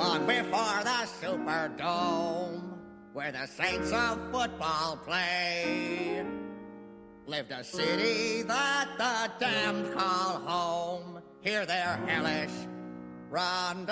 Long 0.00 0.26
before 0.26 0.80
the 0.82 1.06
Superdome, 1.20 2.62
where 3.12 3.32
the 3.32 3.44
saints 3.46 3.92
of 3.92 4.18
football 4.32 4.96
play, 5.04 6.24
lived 7.26 7.50
a 7.50 7.62
city 7.62 8.40
that 8.44 8.88
the 8.96 9.30
damned 9.38 9.92
call 9.92 10.38
home. 10.38 11.20
Hear 11.42 11.66
their 11.66 12.00
hellish 12.06 12.50
roundelay. 13.30 13.90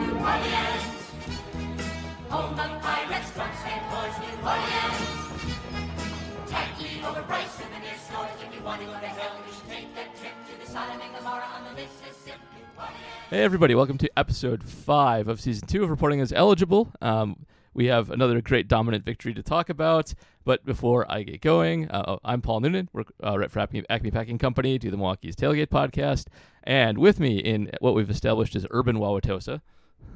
New 0.00 0.14
Orleans, 0.18 0.84
home 2.28 2.58
of 2.58 2.82
pirates, 2.82 3.30
drunks, 3.30 3.62
and 3.64 3.82
whores. 3.92 4.18
New 4.18 4.36
Orleans, 4.42 5.21
stores. 7.02 8.30
If 8.46 8.54
you 8.54 8.62
want 8.64 8.80
to 8.80 8.86
go 8.86 8.92
to 8.92 8.98
hell, 8.98 9.36
you 9.44 9.52
should 9.52 9.68
take 9.68 9.86
a 9.92 10.18
trip 10.18 10.32
to 10.48 10.60
the 10.60 10.70
Sodom 10.70 11.00
and 11.00 11.14
Gomorrah 11.16 11.48
on 11.56 11.64
the 11.64 11.82
Mississippi. 11.82 12.38
Hey, 13.28 13.42
everybody, 13.42 13.74
welcome 13.74 13.98
to 13.98 14.10
episode 14.16 14.62
five 14.62 15.26
of 15.26 15.40
season 15.40 15.66
two 15.66 15.82
of 15.82 15.90
Reporting 15.90 16.20
as 16.20 16.32
Eligible. 16.32 16.92
Um, 17.00 17.46
we 17.74 17.86
have 17.86 18.10
another 18.10 18.40
great 18.40 18.68
dominant 18.68 19.04
victory 19.04 19.34
to 19.34 19.42
talk 19.42 19.68
about. 19.68 20.14
But 20.44 20.64
before 20.64 21.10
I 21.10 21.24
get 21.24 21.40
going, 21.40 21.90
uh, 21.90 22.18
I'm 22.24 22.40
Paul 22.40 22.60
Noonan. 22.60 22.88
We're 22.92 23.04
uh, 23.24 23.38
right 23.38 23.50
for 23.50 23.58
Acme, 23.58 23.84
Acme 23.90 24.10
Packing 24.10 24.38
Company, 24.38 24.78
do 24.78 24.90
the 24.90 24.96
Milwaukee's 24.96 25.36
Tailgate 25.36 25.68
podcast. 25.68 26.26
And 26.62 26.98
with 26.98 27.18
me 27.18 27.38
in 27.38 27.70
what 27.80 27.94
we've 27.94 28.10
established 28.10 28.54
is 28.54 28.66
Urban 28.70 28.96
Wauwatosa. 28.96 29.60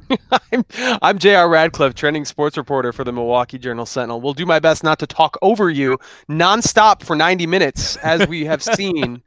I'm, 0.53 0.65
I'm 1.03 1.19
J.R. 1.19 1.48
Radcliffe, 1.48 1.95
trending 1.95 2.25
sports 2.25 2.56
reporter 2.56 2.92
for 2.92 3.03
the 3.05 3.12
Milwaukee 3.12 3.59
Journal 3.59 3.87
Sentinel. 3.87 4.20
We'll 4.20 4.34
do 4.34 4.47
my 4.47 4.61
best 4.61 4.84
not 4.84 4.98
to 5.01 5.06
talk 5.06 5.37
over 5.43 5.69
you 5.70 5.98
nonstop 6.28 7.03
for 7.03 7.17
90 7.17 7.47
minutes, 7.47 7.97
as 7.97 8.27
we 8.28 8.45
have 8.45 8.62
seen 8.77 9.20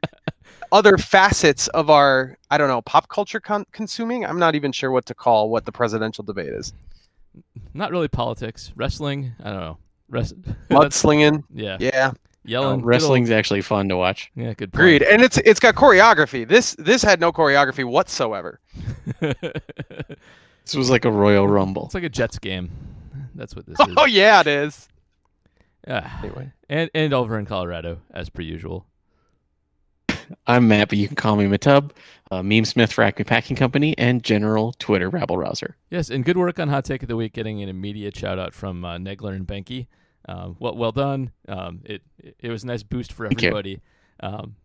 other 0.72 0.96
facets 0.96 1.68
of 1.68 1.90
our, 1.90 2.38
I 2.50 2.56
don't 2.56 2.68
know, 2.68 2.80
pop 2.82 3.08
culture 3.08 3.40
con- 3.40 3.66
consuming. 3.72 4.24
I'm 4.24 4.38
not 4.38 4.54
even 4.54 4.72
sure 4.72 4.90
what 4.90 5.04
to 5.06 5.14
call 5.14 5.50
what 5.50 5.66
the 5.66 5.72
presidential 5.72 6.24
debate 6.24 6.48
is. 6.54 6.72
Not 7.74 7.90
really 7.90 8.08
politics, 8.08 8.72
wrestling. 8.74 9.32
I 9.44 9.50
don't 9.50 9.60
know. 9.60 9.78
Rest- 10.08 10.40
Mudslinging. 10.70 11.44
yeah, 11.54 11.76
Yeah, 11.78 12.12
yelling. 12.44 12.80
good 12.80 12.86
Wrestling's 12.86 13.30
actually 13.30 13.60
fun 13.60 13.88
to 13.90 13.96
watch. 13.96 14.30
yeah, 14.34 14.54
good. 14.54 14.72
point. 14.72 14.80
agreed. 14.82 15.02
And 15.02 15.20
it's 15.22 15.36
it's 15.38 15.60
got 15.60 15.74
choreography. 15.74 16.48
This 16.48 16.74
this 16.78 17.02
had 17.02 17.20
no 17.20 17.30
choreography 17.32 17.84
whatsoever. 17.84 18.60
This 20.64 20.74
was 20.76 20.90
like 20.90 21.04
a 21.04 21.10
Royal 21.10 21.48
Rumble. 21.48 21.86
it's 21.86 21.94
like 21.94 22.04
a 22.04 22.08
Jets 22.08 22.38
game. 22.38 22.70
That's 23.34 23.54
what 23.56 23.66
this 23.66 23.78
is. 23.88 23.94
Oh 23.96 24.06
yeah, 24.06 24.40
it 24.40 24.46
is. 24.46 24.88
Anyway. 25.86 26.52
And 26.68 26.90
and 26.94 27.12
over 27.12 27.38
in 27.38 27.46
Colorado, 27.46 27.98
as 28.12 28.28
per 28.28 28.42
usual. 28.42 28.86
I'm 30.46 30.68
Matt, 30.68 30.88
but 30.88 30.98
you 30.98 31.06
can 31.08 31.16
call 31.16 31.34
me 31.36 31.46
Matub, 31.46 31.90
uh, 32.30 32.42
Meme 32.42 32.64
Smith 32.64 32.92
for 32.92 33.02
Acme 33.02 33.24
Packing 33.24 33.56
Company, 33.56 33.96
and 33.98 34.22
General 34.22 34.72
Twitter 34.78 35.08
Rabble 35.08 35.36
Rouser. 35.38 35.76
Yes, 35.90 36.10
and 36.10 36.24
good 36.24 36.36
work 36.36 36.58
on 36.60 36.68
Hot 36.68 36.84
Take 36.84 37.02
of 37.02 37.08
the 37.08 37.16
Week, 37.16 37.32
getting 37.32 37.62
an 37.62 37.68
immediate 37.68 38.16
shout 38.16 38.38
out 38.38 38.54
from 38.54 38.84
uh, 38.84 38.96
Negler 38.98 39.34
and 39.34 39.46
Benke. 39.46 39.86
Um, 40.28 40.56
well, 40.60 40.76
well 40.76 40.92
done. 40.92 41.32
Um, 41.48 41.80
it 41.84 42.02
it 42.38 42.50
was 42.50 42.62
a 42.62 42.66
nice 42.66 42.82
boost 42.82 43.12
for 43.12 43.26
Thank 43.26 43.42
you. 43.42 43.48
everybody. 43.48 43.80
Um, 44.22 44.56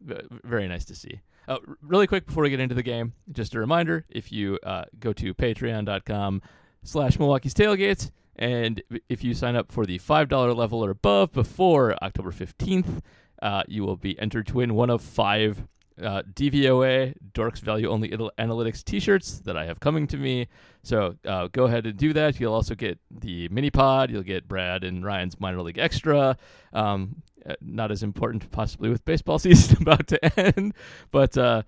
very 0.43 0.67
nice 0.67 0.85
to 0.85 0.95
see. 0.95 1.21
Uh, 1.47 1.57
really 1.81 2.07
quick 2.07 2.25
before 2.25 2.43
we 2.43 2.49
get 2.49 2.59
into 2.59 2.75
the 2.75 2.83
game, 2.83 3.13
just 3.31 3.55
a 3.55 3.59
reminder: 3.59 4.05
if 4.09 4.31
you 4.31 4.59
uh, 4.63 4.85
go 4.99 5.13
to 5.13 5.33
Patreon.com 5.33 6.41
slash 6.83 7.19
Milwaukee's 7.19 7.53
Tailgates, 7.53 8.11
and 8.35 8.81
if 9.09 9.23
you 9.23 9.33
sign 9.33 9.55
up 9.55 9.71
for 9.71 9.85
the 9.85 9.97
five 9.99 10.27
dollar 10.27 10.53
level 10.53 10.83
or 10.83 10.89
above 10.89 11.31
before 11.31 11.95
October 12.03 12.31
fifteenth, 12.31 13.01
uh, 13.41 13.63
you 13.67 13.83
will 13.83 13.97
be 13.97 14.19
entered 14.19 14.47
to 14.47 14.55
win 14.55 14.73
one 14.73 14.89
of 14.89 15.01
five 15.01 15.67
uh, 16.01 16.23
DVOA 16.33 17.13
Dorks 17.33 17.59
Value 17.59 17.89
Only 17.89 18.09
Analytics 18.09 18.83
T-shirts 18.83 19.39
that 19.39 19.55
I 19.55 19.65
have 19.65 19.79
coming 19.79 20.07
to 20.07 20.17
me. 20.17 20.47
So 20.83 21.15
uh, 21.25 21.47
go 21.51 21.65
ahead 21.65 21.85
and 21.85 21.97
do 21.97 22.13
that. 22.13 22.39
You'll 22.39 22.53
also 22.53 22.75
get 22.75 22.99
the 23.09 23.47
mini 23.49 23.69
pod. 23.69 24.11
You'll 24.11 24.23
get 24.23 24.47
Brad 24.47 24.83
and 24.83 25.05
Ryan's 25.05 25.39
minor 25.39 25.61
league 25.61 25.77
extra. 25.77 26.37
Um, 26.73 27.21
not 27.61 27.91
as 27.91 28.03
important 28.03 28.49
possibly 28.51 28.89
with 28.89 29.03
baseball 29.05 29.39
season 29.45 29.77
about 29.81 30.07
to 30.07 30.39
end, 30.39 30.73
but 31.11 31.37
uh, 31.37 31.63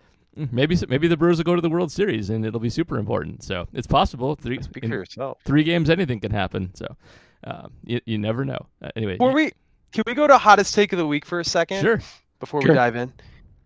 maybe 0.52 0.78
maybe 0.88 1.08
the 1.08 1.18
Brewers 1.18 1.38
will 1.38 1.44
go 1.44 1.56
to 1.56 1.62
the 1.62 1.70
World 1.70 1.92
Series 1.92 2.30
and 2.30 2.46
it'll 2.46 2.60
be 2.60 2.70
super 2.70 2.98
important. 2.98 3.44
So 3.44 3.68
it's 3.74 3.88
possible. 3.88 4.36
Three 4.36 4.62
Speak 4.62 4.84
in 4.84 4.90
for 4.90 4.96
yourself. 4.96 5.40
three 5.46 5.64
games, 5.64 5.90
anything 5.90 6.20
can 6.20 6.32
happen. 6.32 6.72
So 6.76 6.96
um, 7.44 7.72
you 7.84 8.02
you 8.06 8.18
never 8.18 8.44
know. 8.46 8.66
Uh, 8.82 8.90
anyway, 8.96 9.14
Before 9.14 9.34
we 9.34 9.52
can 9.92 10.04
we 10.06 10.14
go 10.14 10.28
to 10.28 10.38
hottest 10.38 10.74
take 10.76 10.92
of 10.94 11.00
the 11.00 11.08
week 11.08 11.26
for 11.26 11.40
a 11.40 11.46
second? 11.46 11.82
sure. 11.82 12.02
before 12.40 12.62
Sure. 12.62 12.72
we 12.72 12.76
dive 12.76 12.96
in. 12.96 13.14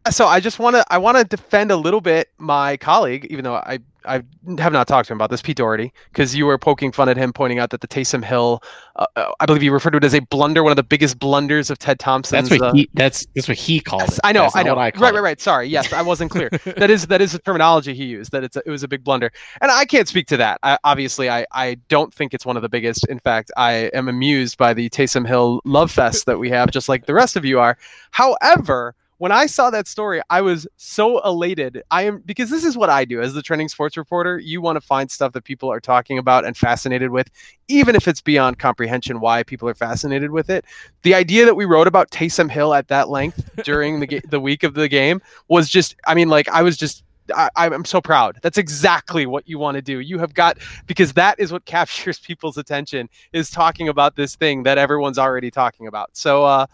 So 0.10 0.26
I 0.26 0.40
just 0.40 0.58
want 0.58 0.76
to 0.76 0.86
I 0.90 0.98
want 0.98 1.18
to 1.18 1.24
defend 1.24 1.72
a 1.72 1.76
little 1.76 2.02
bit 2.02 2.30
my 2.40 2.78
colleague, 2.78 3.28
even 3.30 3.44
though 3.44 3.56
I 3.56 3.80
I 4.06 4.24
have 4.58 4.74
not 4.74 4.88
talked 4.88 5.08
to 5.08 5.14
him 5.14 5.18
about 5.18 5.30
this, 5.30 5.42
Pete 5.42 5.58
Dougherty, 5.58 5.94
because 6.12 6.36
you 6.36 6.46
were 6.46 6.58
poking 6.58 6.92
fun 6.92 7.08
at 7.10 7.18
him, 7.18 7.32
pointing 7.32 7.60
out 7.60 7.70
that 7.70 7.82
the 7.82 7.88
Taysom 7.88 8.24
Hill, 8.24 8.64
uh, 8.96 9.06
uh, 9.16 9.32
I 9.40 9.46
believe 9.46 9.62
you 9.62 9.72
referred 9.72 9.92
to 9.92 9.98
it 9.98 10.04
as 10.04 10.16
a 10.16 10.20
blunder, 10.22 10.64
one 10.64 10.72
of 10.72 10.76
the 10.76 10.84
biggest 10.84 11.20
blunders 11.20 11.70
of 11.70 11.78
Ted 11.78 12.00
Thompson's. 12.00 12.50
That's 12.50 12.62
what 12.62 12.70
uh, 12.70 12.74
he. 12.74 12.90
That's 12.94 13.26
that's 13.36 13.48
what 13.48 13.58
he 13.58 13.80
called 13.80 14.02
Yes, 14.02 14.18
it. 14.18 14.22
I 14.24 14.32
know, 14.32 14.44
That's 14.44 14.56
I 14.56 14.64
know. 14.64 14.76
What 14.76 14.96
I 14.96 15.00
right, 15.00 15.14
right, 15.14 15.24
right. 15.24 15.42
Sorry, 15.42 15.68
yes, 15.68 15.94
I 15.94 16.02
wasn't 16.02 16.32
clear. 16.32 16.50
that 16.66 16.90
is 16.90 17.08
that 17.08 17.22
is 17.22 17.34
the 17.34 17.40
terminology 17.40 17.94
he 17.94 18.06
used. 18.06 18.32
That 18.32 18.44
it's 18.44 18.56
a, 18.56 18.64
it 18.66 18.72
was 18.72 18.84
a 18.84 18.88
big 18.88 19.04
blunder, 19.04 19.32
and 19.62 19.72
I 19.72 19.86
can't 19.86 20.08
speak 20.08 20.28
to 20.28 20.38
that. 20.38 20.60
I, 20.64 20.78
obviously, 20.84 21.30
I 21.30 21.46
I 21.52 21.76
don't 21.88 22.14
think 22.14 22.34
it's 22.34 22.46
one 22.46 22.56
of 22.56 22.64
the 22.64 22.70
biggest. 22.70 23.08
In 23.08 23.20
fact, 23.20 23.52
I 23.56 23.92
am 23.94 24.08
amused 24.08 24.58
by 24.58 24.74
the 24.74 24.90
Taysom 24.90 25.28
Hill 25.28 25.62
love 25.64 25.92
fest 25.92 26.26
that 26.26 26.40
we 26.40 26.50
have, 26.50 26.72
just 26.72 26.90
like 26.90 27.06
the 27.06 27.14
rest 27.14 27.36
of 27.36 27.46
you 27.46 27.60
are. 27.60 27.78
However. 28.12 28.96
When 29.22 29.32
I 29.32 29.46
saw 29.46 29.70
that 29.70 29.88
story, 29.88 30.20
I 30.32 30.42
was 30.42 30.68
so 30.78 31.20
elated. 31.20 31.84
I 31.92 32.02
am 32.06 32.24
because 32.26 32.50
this 32.50 32.66
is 32.66 32.76
what 32.76 32.90
I 32.90 33.06
do 33.06 33.22
as 33.22 33.36
the 33.36 33.44
trending 33.44 33.70
sports 33.70 33.96
reporter. 33.96 34.40
You 34.40 34.62
want 34.62 34.78
to 34.78 34.82
find 34.82 35.12
stuff 35.12 35.34
that 35.34 35.44
people 35.44 35.72
are 35.72 35.80
talking 35.80 36.18
about 36.18 36.44
and 36.44 36.58
fascinated 36.58 37.12
with, 37.12 37.30
even 37.68 37.96
if 37.96 38.08
it's 38.08 38.20
beyond 38.20 38.58
comprehension 38.58 39.20
why 39.20 39.44
people 39.44 39.70
are 39.70 39.76
fascinated 39.76 40.32
with 40.32 40.50
it 40.50 40.66
the 41.04 41.14
idea 41.14 41.46
that 41.46 41.56
we 41.56 41.66
wrote 41.66 41.88
about 41.88 42.10
Taysom 42.10 42.50
Hill 42.50 42.74
at 42.74 42.88
that 42.88 43.10
length 43.10 43.48
during 43.64 44.00
the 44.00 44.08
ga- 44.08 44.22
the 44.28 44.40
week 44.40 44.64
of 44.64 44.74
the 44.74 44.88
game 44.88 45.22
was 45.50 45.70
just 45.70 45.96
I 46.08 46.16
mean 46.16 46.30
like 46.30 46.50
I 46.50 46.64
was 46.64 46.76
just 46.76 47.04
I, 47.36 47.50
I'm 47.56 47.86
so 47.86 48.02
proud. 48.02 48.40
That's 48.42 48.58
exactly 48.58 49.26
what 49.28 49.48
you 49.48 49.58
want 49.60 49.76
to 49.76 49.82
do. 49.82 50.00
You 50.00 50.18
have 50.18 50.34
got 50.34 50.58
because 50.88 51.14
that 51.14 51.40
is 51.40 51.52
what 51.52 51.66
captures 51.78 52.18
people's 52.18 52.58
attention 52.58 53.08
is 53.34 53.52
talking 53.52 53.88
about 53.88 54.16
this 54.16 54.36
thing 54.36 54.64
that 54.64 54.80
everyone's 54.80 55.20
already 55.20 55.52
talking 55.52 55.86
about. 55.86 56.10
So 56.14 56.44
uh 56.44 56.66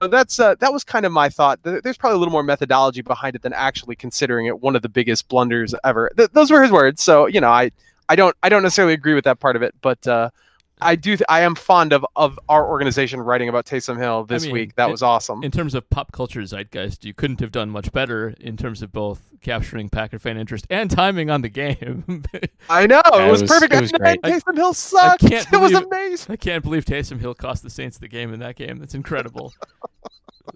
so 0.00 0.08
that's 0.08 0.38
uh, 0.38 0.54
that 0.56 0.72
was 0.72 0.84
kind 0.84 1.04
of 1.04 1.12
my 1.12 1.28
thought. 1.28 1.60
There's 1.62 1.96
probably 1.96 2.16
a 2.16 2.18
little 2.18 2.32
more 2.32 2.42
methodology 2.42 3.02
behind 3.02 3.34
it 3.36 3.42
than 3.42 3.52
actually 3.52 3.96
considering 3.96 4.46
it 4.46 4.60
one 4.60 4.76
of 4.76 4.82
the 4.82 4.88
biggest 4.88 5.28
blunders 5.28 5.74
ever. 5.84 6.10
Th- 6.16 6.30
those 6.32 6.50
were 6.50 6.62
his 6.62 6.70
words. 6.70 7.02
So 7.02 7.26
you 7.26 7.40
know, 7.40 7.50
I 7.50 7.70
I 8.08 8.16
don't 8.16 8.36
I 8.42 8.48
don't 8.48 8.62
necessarily 8.62 8.94
agree 8.94 9.14
with 9.14 9.24
that 9.24 9.40
part 9.40 9.56
of 9.56 9.62
it, 9.62 9.74
but 9.80 10.06
uh, 10.06 10.30
I 10.80 10.94
do. 10.96 11.16
Th- 11.16 11.26
I 11.28 11.40
am 11.40 11.54
fond 11.54 11.92
of 11.92 12.04
of 12.16 12.38
our 12.48 12.66
organization 12.68 13.20
writing 13.20 13.48
about 13.48 13.66
Taysom 13.66 13.98
Hill 13.98 14.24
this 14.24 14.44
mean, 14.44 14.52
week. 14.52 14.74
That 14.76 14.88
it- 14.88 14.92
was 14.92 15.02
awesome. 15.02 15.42
in 15.42 15.50
terms 15.50 15.74
of 15.74 15.88
pop 15.90 16.12
culture 16.12 16.40
zeitgeist, 16.42 17.04
you 17.04 17.14
couldn't 17.14 17.40
have 17.40 17.50
done 17.52 17.70
much 17.70 17.90
better 17.92 18.34
in 18.40 18.56
terms 18.56 18.82
of 18.82 18.92
both 18.92 19.20
capturing 19.40 19.88
Packer 19.88 20.18
fan 20.18 20.36
interest 20.36 20.66
and 20.70 20.90
timing 20.90 21.30
on 21.30 21.42
the 21.42 21.48
game. 21.48 22.04
I 22.70 22.86
know 22.86 23.00
Yeah, 23.12 23.22
it 23.24 23.28
it 23.28 23.30
was, 23.30 23.42
was- 23.42 23.50
perfect. 23.50 23.72
it 23.74 23.80
was 23.80 23.92
and 23.92 24.04
then 24.04 24.16
great. 24.22 24.34
Taysom 24.44 24.56
Hill 24.56 24.74
sucked. 24.74 25.20
can't 25.26 25.46
It 25.52 25.60
was 25.60 25.72
amazing. 25.74 26.32
I 26.32 26.36
can't 26.36 26.62
believe 26.62 26.84
Taysom 26.84 27.20
Hill 27.20 27.34
cost 27.34 27.62
the 27.62 27.70
Saints 27.70 27.98
the 27.98 28.08
game 28.08 28.32
in 28.32 28.40
that 28.40 28.56
game. 28.56 28.78
That's 28.78 28.94
incredible. 28.94 29.52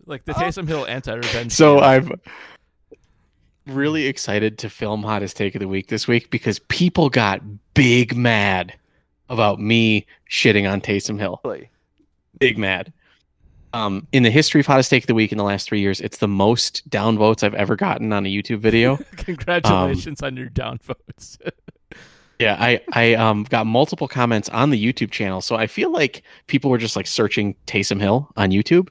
like 0.06 0.24
the 0.24 0.32
uh, 0.36 0.40
Taysom 0.40 0.66
Hill 0.68 0.86
anti-revenge. 0.86 1.52
So 1.52 1.76
game. 1.76 1.84
I'm 1.84 2.20
really 3.66 4.06
excited 4.06 4.58
to 4.58 4.68
film 4.70 5.02
hottest 5.02 5.36
take 5.36 5.54
of 5.54 5.60
the 5.60 5.68
week 5.68 5.88
this 5.88 6.08
week 6.08 6.30
because 6.30 6.58
people 6.60 7.08
got 7.08 7.40
big 7.74 8.16
mad 8.16 8.74
about 9.32 9.58
me 9.58 10.06
shitting 10.30 10.70
on 10.70 10.80
Taysom 10.80 11.18
Hill. 11.18 11.40
Big 12.38 12.58
mad. 12.58 12.92
Um, 13.72 14.06
in 14.12 14.22
the 14.22 14.30
history 14.30 14.60
of 14.60 14.66
hottest 14.66 14.90
take 14.90 15.04
of 15.04 15.06
the 15.06 15.14
week 15.14 15.32
in 15.32 15.38
the 15.38 15.44
last 15.44 15.66
three 15.66 15.80
years, 15.80 16.00
it's 16.00 16.18
the 16.18 16.28
most 16.28 16.88
downvotes 16.90 17.42
I've 17.42 17.54
ever 17.54 17.74
gotten 17.74 18.12
on 18.12 18.26
a 18.26 18.28
YouTube 18.28 18.60
video. 18.60 18.96
congratulations 19.16 20.22
on 20.22 20.36
your 20.36 20.50
downvotes. 20.50 21.38
Yeah, 22.38 22.56
I 22.58 22.80
I 22.92 23.14
um 23.14 23.44
got 23.44 23.66
multiple 23.68 24.08
comments 24.08 24.48
on 24.48 24.70
the 24.70 24.92
YouTube 24.92 25.12
channel, 25.12 25.40
so 25.40 25.54
I 25.54 25.68
feel 25.68 25.92
like 25.92 26.24
people 26.48 26.72
were 26.72 26.78
just 26.78 26.96
like 26.96 27.06
searching 27.06 27.54
Taysom 27.68 28.00
Hill 28.00 28.28
on 28.36 28.50
YouTube. 28.50 28.88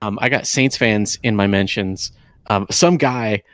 Um, 0.00 0.18
I 0.20 0.28
got 0.28 0.48
Saints 0.48 0.76
fans 0.76 1.16
in 1.22 1.36
my 1.36 1.46
mentions. 1.46 2.10
Um, 2.48 2.66
some 2.70 2.96
guy 2.96 3.44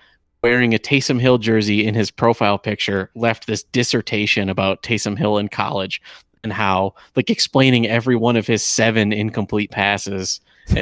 wearing 0.42 0.74
a 0.74 0.78
Taysom 0.78 1.20
Hill 1.20 1.38
jersey 1.38 1.86
in 1.86 1.94
his 1.94 2.10
profile 2.10 2.58
picture 2.58 3.10
left 3.14 3.46
this 3.46 3.62
dissertation 3.64 4.48
about 4.48 4.82
Taysom 4.82 5.18
Hill 5.18 5.38
in 5.38 5.48
college 5.48 6.00
and 6.44 6.52
how 6.52 6.94
like 7.16 7.30
explaining 7.30 7.86
every 7.86 8.16
one 8.16 8.36
of 8.36 8.46
his 8.46 8.64
seven 8.64 9.12
incomplete 9.12 9.70
passes. 9.70 10.40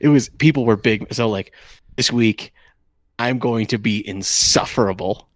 It 0.00 0.08
was 0.08 0.28
people 0.28 0.64
were 0.64 0.76
big. 0.76 1.12
So 1.12 1.28
like 1.28 1.52
this 1.96 2.12
week, 2.12 2.52
I'm 3.18 3.38
going 3.38 3.66
to 3.66 3.78
be 3.78 4.06
insufferable, 4.06 5.28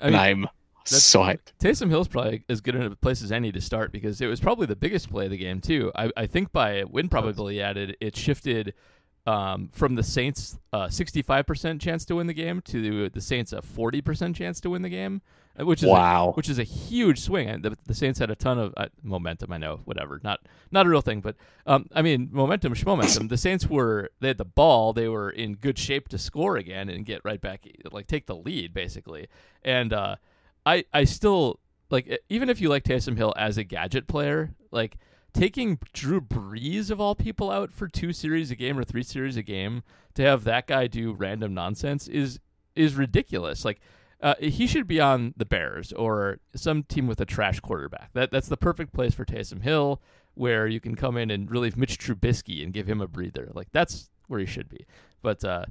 I 0.00 0.06
mean, 0.06 0.14
and 0.14 0.16
I'm 0.16 0.48
so 0.84 1.20
hyped. 1.20 1.52
Taysom 1.60 1.88
Hill's 1.88 2.08
probably 2.08 2.44
as 2.48 2.60
good 2.60 2.74
a 2.76 2.96
place 2.96 3.22
as 3.22 3.30
any 3.30 3.52
to 3.52 3.60
start 3.60 3.92
because 3.92 4.20
it 4.20 4.26
was 4.26 4.40
probably 4.40 4.66
the 4.66 4.76
biggest 4.76 5.10
play 5.10 5.26
of 5.26 5.30
the 5.30 5.36
game 5.36 5.60
too. 5.60 5.92
I, 5.94 6.10
I 6.16 6.26
think 6.26 6.52
by 6.52 6.84
win 6.84 7.08
probability 7.08 7.62
added, 7.62 7.96
it 8.00 8.16
shifted 8.16 8.74
um, 9.26 9.70
from 9.72 9.94
the 9.94 10.02
Saints' 10.02 10.58
uh, 10.72 10.86
65% 10.86 11.80
chance 11.80 12.04
to 12.06 12.16
win 12.16 12.26
the 12.26 12.34
game 12.34 12.60
to 12.62 13.08
the 13.08 13.20
Saints' 13.20 13.52
a 13.52 13.60
40% 13.62 14.34
chance 14.34 14.60
to 14.60 14.70
win 14.70 14.82
the 14.82 14.88
game, 14.90 15.22
uh, 15.58 15.64
which 15.64 15.82
is 15.82 15.88
a, 15.88 15.92
Wow. 15.92 16.32
which 16.34 16.48
is 16.50 16.58
a 16.58 16.62
huge 16.64 17.20
swing. 17.20 17.48
And 17.48 17.62
the, 17.62 17.76
the 17.86 17.94
Saints 17.94 18.18
had 18.18 18.30
a 18.30 18.34
ton 18.36 18.58
of 18.58 18.74
uh, 18.76 18.88
momentum. 19.02 19.50
I 19.52 19.56
know, 19.58 19.80
whatever, 19.84 20.20
not 20.22 20.40
not 20.70 20.84
a 20.84 20.88
real 20.90 21.00
thing, 21.00 21.20
but 21.20 21.36
um, 21.66 21.88
I 21.94 22.02
mean, 22.02 22.28
momentum, 22.32 22.74
momentum. 22.84 23.28
the 23.28 23.36
Saints 23.38 23.66
were 23.66 24.10
they 24.20 24.28
had 24.28 24.38
the 24.38 24.44
ball, 24.44 24.92
they 24.92 25.08
were 25.08 25.30
in 25.30 25.54
good 25.54 25.78
shape 25.78 26.08
to 26.08 26.18
score 26.18 26.56
again 26.56 26.88
and 26.90 27.06
get 27.06 27.22
right 27.24 27.40
back, 27.40 27.66
like 27.92 28.06
take 28.06 28.26
the 28.26 28.36
lead 28.36 28.74
basically. 28.74 29.28
And 29.62 29.92
uh, 29.94 30.16
I 30.66 30.84
I 30.92 31.04
still 31.04 31.60
like 31.90 32.20
even 32.28 32.50
if 32.50 32.60
you 32.60 32.68
like 32.68 32.84
Taysom 32.84 33.16
Hill 33.16 33.32
as 33.36 33.56
a 33.56 33.64
gadget 33.64 34.06
player, 34.06 34.54
like 34.70 34.96
taking 35.34 35.78
Drew 35.92 36.20
Brees 36.20 36.90
of 36.90 37.00
all 37.00 37.14
people 37.14 37.50
out 37.50 37.72
for 37.72 37.88
two 37.88 38.12
series 38.12 38.50
a 38.50 38.56
game 38.56 38.78
or 38.78 38.84
three 38.84 39.02
series 39.02 39.36
a 39.36 39.42
game 39.42 39.82
to 40.14 40.22
have 40.22 40.44
that 40.44 40.66
guy 40.66 40.86
do 40.86 41.12
random 41.12 41.52
nonsense 41.52 42.08
is 42.08 42.40
is 42.74 42.94
ridiculous. 42.94 43.64
Like 43.64 43.80
uh, 44.22 44.34
he 44.38 44.66
should 44.66 44.86
be 44.86 45.00
on 45.00 45.34
the 45.36 45.44
Bears 45.44 45.92
or 45.92 46.38
some 46.54 46.84
team 46.84 47.06
with 47.06 47.20
a 47.20 47.26
trash 47.26 47.60
quarterback. 47.60 48.10
That 48.14 48.30
that's 48.30 48.48
the 48.48 48.56
perfect 48.56 48.94
place 48.94 49.12
for 49.12 49.24
Taysom 49.24 49.62
Hill, 49.62 50.00
where 50.34 50.66
you 50.66 50.80
can 50.80 50.94
come 50.94 51.16
in 51.16 51.30
and 51.30 51.50
relieve 51.50 51.76
Mitch 51.76 51.98
Trubisky 51.98 52.62
and 52.62 52.72
give 52.72 52.88
him 52.88 53.00
a 53.00 53.08
breather. 53.08 53.50
Like 53.52 53.68
that's 53.72 54.10
where 54.28 54.40
he 54.40 54.46
should 54.46 54.68
be. 54.68 54.86
But 55.20 55.44
uh, 55.44 55.66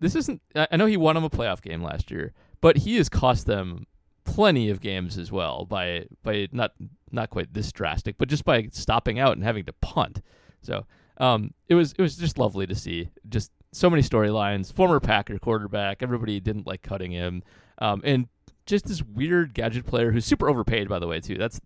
this 0.00 0.14
isn't. 0.14 0.42
I 0.54 0.76
know 0.76 0.86
he 0.86 0.96
won 0.96 1.16
him 1.16 1.24
a 1.24 1.30
playoff 1.30 1.62
game 1.62 1.82
last 1.82 2.10
year, 2.10 2.32
but 2.60 2.78
he 2.78 2.96
has 2.96 3.08
cost 3.08 3.46
them 3.46 3.86
plenty 4.28 4.68
of 4.68 4.80
games 4.80 5.16
as 5.16 5.32
well 5.32 5.64
by 5.64 6.06
by 6.22 6.48
not 6.52 6.72
not 7.10 7.30
quite 7.30 7.54
this 7.54 7.72
drastic, 7.72 8.18
but 8.18 8.28
just 8.28 8.44
by 8.44 8.68
stopping 8.70 9.18
out 9.18 9.32
and 9.32 9.42
having 9.42 9.64
to 9.64 9.72
punt. 9.72 10.20
So 10.60 10.84
um, 11.16 11.54
it 11.68 11.74
was 11.74 11.92
it 11.92 12.02
was 12.02 12.16
just 12.16 12.38
lovely 12.38 12.66
to 12.66 12.74
see. 12.74 13.10
Just 13.28 13.50
so 13.72 13.88
many 13.88 14.02
storylines. 14.02 14.72
Former 14.72 15.00
Packer 15.00 15.38
quarterback. 15.38 16.02
Everybody 16.02 16.40
didn't 16.40 16.66
like 16.66 16.82
cutting 16.82 17.10
him, 17.10 17.42
um, 17.78 18.02
and 18.04 18.28
just 18.66 18.86
this 18.86 19.02
weird 19.02 19.54
gadget 19.54 19.86
player 19.86 20.12
who's 20.12 20.26
super 20.26 20.48
overpaid, 20.48 20.88
by 20.88 20.98
the 20.98 21.06
way, 21.06 21.20
too. 21.20 21.36
That's 21.36 21.60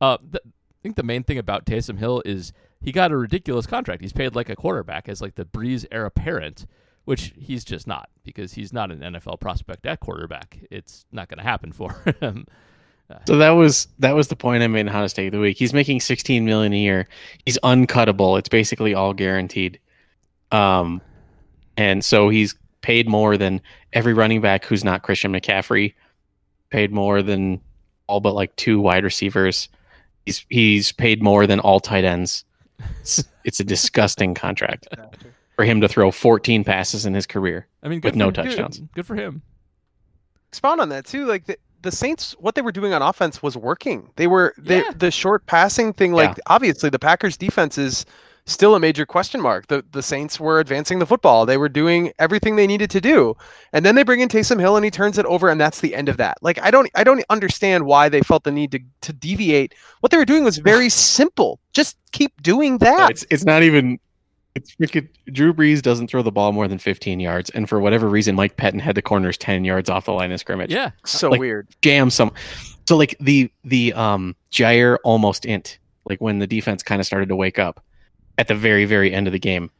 uh, 0.00 0.18
th- 0.18 0.42
I 0.44 0.78
think 0.82 0.96
the 0.96 1.02
main 1.02 1.22
thing 1.22 1.38
about 1.38 1.64
Taysom 1.64 1.98
Hill 1.98 2.22
is 2.24 2.52
he 2.80 2.90
got 2.90 3.12
a 3.12 3.16
ridiculous 3.16 3.66
contract. 3.66 4.02
He's 4.02 4.12
paid 4.12 4.34
like 4.34 4.50
a 4.50 4.56
quarterback 4.56 5.08
as 5.08 5.20
like 5.20 5.36
the 5.36 5.44
Brees 5.44 5.86
heir 5.92 6.06
apparent, 6.06 6.66
which 7.10 7.32
he's 7.36 7.64
just 7.64 7.88
not 7.88 8.08
because 8.22 8.52
he's 8.52 8.72
not 8.72 8.92
an 8.92 9.00
NFL 9.00 9.40
prospect 9.40 9.84
at 9.84 9.98
quarterback. 9.98 10.60
It's 10.70 11.06
not 11.10 11.28
going 11.28 11.38
to 11.38 11.42
happen 11.42 11.72
for 11.72 11.90
him. 12.20 12.46
So 13.26 13.36
that 13.38 13.50
was 13.50 13.88
that 13.98 14.14
was 14.14 14.28
the 14.28 14.36
point 14.36 14.62
I 14.62 14.68
made 14.68 14.82
in 14.82 14.86
Hottest 14.86 15.16
Take 15.16 15.26
of 15.26 15.32
the 15.32 15.40
Week. 15.40 15.58
He's 15.58 15.74
making 15.74 16.02
16 16.02 16.44
million 16.44 16.72
a 16.72 16.78
year. 16.78 17.08
He's 17.44 17.58
uncuttable. 17.64 18.38
It's 18.38 18.48
basically 18.48 18.94
all 18.94 19.12
guaranteed. 19.12 19.80
Um, 20.52 21.00
and 21.76 22.04
so 22.04 22.28
he's 22.28 22.54
paid 22.80 23.08
more 23.08 23.36
than 23.36 23.60
every 23.92 24.14
running 24.14 24.40
back 24.40 24.64
who's 24.64 24.84
not 24.84 25.02
Christian 25.02 25.32
McCaffrey. 25.32 25.94
Paid 26.70 26.92
more 26.92 27.22
than 27.22 27.60
all 28.06 28.20
but 28.20 28.36
like 28.36 28.54
two 28.54 28.78
wide 28.78 29.02
receivers. 29.02 29.68
He's 30.26 30.46
he's 30.48 30.92
paid 30.92 31.24
more 31.24 31.48
than 31.48 31.58
all 31.58 31.80
tight 31.80 32.04
ends. 32.04 32.44
It's, 33.00 33.24
it's 33.42 33.58
a 33.58 33.64
disgusting 33.64 34.34
contract 34.34 34.86
for 35.60 35.64
him 35.64 35.82
to 35.82 35.88
throw 35.88 36.10
14 36.10 36.64
passes 36.64 37.04
in 37.04 37.12
his 37.12 37.26
career. 37.26 37.66
I 37.82 37.88
mean, 37.88 38.00
With 38.02 38.16
no 38.16 38.26
for- 38.28 38.32
good- 38.32 38.44
touchdowns. 38.44 38.80
Good, 38.94 39.04
for 39.06 39.14
him. 39.14 39.42
expound 40.48 40.80
on 40.80 40.88
that 40.88 41.04
too. 41.04 41.26
Like 41.26 41.44
the, 41.44 41.58
the 41.82 41.92
Saints, 41.92 42.32
what 42.38 42.54
they 42.54 42.62
were 42.62 42.72
doing 42.72 42.94
on 42.94 43.02
offense 43.02 43.42
was 43.42 43.56
working. 43.58 44.10
They 44.16 44.26
were 44.26 44.54
they, 44.56 44.78
Yeah. 44.78 44.90
the 44.96 45.10
short 45.10 45.44
passing 45.44 45.92
thing. 45.92 46.12
Like 46.14 46.38
obviously, 46.46 46.88
the 46.88 46.98
Packers' 46.98 47.36
defense 47.36 47.76
is 47.76 48.06
still 48.46 48.74
a 48.74 48.80
major 48.80 49.04
question 49.06 49.40
mark. 49.42 49.66
The 49.68 49.84
the 49.92 50.02
Saints 50.02 50.40
were 50.40 50.60
advancing 50.60 50.98
the 50.98 51.06
football. 51.06 51.44
They 51.46 51.56
were 51.58 51.68
doing 51.68 52.10
everything 52.18 52.56
they 52.56 52.66
needed 52.66 52.90
to 52.92 53.00
do, 53.02 53.36
and 53.74 53.84
then 53.84 53.94
they 53.96 54.02
bring 54.02 54.20
in 54.20 54.28
Taysom 54.30 54.58
Hill 54.60 54.76
and 54.76 54.84
he 54.84 54.90
turns 54.90 55.18
it 55.18 55.26
over, 55.26 55.48
and 55.50 55.60
that's 55.60 55.80
the 55.80 55.94
end 55.94 56.08
of 56.08 56.16
that. 56.16 56.38
Like 56.42 56.58
I 56.62 56.70
don't 56.70 56.90
I 56.94 57.04
don't 57.04 57.22
understand 57.30 57.84
why 57.84 58.08
they 58.08 58.22
felt 58.22 58.44
the 58.44 58.50
need 58.52 58.72
to 58.72 58.80
to 59.02 59.12
deviate. 59.12 59.74
What 60.00 60.10
they 60.10 60.16
were 60.18 60.24
doing 60.24 60.42
was 60.44 60.56
very 60.56 60.88
simple. 60.88 61.60
Just 61.74 61.96
keep 62.12 62.32
doing 62.42 62.72
No, 62.72 62.78
that. 62.96 63.10
it's 63.10 63.24
it's 63.30 63.44
not 63.44 63.62
even. 63.62 63.98
It's 64.54 64.74
freaking 64.74 65.08
Drew 65.32 65.54
Brees 65.54 65.80
doesn't 65.80 66.08
throw 66.08 66.22
the 66.22 66.32
ball 66.32 66.52
more 66.52 66.66
than 66.66 66.78
15 66.78 67.20
yards, 67.20 67.50
and 67.50 67.68
for 67.68 67.78
whatever 67.80 68.08
reason, 68.08 68.34
Mike 68.34 68.56
Pettine 68.56 68.80
had 68.80 68.94
the 68.96 69.02
corners 69.02 69.38
10 69.38 69.64
yards 69.64 69.88
off 69.88 70.06
the 70.06 70.12
line 70.12 70.32
of 70.32 70.40
scrimmage. 70.40 70.72
Yeah. 70.72 70.90
so 71.04 71.30
like- 71.30 71.40
weird. 71.40 71.68
jam 71.82 72.10
some. 72.10 72.32
So 72.88 72.96
like 72.96 73.16
the 73.20 73.50
the 73.64 73.92
um 73.92 74.34
Jaire 74.50 74.98
almost 75.04 75.44
int, 75.44 75.78
like 76.06 76.20
when 76.20 76.40
the 76.40 76.46
defense 76.48 76.82
kind 76.82 77.00
of 77.00 77.06
started 77.06 77.28
to 77.28 77.36
wake 77.36 77.58
up 77.58 77.84
at 78.38 78.48
the 78.48 78.54
very 78.56 78.84
very 78.86 79.12
end 79.14 79.28
of 79.28 79.32
the 79.32 79.38
game, 79.38 79.70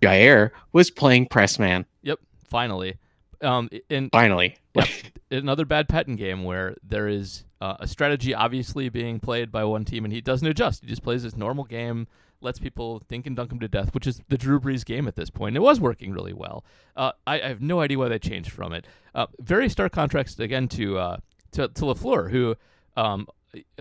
Jaire 0.00 0.50
was 0.72 0.90
playing 0.90 1.26
press 1.26 1.58
man 1.58 1.84
Yep. 2.02 2.20
Finally. 2.48 2.96
Um, 3.42 3.68
and 3.88 4.10
finally. 4.12 4.56
Yep. 4.74 4.86
another 5.32 5.64
bad 5.64 5.88
Pettine 5.88 6.16
game 6.16 6.44
where 6.44 6.76
there 6.84 7.08
is 7.08 7.44
uh, 7.60 7.76
a 7.80 7.88
strategy 7.88 8.34
obviously 8.34 8.88
being 8.88 9.18
played 9.18 9.50
by 9.50 9.64
one 9.64 9.84
team 9.84 10.04
and 10.04 10.12
he 10.14 10.20
doesn't 10.20 10.46
adjust. 10.46 10.82
He 10.82 10.86
just 10.86 11.02
plays 11.02 11.22
his 11.22 11.36
normal 11.36 11.64
game, 11.64 12.06
lets 12.40 12.58
people 12.58 13.02
dink 13.08 13.26
and 13.26 13.36
dunk 13.36 13.52
him 13.52 13.60
to 13.60 13.68
death, 13.68 13.94
which 13.94 14.06
is 14.06 14.20
the 14.28 14.38
Drew 14.38 14.60
Brees 14.60 14.84
game 14.84 15.06
at 15.06 15.16
this 15.16 15.30
point. 15.30 15.56
It 15.56 15.60
was 15.60 15.80
working 15.80 16.12
really 16.12 16.32
well. 16.32 16.64
Uh, 16.96 17.12
I, 17.26 17.40
I 17.40 17.48
have 17.48 17.60
no 17.60 17.80
idea 17.80 17.98
why 17.98 18.08
they 18.08 18.18
changed 18.18 18.50
from 18.50 18.72
it. 18.72 18.86
Uh, 19.14 19.26
very 19.38 19.68
stark 19.68 19.92
contrast 19.92 20.40
again 20.40 20.68
to 20.68 20.98
uh, 20.98 21.16
to, 21.52 21.68
to 21.68 21.82
LaFleur, 21.82 22.30
who 22.30 22.56
um, 22.96 23.26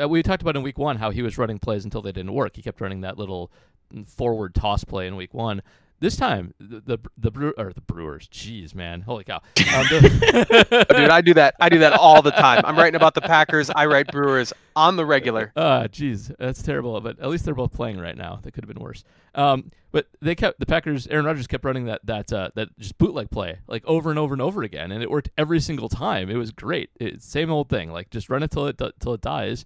uh, 0.02 0.08
we 0.08 0.24
talked 0.24 0.42
about 0.42 0.56
in 0.56 0.64
week 0.64 0.78
one 0.78 0.98
how 0.98 1.12
he 1.12 1.22
was 1.22 1.38
running 1.38 1.60
plays 1.60 1.86
until 1.86 2.02
they 2.02 2.12
didn't 2.12 2.34
work. 2.34 2.56
He 2.56 2.62
kept 2.62 2.82
running 2.82 3.02
that 3.02 3.18
little 3.18 3.52
forward 4.06 4.56
toss 4.56 4.84
play 4.84 5.08
in 5.08 5.16
week 5.16 5.34
one. 5.34 5.62
This 6.02 6.16
time, 6.16 6.54
the 6.60 6.80
the, 6.82 6.98
the 7.18 7.32
Brew 7.32 7.54
or 7.58 7.74
the 7.74 7.82
Brewers, 7.82 8.28
jeez, 8.30 8.74
man, 8.74 9.02
holy 9.02 9.24
cow! 9.26 9.38
Um, 9.58 9.86
the- 9.90 10.86
dude, 10.98 11.10
I 11.10 11.22
do 11.22 11.34
that. 11.34 11.56
I 11.60 11.68
do 11.70 11.80
that 11.80 11.94
all 11.94 12.22
the 12.22 12.32
time. 12.32 12.62
I'm 12.66 12.78
writing 12.78 12.96
about 12.96 13.16
the 13.16 13.22
Packers. 13.22 13.70
I 13.70 13.86
write 13.86 14.08
Brewers 14.08 14.54
on 14.76 14.96
the 14.96 15.06
regular. 15.06 15.52
Ah, 15.56 15.84
jeez, 15.88 16.34
that's 16.40 16.64
terrible. 16.64 17.00
But 17.02 17.20
at 17.20 17.28
least 17.30 17.44
they're 17.46 17.54
both 17.54 17.74
playing 17.74 18.00
right 18.00 18.16
now. 18.18 18.40
That 18.42 18.54
could 18.54 18.64
have 18.64 18.74
been 18.74 18.82
worse. 18.84 19.04
Um, 19.36 19.70
but 19.92 20.08
they 20.22 20.36
kept 20.36 20.60
the 20.60 20.66
Packers. 20.66 21.06
Aaron 21.08 21.26
Rodgers 21.26 21.48
kept 21.48 21.66
running 21.66 21.86
that 21.86 22.06
that 22.06 22.32
uh, 22.32 22.50
that 22.56 22.70
just 22.80 22.98
bootleg 22.98 23.30
play 23.30 23.60
like 23.68 23.84
over 23.86 24.10
and 24.10 24.18
over 24.20 24.34
and 24.34 24.42
over 24.42 24.64
again, 24.64 24.92
and 24.92 25.04
it 25.04 25.12
worked 25.12 25.30
every 25.38 25.60
single 25.60 25.90
time. 25.90 26.30
It 26.30 26.36
was 26.36 26.52
great. 26.52 26.92
It's 27.00 27.26
same 27.26 27.52
old 27.52 27.70
thing. 27.70 27.92
Like 27.92 28.10
just 28.10 28.30
run 28.30 28.42
it 28.44 28.52
till 28.52 28.68
it 28.68 28.82
till 29.00 29.14
it 29.14 29.22
dies. 29.22 29.66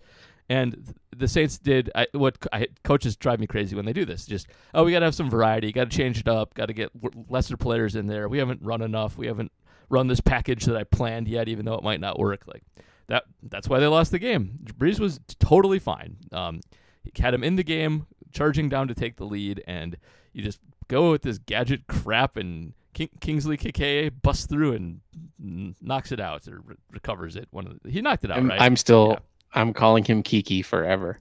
And 0.50 0.96
the 1.16 1.28
Saints 1.28 1.58
did 1.58 1.90
I, 1.96 2.08
what 2.12 2.38
I, 2.52 2.68
coaches 2.84 3.16
drive 3.16 3.40
me 3.40 3.48
crazy 3.48 3.76
when 3.76 3.86
they 3.86 3.94
do 3.94 4.06
this. 4.06 4.26
Just 4.26 4.48
oh, 4.74 4.84
we 4.84 4.92
got 4.92 5.00
to 5.00 5.06
have 5.06 5.16
some 5.16 5.30
variety. 5.30 5.72
Got 5.72 5.90
to 5.90 5.98
change 5.98 6.20
it 6.20 6.28
up. 6.28 6.54
Got 6.54 6.68
to 6.68 6.74
get 6.74 6.92
lesser 7.30 7.58
players 7.58 7.96
in 7.96 8.08
there. 8.08 8.28
We 8.28 8.40
haven't 8.40 8.62
run 8.62 8.82
enough. 8.82 9.18
We 9.18 9.28
haven't 9.28 9.52
run 9.90 10.08
this 10.08 10.22
package 10.22 10.66
that 10.66 10.76
I 10.76 10.84
planned 10.84 11.28
yet, 11.28 11.48
even 11.48 11.66
though 11.66 11.76
it 11.76 11.84
might 11.84 12.00
not 12.00 12.20
work. 12.20 12.44
Like 12.46 12.64
that. 13.08 13.24
That's 13.42 13.70
why 13.70 13.80
they 13.80 13.88
lost 13.88 14.12
the 14.12 14.20
game. 14.20 14.60
Brees 14.78 15.00
was 15.00 15.20
totally 15.40 15.80
fine. 15.80 16.18
Um, 16.32 16.62
he 17.04 17.12
had 17.22 17.34
him 17.34 17.44
in 17.44 17.56
the 17.56 17.64
game, 17.64 18.08
charging 18.32 18.70
down 18.70 18.88
to 18.88 18.94
take 18.96 19.18
the 19.18 19.26
lead, 19.26 19.64
and 19.68 19.98
you 20.34 20.44
just 20.44 20.60
go 20.88 21.12
with 21.12 21.22
this 21.22 21.38
gadget 21.38 21.88
crap, 21.88 22.38
and 22.38 22.74
King, 22.94 23.10
Kingsley 23.20 23.58
Keke 23.58 24.12
busts 24.22 24.46
through 24.46 24.74
and 24.74 25.76
knocks 25.82 26.12
it 26.12 26.20
out 26.20 26.48
or 26.48 26.62
re- 26.66 26.76
recovers 26.92 27.36
it. 27.36 27.48
One 27.52 27.68
of 27.68 27.80
the, 27.82 27.92
he 27.92 28.02
knocked 28.02 28.24
it 28.24 28.32
out, 28.32 28.38
I'm, 28.38 28.50
right? 28.50 28.62
I'm 28.62 28.76
still 28.76 29.12
Yeah. 29.12 29.20
I'm 29.54 29.74
calling 29.74 30.04
him 30.04 30.24
Kiki 30.24 30.62
forever. 30.62 31.20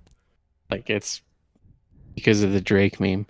Like 0.70 0.88
it's 0.88 1.22
because 2.14 2.42
of 2.42 2.52
the 2.52 2.60
Drake 2.60 3.00
meme. 3.00 3.26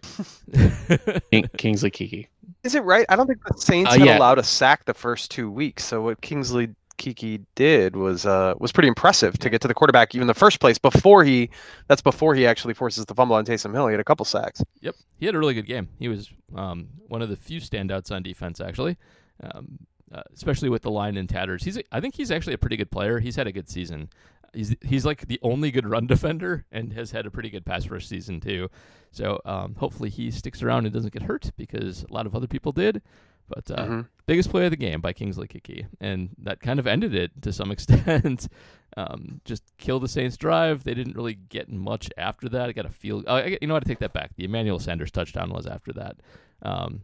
Kingsley 1.56 1.90
Kiki. 1.90 2.28
Is 2.64 2.74
it 2.74 2.84
right? 2.84 3.06
I 3.08 3.16
don't 3.16 3.26
think 3.26 3.40
the 3.44 3.54
Saints 3.58 3.90
Uh, 3.90 3.98
had 3.98 4.06
yeah. 4.06 4.18
allowed 4.18 4.38
a 4.38 4.42
sack 4.44 4.84
the 4.84 4.94
first 4.94 5.30
two 5.30 5.50
weeks. 5.50 5.84
So 5.84 6.02
what 6.02 6.20
Kingsley 6.20 6.74
Kiki 6.98 7.40
did 7.56 7.96
was 7.96 8.26
uh, 8.26 8.54
was 8.58 8.70
pretty 8.70 8.88
impressive 8.88 9.38
to 9.38 9.50
get 9.50 9.60
to 9.62 9.68
the 9.68 9.74
quarterback 9.74 10.14
even 10.14 10.22
in 10.22 10.26
the 10.28 10.34
first 10.34 10.60
place. 10.60 10.78
Before 10.78 11.24
he, 11.24 11.50
that's 11.88 12.02
before 12.02 12.34
he 12.34 12.46
actually 12.46 12.74
forces 12.74 13.04
the 13.06 13.14
fumble 13.14 13.34
on 13.34 13.44
Taysom 13.44 13.72
Hill. 13.72 13.88
He 13.88 13.92
had 13.92 14.00
a 14.00 14.04
couple 14.04 14.24
sacks. 14.24 14.62
Yep, 14.80 14.94
he 15.18 15.26
had 15.26 15.34
a 15.34 15.38
really 15.38 15.54
good 15.54 15.66
game. 15.66 15.88
He 15.98 16.06
was 16.08 16.30
um, 16.54 16.88
one 17.08 17.22
of 17.22 17.28
the 17.28 17.36
few 17.36 17.60
standouts 17.60 18.12
on 18.12 18.22
defense, 18.22 18.60
actually. 18.60 18.96
Um, 19.42 19.78
uh, 20.12 20.22
especially 20.34 20.68
with 20.68 20.82
the 20.82 20.90
line 20.90 21.16
in 21.16 21.26
tatters. 21.26 21.64
He's 21.64 21.78
I 21.90 22.00
think 22.00 22.14
he's 22.14 22.30
actually 22.30 22.52
a 22.52 22.58
pretty 22.58 22.76
good 22.76 22.90
player. 22.90 23.18
He's 23.18 23.34
had 23.34 23.46
a 23.46 23.52
good 23.52 23.68
season. 23.68 24.10
He's 24.54 24.74
he's 24.82 25.06
like 25.06 25.26
the 25.28 25.38
only 25.42 25.70
good 25.70 25.86
run 25.88 26.06
defender 26.06 26.64
and 26.70 26.92
has 26.92 27.10
had 27.12 27.26
a 27.26 27.30
pretty 27.30 27.50
good 27.50 27.64
pass 27.64 27.88
rush 27.88 28.06
season 28.06 28.40
too. 28.40 28.68
So 29.10 29.40
um, 29.44 29.74
hopefully 29.76 30.10
he 30.10 30.30
sticks 30.30 30.62
around 30.62 30.84
and 30.84 30.92
doesn't 30.94 31.12
get 31.12 31.22
hurt 31.22 31.50
because 31.56 32.04
a 32.04 32.12
lot 32.12 32.26
of 32.26 32.34
other 32.34 32.46
people 32.46 32.72
did. 32.72 33.02
But 33.48 33.70
uh, 33.70 33.84
Mhm. 33.86 34.08
biggest 34.26 34.50
play 34.50 34.64
of 34.64 34.70
the 34.70 34.76
game 34.76 35.00
by 35.00 35.12
Kingsley 35.12 35.46
Kiki, 35.48 35.86
and 36.00 36.30
that 36.38 36.60
kind 36.60 36.78
of 36.78 36.86
ended 36.86 37.14
it 37.14 37.30
to 37.42 37.52
some 37.52 37.70
extent. 37.72 38.48
um, 38.96 39.40
just 39.44 39.64
kill 39.78 39.98
the 40.00 40.08
Saints 40.08 40.36
drive. 40.36 40.84
They 40.84 40.94
didn't 40.94 41.16
really 41.16 41.34
get 41.34 41.68
much 41.70 42.08
after 42.16 42.48
that. 42.50 42.68
I 42.68 42.72
got 42.72 42.86
a 42.86 42.90
feel. 42.90 43.24
Oh, 43.26 43.36
I, 43.36 43.58
you 43.60 43.66
know 43.68 43.74
what? 43.74 43.84
I 43.84 43.88
take 43.88 43.98
that 43.98 44.12
back. 44.12 44.30
The 44.36 44.44
Emmanuel 44.44 44.78
Sanders 44.78 45.10
touchdown 45.10 45.50
was 45.50 45.66
after 45.66 45.92
that. 45.94 46.16
Um, 46.62 47.02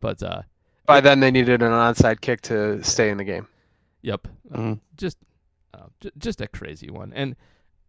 but 0.00 0.22
uh, 0.22 0.42
By 0.86 1.00
then, 1.00 1.20
they 1.20 1.30
needed 1.30 1.62
an 1.62 1.72
onside 1.72 2.20
kick 2.20 2.40
to 2.42 2.82
stay 2.84 3.10
in 3.10 3.16
the 3.18 3.24
game. 3.24 3.46
Yep. 4.02 4.28
Mhm. 4.52 4.80
just 4.96 5.18
uh, 5.74 5.86
j- 6.00 6.10
just 6.18 6.40
a 6.40 6.48
crazy 6.48 6.90
one. 6.90 7.12
And 7.12 7.36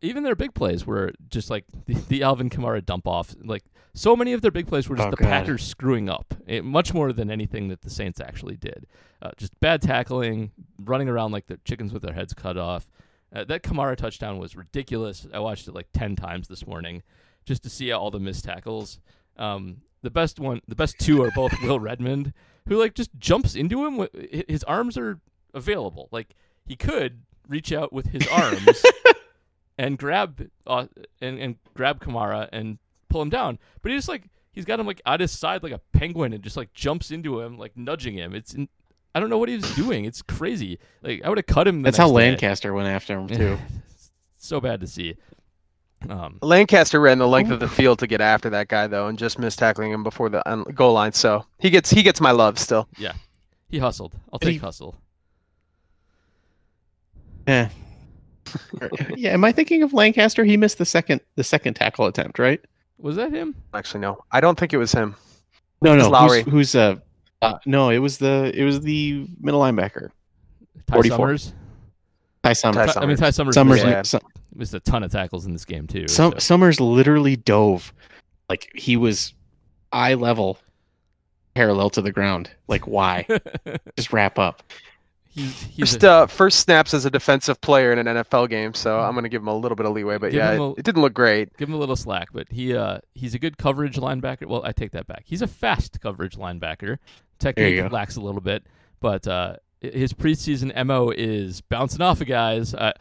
even 0.02 0.24
their 0.24 0.36
big 0.36 0.54
plays 0.54 0.86
were 0.86 1.12
just 1.30 1.50
like 1.50 1.66
the, 1.86 1.94
the 1.94 2.24
Alvin 2.24 2.50
Kamara 2.50 2.86
dump 2.86 3.08
off. 3.08 3.36
Like 3.44 3.64
so 3.94 4.16
many 4.16 4.34
of 4.34 4.42
their 4.42 4.52
big 4.52 4.68
plays 4.68 4.88
were 4.90 4.96
just 4.96 5.08
Oh, 5.08 5.12
the 5.12 5.18
God. 5.18 5.28
Packers 5.28 5.64
screwing 5.66 6.10
up, 6.10 6.34
it, 6.48 6.64
much 6.64 6.94
more 6.94 7.12
than 7.14 7.30
anything 7.30 7.68
that 7.70 7.82
the 7.82 7.90
Saints 7.90 8.20
actually 8.20 8.56
did. 8.56 8.88
Uh, 9.22 9.32
just 9.38 9.60
bad 9.60 9.82
tackling, 9.82 10.52
running 10.80 11.10
around 11.10 11.32
like 11.32 11.48
the 11.48 11.60
chickens 11.66 11.94
with 11.94 12.02
their 12.04 12.14
heads 12.14 12.34
cut 12.34 12.58
off. 12.58 12.88
Uh, 13.34 13.44
that 13.46 13.64
Kamara 13.64 13.96
touchdown 13.96 14.40
was 14.40 14.56
ridiculous. 14.56 15.28
I 15.34 15.40
watched 15.40 15.68
it 15.68 15.74
like 15.76 15.88
ten 15.94 16.16
times 16.16 16.48
this 16.48 16.66
morning 16.68 17.04
just 17.46 17.64
to 17.64 17.70
see 17.70 17.92
all 17.92 18.12
the 18.12 18.20
missed 18.20 18.44
tackles. 18.46 19.00
Um, 19.38 19.82
the 20.02 20.10
best 20.10 20.40
one, 20.40 20.62
the 20.68 20.76
best 20.76 20.96
two 21.00 21.22
are 21.24 21.32
both 21.32 21.54
Will 21.64 21.80
Redmond, 21.80 22.34
who 22.68 22.78
like 22.78 22.94
just 22.96 23.12
jumps 23.20 23.56
into 23.56 23.86
him. 23.86 23.98
With, 23.98 24.10
his 24.48 24.64
arms 24.66 24.98
are 24.98 25.20
available. 25.54 26.10
Like 26.12 26.36
he 26.66 26.76
could 26.76 27.22
reach 27.52 27.72
out 27.72 27.92
with 27.92 28.08
his 28.08 28.26
arms 28.28 28.84
and 29.78 29.98
grab 29.98 30.50
uh, 30.66 30.88
and 31.22 31.38
and 31.38 31.56
grab 31.74 32.00
Kamara 32.00 32.48
and 32.52 32.80
pull 33.10 33.22
him 33.22 33.30
down, 33.30 33.60
but 33.82 33.92
he 33.92 33.98
just 33.98 34.08
like 34.08 34.24
he's 34.52 34.66
got 34.66 34.80
him 34.80 34.88
like 34.88 35.02
at 35.06 35.20
his 35.20 35.32
side 35.32 35.62
like 35.64 35.74
a 35.74 35.82
penguin 35.94 36.34
and 36.34 36.44
just 36.44 36.58
like 36.58 36.74
jumps 36.74 37.12
into 37.12 37.42
him 37.42 37.58
like 37.58 37.76
nudging 37.76 38.16
him. 38.16 38.34
It's 38.34 38.54
in, 38.54 38.70
I 39.14 39.20
don't 39.20 39.30
know 39.30 39.38
what 39.38 39.50
he 39.50 39.56
was 39.56 39.76
doing. 39.76 40.06
It's 40.06 40.22
crazy. 40.22 40.80
Like 41.02 41.22
I 41.24 41.30
would 41.30 41.38
have 41.38 41.46
cut 41.46 41.68
him. 41.68 41.82
The 41.82 41.88
That's 41.88 41.98
how 41.98 42.06
next 42.06 42.16
day. 42.16 42.30
Lancaster 42.30 42.74
went 42.74 42.88
after 42.88 43.20
him 43.20 43.28
too. 43.28 43.58
so 44.38 44.62
bad 44.62 44.80
to 44.82 44.88
see. 44.88 45.18
Um, 46.10 46.40
Lancaster 46.42 47.00
ran 47.00 47.20
the 47.20 47.28
length 47.28 47.52
of 47.52 47.60
the 47.60 47.68
field 47.68 48.00
to 48.00 48.08
get 48.08 48.22
after 48.22 48.50
that 48.52 48.68
guy 48.70 48.88
though, 48.88 49.08
and 49.08 49.20
just 49.20 49.38
missed 49.38 49.60
tackling 49.60 49.92
him 49.92 50.04
before 50.04 50.30
the 50.30 50.42
goal 50.74 50.94
line. 50.94 51.12
So 51.12 51.46
he 51.60 51.70
gets 51.70 51.92
he 51.92 52.02
gets 52.02 52.20
my 52.20 52.32
love 52.32 52.58
still. 52.58 52.88
Yeah, 52.98 53.14
he 53.70 53.78
hustled. 53.78 54.16
I'll 54.32 54.40
take 54.40 54.54
he- 54.54 54.58
hustle. 54.58 54.96
Yeah. 57.48 57.70
yeah. 59.16 59.32
Am 59.32 59.44
I 59.44 59.52
thinking 59.52 59.84
of 59.84 59.94
Lancaster? 59.94 60.44
He 60.44 60.58
missed 60.58 60.78
the 60.78 60.86
second 60.86 61.22
the 61.36 61.44
second 61.44 61.76
tackle 61.76 62.06
attempt, 62.06 62.40
right? 62.40 62.60
Was 62.98 63.16
that 63.16 63.32
him? 63.32 63.56
Actually, 63.74 64.02
no, 64.02 64.24
I 64.32 64.42
don't 64.42 64.60
think 64.60 64.74
it 64.74 64.78
was 64.78 64.92
him. 64.92 65.16
No, 65.82 65.96
no. 65.96 66.10
Lowry. 66.10 66.44
Who's, 66.44 66.52
who's 66.52 66.76
uh, 66.76 66.96
uh? 67.42 67.58
No, 67.66 67.90
it 67.90 68.00
was 68.00 68.18
the 68.18 68.52
it 68.56 68.64
was 68.64 68.82
the 68.82 69.28
middle 69.40 69.60
linebacker, 69.62 70.10
Ty 70.88 70.96
44. 70.96 71.18
Summers. 71.18 71.54
Ty 72.44 72.54
Summers. 72.54 72.94
Ty 72.94 73.02
I 73.02 73.06
mean, 73.06 73.18
Ty 73.18 73.30
Summers, 73.32 73.56
Summers, 73.56 73.84
Yeah. 73.84 74.04
Missed 74.54 74.74
a 74.74 74.80
ton 74.82 75.04
of 75.04 75.12
tackles 75.12 75.46
in 75.46 75.54
this 75.54 75.64
game 75.64 75.88
too. 75.88 76.08
Sum- 76.08 76.34
so- 76.34 76.40
Summers 76.40 76.80
literally 76.80 77.38
dove, 77.38 77.94
like 78.50 78.70
he 78.76 78.98
was 78.98 79.34
eye 79.94 80.16
level, 80.16 80.58
parallel 81.56 81.90
to 81.92 82.02
the 82.02 82.12
ground. 82.12 82.52
Like 82.68 82.86
why? 82.86 83.26
Just 83.98 84.12
wrap 84.12 84.38
up. 84.38 84.62
He's 85.32 85.62
he's 85.64 85.92
First, 85.94 86.04
a, 86.04 86.12
uh, 86.12 86.28
first 86.28 86.60
snaps 86.60 86.94
as 86.94 87.06
a 87.06 87.10
defensive 87.10 87.60
player 87.62 87.92
in 87.92 88.06
an 88.06 88.18
NFL 88.18 88.50
game, 88.50 88.74
so 88.74 89.00
I'm 89.00 89.14
going 89.14 89.24
to 89.24 89.30
give 89.30 89.42
him 89.42 89.48
a 89.48 89.56
little 89.56 89.76
bit 89.76 89.86
of 89.86 89.94
leeway. 89.94 90.18
But 90.18 90.34
yeah, 90.34 90.52
it, 90.52 90.60
a- 90.60 90.74
it 90.78 90.84
didn't 90.84 91.02
look 91.02 91.14
great. 91.14 91.56
give 91.58 91.70
him 91.70 91.76
a 91.76 91.80
little 91.80 91.96
slack, 91.96 92.30
but 92.34 92.48
he 92.52 92.76
uh 92.76 93.00
he's 93.16 93.34
a 93.34 93.40
good 93.40 93.58
coverage 93.58 93.96
linebacker. 93.98 94.46
Well, 94.46 94.62
I 94.64 94.72
take 94.72 94.92
that 94.92 95.08
back. 95.08 95.24
He's 95.26 95.42
a 95.42 95.48
fast 95.48 96.00
coverage 96.02 96.38
linebacker. 96.38 96.98
Technique 97.40 97.92
lacks 97.92 98.16
a 98.18 98.22
little 98.22 98.42
bit, 98.42 98.64
but 99.00 99.28
uh 99.28 99.56
his 99.82 100.14
preseason 100.14 100.72
mo 100.86 101.10
is 101.10 101.62
bouncing 101.62 102.02
off 102.02 102.22
of 102.22 102.28
guys. 102.28 102.76
I 102.76 102.94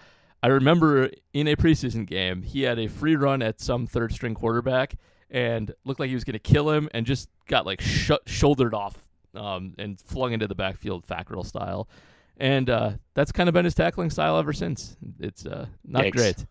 I 0.42 0.46
remember 0.48 1.10
in 1.34 1.46
a 1.48 1.56
preseason 1.56 2.06
game, 2.06 2.42
he 2.42 2.62
had 2.62 2.78
a 2.78 2.88
free 2.88 3.16
run 3.16 3.42
at 3.42 3.60
some 3.60 3.86
third 3.86 4.12
string 4.12 4.34
quarterback 4.34 4.94
and 5.30 5.72
looked 5.84 6.00
like 6.00 6.08
he 6.08 6.14
was 6.14 6.24
going 6.24 6.32
to 6.32 6.38
kill 6.38 6.70
him 6.70 6.88
and 6.94 7.04
just 7.04 7.28
got 7.46 7.66
like 7.66 7.80
sh- 7.82 8.10
shouldered 8.26 8.72
off 8.72 8.96
um, 9.34 9.74
and 9.78 10.00
flung 10.00 10.32
into 10.32 10.48
the 10.48 10.54
backfield 10.54 11.06
Fackrell 11.06 11.44
style. 11.44 11.88
And 12.40 12.68
uh, 12.70 12.92
that's 13.14 13.30
kind 13.32 13.48
of 13.48 13.52
been 13.52 13.64
his 13.66 13.74
tackling 13.74 14.10
style 14.10 14.38
ever 14.38 14.52
since. 14.54 14.96
It's 15.20 15.44
uh, 15.46 15.66
not 15.86 16.04
Yikes. 16.04 16.12
great. 16.12 16.46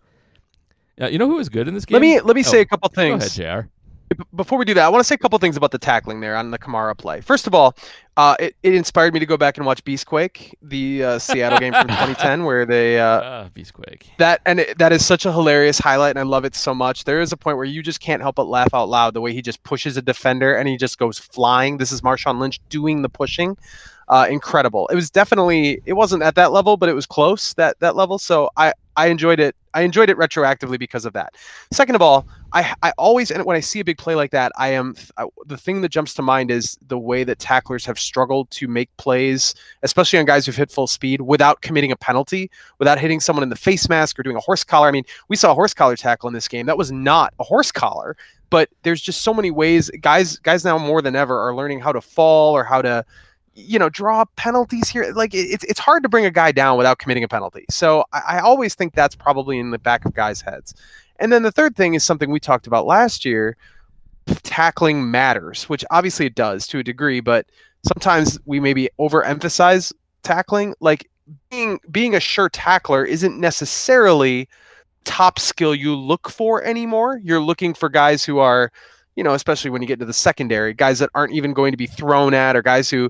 Yeah, 0.97 1.07
you 1.07 1.17
know 1.17 1.27
who 1.27 1.35
was 1.37 1.49
good 1.49 1.67
in 1.67 1.73
this 1.73 1.83
game? 1.85 1.95
Let 1.95 2.01
me 2.01 2.19
let 2.21 2.35
me 2.35 2.43
say 2.43 2.59
Oh, 2.59 2.61
a 2.61 2.65
couple 2.65 2.89
things. 2.89 3.37
Go 3.37 3.43
ahead, 3.43 3.65
things. 3.65 3.67
Jr. 4.15 4.25
Before 4.35 4.57
we 4.57 4.65
do 4.65 4.73
that, 4.73 4.85
I 4.85 4.89
want 4.89 5.01
to 5.01 5.03
say 5.03 5.13
a 5.15 5.19
couple 5.19 5.37
things 5.37 5.55
about 5.55 5.69
the 5.69 5.77
tackling 5.77 6.19
there 6.19 6.35
on 6.35 6.49
the 6.49 6.57
Kamara 6.57 6.97
play. 6.97 7.21
First 7.21 7.45
of 7.45 7.53
all, 7.53 7.75
uh, 8.17 8.35
it, 8.39 8.55
it 8.63 8.73
inspired 8.73 9.13
me 9.13 9.19
to 9.19 9.25
go 9.27 9.37
back 9.37 9.57
and 9.57 9.67
watch 9.67 9.83
Beastquake, 9.83 10.55
the 10.63 11.03
uh, 11.03 11.19
Seattle 11.19 11.59
game 11.59 11.73
from 11.73 11.87
2010, 11.87 12.43
where 12.43 12.65
they 12.65 12.99
uh, 12.99 13.05
Uh, 13.05 13.49
Beastquake. 13.49 14.07
that 14.17 14.41
and 14.47 14.59
it, 14.61 14.77
that 14.79 14.91
is 14.91 15.05
such 15.05 15.25
a 15.27 15.31
hilarious 15.31 15.77
highlight, 15.77 16.11
and 16.11 16.19
I 16.19 16.23
love 16.23 16.43
it 16.43 16.55
so 16.55 16.73
much. 16.73 17.03
There 17.03 17.21
is 17.21 17.31
a 17.31 17.37
point 17.37 17.57
where 17.57 17.65
you 17.67 17.83
just 17.83 17.99
can't 17.99 18.21
help 18.21 18.35
but 18.35 18.47
laugh 18.47 18.73
out 18.73 18.89
loud 18.89 19.13
the 19.13 19.21
way 19.21 19.31
he 19.31 19.43
just 19.43 19.61
pushes 19.63 19.95
a 19.95 20.01
defender 20.01 20.55
and 20.55 20.67
he 20.67 20.75
just 20.75 20.97
goes 20.97 21.19
flying. 21.19 21.77
This 21.77 21.91
is 21.91 22.01
Marshawn 22.01 22.39
Lynch 22.39 22.59
doing 22.69 23.03
the 23.03 23.09
pushing. 23.09 23.57
Uh, 24.09 24.25
incredible. 24.27 24.87
It 24.87 24.95
was 24.95 25.11
definitely 25.11 25.81
it 25.85 25.93
wasn't 25.93 26.23
at 26.23 26.33
that 26.33 26.51
level, 26.51 26.77
but 26.77 26.89
it 26.89 26.93
was 26.93 27.05
close 27.05 27.53
that 27.53 27.79
that 27.79 27.95
level. 27.95 28.17
So 28.17 28.49
I 28.57 28.73
I 28.95 29.07
enjoyed 29.07 29.39
it. 29.39 29.55
I 29.75 29.83
enjoyed 29.83 30.09
it 30.09 30.17
retroactively 30.17 30.79
because 30.79 31.05
of 31.05 31.13
that. 31.13 31.35
Second 31.71 31.93
of 31.93 32.01
all, 32.01 32.25
I 32.51 32.73
I 32.81 32.91
always 32.97 33.29
and 33.29 33.45
when 33.45 33.55
I 33.55 33.59
see 33.59 33.81
a 33.81 33.85
big 33.85 33.99
play 33.99 34.15
like 34.15 34.31
that, 34.31 34.51
I 34.57 34.69
am 34.69 34.95
I, 35.17 35.27
the 35.45 35.57
thing 35.57 35.81
that 35.81 35.89
jumps 35.89 36.15
to 36.15 36.23
mind 36.23 36.49
is 36.49 36.75
the 36.87 36.97
way 36.97 37.23
that 37.23 37.37
tacklers 37.37 37.85
have 37.85 37.99
struggled 37.99 38.49
to 38.51 38.67
make 38.67 38.89
plays, 38.97 39.53
especially 39.83 40.17
on 40.17 40.25
guys 40.25 40.47
who've 40.47 40.55
hit 40.55 40.71
full 40.71 40.87
speed 40.87 41.21
without 41.21 41.61
committing 41.61 41.91
a 41.91 41.95
penalty 41.95 42.49
without 42.79 42.99
hitting 42.99 43.19
someone 43.19 43.43
in 43.43 43.49
the 43.49 43.55
face 43.55 43.87
mask 43.89 44.19
or 44.19 44.23
doing 44.23 44.35
a 44.35 44.41
horse 44.41 44.63
collar. 44.63 44.87
I 44.87 44.91
mean, 44.91 45.05
we 45.27 45.35
saw 45.35 45.51
a 45.51 45.55
horse 45.55 45.75
collar 45.75 45.95
tackle 45.95 46.27
in 46.29 46.33
this 46.33 46.47
game. 46.47 46.65
That 46.65 46.79
was 46.79 46.91
not 46.91 47.31
a 47.39 47.43
horse 47.43 47.71
collar, 47.71 48.17
but 48.49 48.69
there's 48.81 49.01
just 49.01 49.21
so 49.21 49.35
many 49.35 49.51
ways 49.51 49.91
guys 50.01 50.37
guys 50.37 50.65
now 50.65 50.79
more 50.79 51.03
than 51.03 51.15
ever 51.15 51.39
are 51.39 51.55
learning 51.55 51.79
how 51.79 51.91
to 51.91 52.01
fall 52.01 52.57
or 52.57 52.63
how 52.63 52.81
to 52.81 53.05
you 53.59 53.79
know 53.79 53.89
draw 53.89 54.25
penalties 54.35 54.89
here 54.89 55.11
like 55.15 55.33
it's, 55.33 55.63
it's 55.65 55.79
hard 55.79 56.03
to 56.03 56.09
bring 56.09 56.25
a 56.25 56.31
guy 56.31 56.51
down 56.51 56.77
without 56.77 56.99
committing 56.99 57.23
a 57.23 57.27
penalty. 57.27 57.65
So 57.69 58.05
I, 58.13 58.21
I 58.27 58.39
always 58.39 58.75
think 58.75 58.93
that's 58.93 59.15
probably 59.15 59.59
in 59.59 59.71
the 59.71 59.79
back 59.79 60.05
of 60.05 60.13
guys 60.13 60.41
heads. 60.41 60.73
And 61.19 61.31
then 61.33 61.43
the 61.43 61.51
third 61.51 61.75
thing 61.75 61.95
is 61.95 62.03
something 62.03 62.31
we 62.31 62.39
talked 62.39 62.67
about 62.67 62.85
last 62.85 63.25
year 63.25 63.57
tackling 64.43 65.09
matters 65.09 65.67
which 65.67 65.83
obviously 65.89 66.27
it 66.27 66.35
does 66.35 66.67
to 66.67 66.77
a 66.77 66.83
degree 66.83 67.19
but 67.19 67.47
sometimes 67.83 68.39
we 68.45 68.59
maybe 68.59 68.89
overemphasize 68.99 69.91
tackling. 70.23 70.75
Like 70.79 71.09
being 71.49 71.79
being 71.91 72.15
a 72.15 72.19
sure 72.19 72.49
tackler 72.49 73.05
isn't 73.05 73.39
necessarily 73.39 74.47
top 75.05 75.39
skill 75.39 75.73
you 75.73 75.95
look 75.95 76.29
for 76.29 76.63
anymore. 76.63 77.19
You're 77.23 77.41
looking 77.41 77.73
for 77.73 77.89
guys 77.89 78.23
who 78.23 78.39
are, 78.39 78.71
you 79.19 79.23
know, 79.25 79.33
especially 79.33 79.69
when 79.69 79.81
you 79.81 79.87
get 79.87 79.99
to 79.99 80.05
the 80.05 80.13
secondary, 80.13 80.73
guys 80.73 80.99
that 80.99 81.09
aren't 81.13 81.33
even 81.33 81.51
going 81.51 81.73
to 81.73 81.77
be 81.77 81.87
thrown 81.87 82.33
at 82.33 82.55
or 82.55 82.61
guys 82.61 82.89
who 82.89 83.09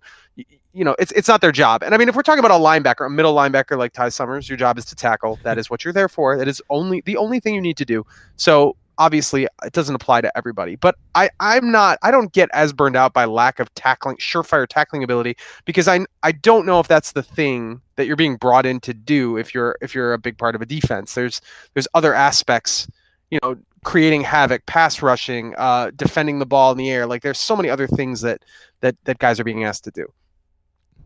you 0.74 0.84
know, 0.84 0.96
it's 0.98 1.12
it's 1.12 1.28
not 1.28 1.39
their 1.39 1.51
job. 1.51 1.84
And 1.84 1.94
I 1.94 2.00
mean, 2.00 2.10
if 2.10 2.16
we're 2.16 2.24
talking 2.24 2.44
about 2.44 2.50
a 2.50 2.63
linebacker, 2.63 3.06
a 3.06 3.10
middle 3.12 3.36
linebacker 3.36 3.78
like 3.78 3.94
Ty 3.94 4.10
Summers, 4.10 4.50
your 4.50 4.58
job 4.58 4.80
is 4.80 4.86
to 4.86 4.96
tackle. 4.96 5.38
That 5.44 5.60
is 5.60 5.70
what 5.70 5.86
you're 5.86 5.94
there 5.94 6.10
for. 6.10 6.36
That 6.36 6.48
is 6.48 6.63
only 6.72 7.01
the 7.06 7.16
only 7.16 7.39
thing 7.39 7.54
you 7.54 7.62
need 7.62 7.78
to 7.78 7.86
do. 7.86 8.06
So 8.38 8.75
obviously 9.00 9.48
it 9.63 9.72
doesn't 9.72 9.96
apply 9.96 10.22
to 10.22 10.38
everybody. 10.38 10.75
But 10.75 10.96
I, 11.16 11.30
I'm 11.39 11.72
not 11.72 12.00
I 12.04 12.10
don't 12.10 12.32
get 12.34 12.50
as 12.54 12.74
burned 12.74 12.96
out 12.96 13.13
by 13.13 13.25
lack 13.25 13.60
of 13.60 13.74
tackling, 13.75 14.18
surefire 14.18 14.68
tackling 14.68 15.04
ability 15.04 15.38
because 15.66 15.88
I 15.88 16.06
I 16.24 16.34
don't 16.34 16.66
know 16.66 16.80
if 16.80 16.88
that's 16.88 17.13
the 17.13 17.24
thing 17.24 17.82
that 17.96 18.06
you're 18.06 18.16
being 18.16 18.38
brought 18.38 18.66
in 18.66 18.80
to 18.82 18.94
do 18.94 19.38
if 19.38 19.54
you're 19.54 19.78
if 19.82 19.96
you're 19.96 20.13
a 20.13 20.20
big 20.20 20.38
part 20.39 20.56
of 20.56 20.62
a 20.62 20.66
defense. 20.66 21.16
There's 21.16 21.42
there's 21.74 21.88
other 21.94 22.13
aspects, 22.13 22.88
you 23.31 23.39
know, 23.43 23.55
creating 23.83 24.21
havoc, 24.21 24.65
pass 24.65 25.01
rushing, 25.01 25.53
uh, 25.57 25.91
defending 25.95 26.39
the 26.39 26.45
ball 26.45 26.71
in 26.71 26.77
the 26.77 26.89
air. 26.89 27.05
Like 27.05 27.21
there's 27.21 27.39
so 27.39 27.55
many 27.55 27.69
other 27.69 27.88
things 27.88 28.21
that 28.21 28.43
that 28.81 28.95
that 29.05 29.19
guys 29.19 29.39
are 29.39 29.43
being 29.43 29.63
asked 29.63 29.83
to 29.86 29.91
do. 29.91 30.07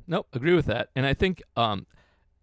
Nope, 0.07 0.27
agree 0.33 0.53
with 0.53 0.65
that. 0.65 0.89
And 0.95 1.05
I 1.05 1.13
think 1.13 1.41
um, 1.55 1.85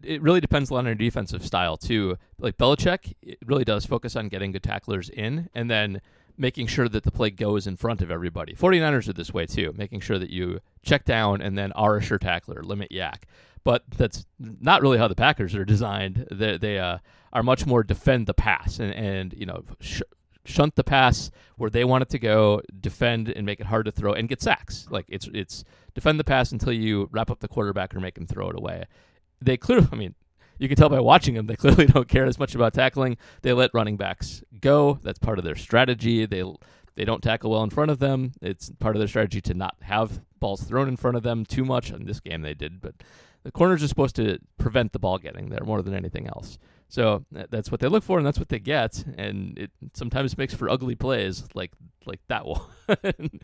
it 0.03 0.21
really 0.21 0.41
depends 0.41 0.69
a 0.69 0.73
lot 0.73 0.79
on 0.79 0.85
your 0.85 0.95
defensive 0.95 1.45
style 1.45 1.77
too. 1.77 2.17
Like 2.39 2.57
Belichick, 2.57 3.13
it 3.21 3.37
really 3.45 3.63
does 3.63 3.85
focus 3.85 4.15
on 4.15 4.29
getting 4.29 4.51
good 4.51 4.63
tacklers 4.63 5.09
in 5.09 5.49
and 5.53 5.69
then 5.69 6.01
making 6.41 6.65
sure 6.65 6.89
that 6.89 7.03
the 7.03 7.11
play 7.11 7.29
goes 7.29 7.67
in 7.67 7.77
front 7.77 8.01
of 8.01 8.09
everybody. 8.09 8.55
49ers 8.55 9.07
are 9.07 9.13
this 9.13 9.31
way 9.31 9.45
too, 9.45 9.73
making 9.77 9.99
sure 9.99 10.17
that 10.17 10.31
you 10.31 10.59
check 10.81 11.05
down 11.05 11.39
and 11.39 11.55
then 11.55 11.71
are 11.73 11.97
a 11.97 12.01
sure 12.01 12.17
tackler, 12.17 12.63
limit 12.63 12.89
YAC. 12.89 13.23
But 13.63 13.83
that's 13.95 14.25
not 14.39 14.81
really 14.81 14.97
how 14.97 15.07
the 15.07 15.15
Packers 15.15 15.53
are 15.53 15.63
designed. 15.63 16.25
They, 16.31 16.57
they 16.57 16.79
uh, 16.79 16.97
are 17.31 17.43
much 17.43 17.67
more 17.67 17.83
defend 17.83 18.25
the 18.25 18.33
pass 18.33 18.79
and, 18.79 18.91
and 18.91 19.33
you 19.33 19.45
know 19.45 19.63
sh- 19.79 20.01
shunt 20.43 20.75
the 20.75 20.83
pass 20.83 21.29
where 21.57 21.69
they 21.69 21.83
want 21.83 22.01
it 22.01 22.09
to 22.09 22.19
go, 22.19 22.61
defend 22.79 23.29
and 23.29 23.45
make 23.45 23.59
it 23.59 23.67
hard 23.67 23.85
to 23.85 23.91
throw, 23.91 24.13
and 24.13 24.27
get 24.27 24.41
sacks. 24.41 24.87
Like 24.89 25.05
it's 25.09 25.29
it's 25.31 25.63
defend 25.93 26.19
the 26.19 26.23
pass 26.23 26.51
until 26.51 26.73
you 26.73 27.07
wrap 27.11 27.29
up 27.29 27.39
the 27.39 27.47
quarterback 27.47 27.93
or 27.93 27.99
make 27.99 28.17
him 28.17 28.25
throw 28.25 28.49
it 28.49 28.55
away. 28.57 28.85
They 29.39 29.57
clearly, 29.57 29.87
I 29.91 29.95
mean, 29.95 30.15
you 30.61 30.67
can 30.67 30.77
tell 30.77 30.89
by 30.89 30.99
watching 30.99 31.33
them, 31.33 31.47
they 31.47 31.55
clearly 31.57 31.87
don't 31.87 32.07
care 32.07 32.25
as 32.25 32.37
much 32.37 32.53
about 32.53 32.73
tackling. 32.73 33.17
They 33.41 33.51
let 33.51 33.73
running 33.73 33.97
backs 33.97 34.43
go. 34.61 34.99
That's 35.01 35.17
part 35.17 35.39
of 35.39 35.43
their 35.43 35.55
strategy. 35.55 36.25
They 36.25 36.43
they 36.95 37.03
don't 37.03 37.23
tackle 37.23 37.51
well 37.51 37.63
in 37.63 37.71
front 37.71 37.89
of 37.89 37.99
them. 37.99 38.33
It's 38.41 38.69
part 38.79 38.95
of 38.95 38.99
their 38.99 39.07
strategy 39.07 39.41
to 39.41 39.53
not 39.55 39.75
have 39.81 40.21
balls 40.39 40.63
thrown 40.63 40.87
in 40.87 40.97
front 40.97 41.17
of 41.17 41.23
them 41.23 41.45
too 41.45 41.65
much. 41.65 41.89
In 41.89 42.05
this 42.05 42.19
game, 42.19 42.43
they 42.43 42.53
did, 42.53 42.79
but 42.79 42.93
the 43.43 43.51
corners 43.51 43.81
are 43.81 43.87
supposed 43.87 44.15
to 44.17 44.37
prevent 44.59 44.93
the 44.93 44.99
ball 44.99 45.17
getting 45.17 45.49
there 45.49 45.63
more 45.65 45.81
than 45.81 45.95
anything 45.95 46.27
else. 46.27 46.59
So 46.89 47.25
that's 47.31 47.71
what 47.71 47.79
they 47.79 47.87
look 47.87 48.03
for, 48.03 48.19
and 48.19 48.27
that's 48.27 48.37
what 48.37 48.49
they 48.49 48.59
get. 48.59 49.03
And 49.17 49.57
it 49.57 49.71
sometimes 49.95 50.37
makes 50.37 50.53
for 50.53 50.69
ugly 50.69 50.93
plays, 50.95 51.43
like 51.55 51.71
like 52.05 52.19
that 52.27 52.45
one. 52.45 53.39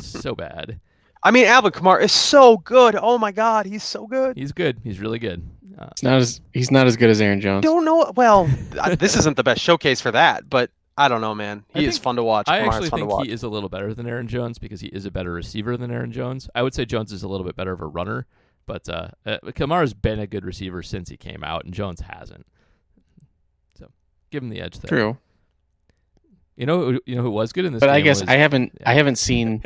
so 0.00 0.34
bad. 0.34 0.80
I 1.22 1.32
mean, 1.32 1.44
Alvin 1.44 1.72
Kamara 1.72 2.02
is 2.02 2.12
so 2.12 2.56
good. 2.56 2.96
Oh 2.98 3.18
my 3.18 3.30
God, 3.30 3.66
he's 3.66 3.84
so 3.84 4.06
good. 4.06 4.38
He's 4.38 4.52
good. 4.52 4.80
He's 4.82 5.00
really 5.00 5.18
good. 5.18 5.42
Uh, 5.78 5.88
it's 5.92 6.02
not 6.02 6.14
as 6.18 6.40
he's 6.52 6.70
not 6.70 6.86
as 6.86 6.96
good 6.96 7.10
as 7.10 7.20
Aaron 7.20 7.40
Jones. 7.40 7.62
Don't 7.62 7.84
know. 7.84 8.12
Well, 8.16 8.44
this 8.98 9.16
isn't 9.16 9.36
the 9.36 9.42
best 9.44 9.60
showcase 9.62 10.00
for 10.00 10.10
that, 10.10 10.48
but 10.50 10.70
I 10.98 11.08
don't 11.08 11.20
know, 11.20 11.34
man. 11.34 11.64
He 11.72 11.86
is 11.86 11.96
fun 11.98 12.16
to 12.16 12.22
watch. 12.22 12.48
I 12.48 12.60
Kamara's 12.60 12.74
actually 12.86 12.90
think 12.90 13.22
he 13.24 13.30
is 13.32 13.42
a 13.42 13.48
little 13.48 13.68
better 13.68 13.94
than 13.94 14.06
Aaron 14.06 14.28
Jones 14.28 14.58
because 14.58 14.80
he 14.80 14.88
is 14.88 15.06
a 15.06 15.10
better 15.10 15.32
receiver 15.32 15.76
than 15.76 15.90
Aaron 15.90 16.12
Jones. 16.12 16.48
I 16.54 16.62
would 16.62 16.74
say 16.74 16.84
Jones 16.84 17.12
is 17.12 17.22
a 17.22 17.28
little 17.28 17.46
bit 17.46 17.56
better 17.56 17.72
of 17.72 17.80
a 17.80 17.86
runner, 17.86 18.26
but 18.66 18.86
uh, 18.88 19.08
uh, 19.24 19.38
Kamara's 19.46 19.94
been 19.94 20.18
a 20.18 20.26
good 20.26 20.44
receiver 20.44 20.82
since 20.82 21.08
he 21.08 21.16
came 21.16 21.42
out, 21.42 21.64
and 21.64 21.72
Jones 21.72 22.00
hasn't. 22.00 22.46
So 23.78 23.88
give 24.30 24.42
him 24.42 24.50
the 24.50 24.60
edge 24.60 24.78
there. 24.80 24.88
True. 24.88 25.18
You 26.56 26.66
know, 26.66 26.92
who- 26.92 27.00
you 27.06 27.16
know 27.16 27.22
who 27.22 27.30
was 27.30 27.52
good 27.52 27.64
in 27.64 27.72
this. 27.72 27.80
But 27.80 27.88
I 27.88 28.00
guess 28.02 28.20
was- 28.20 28.28
I 28.28 28.34
haven't 28.36 28.72
yeah. 28.80 28.90
I 28.90 28.94
haven't 28.94 29.16
seen 29.16 29.62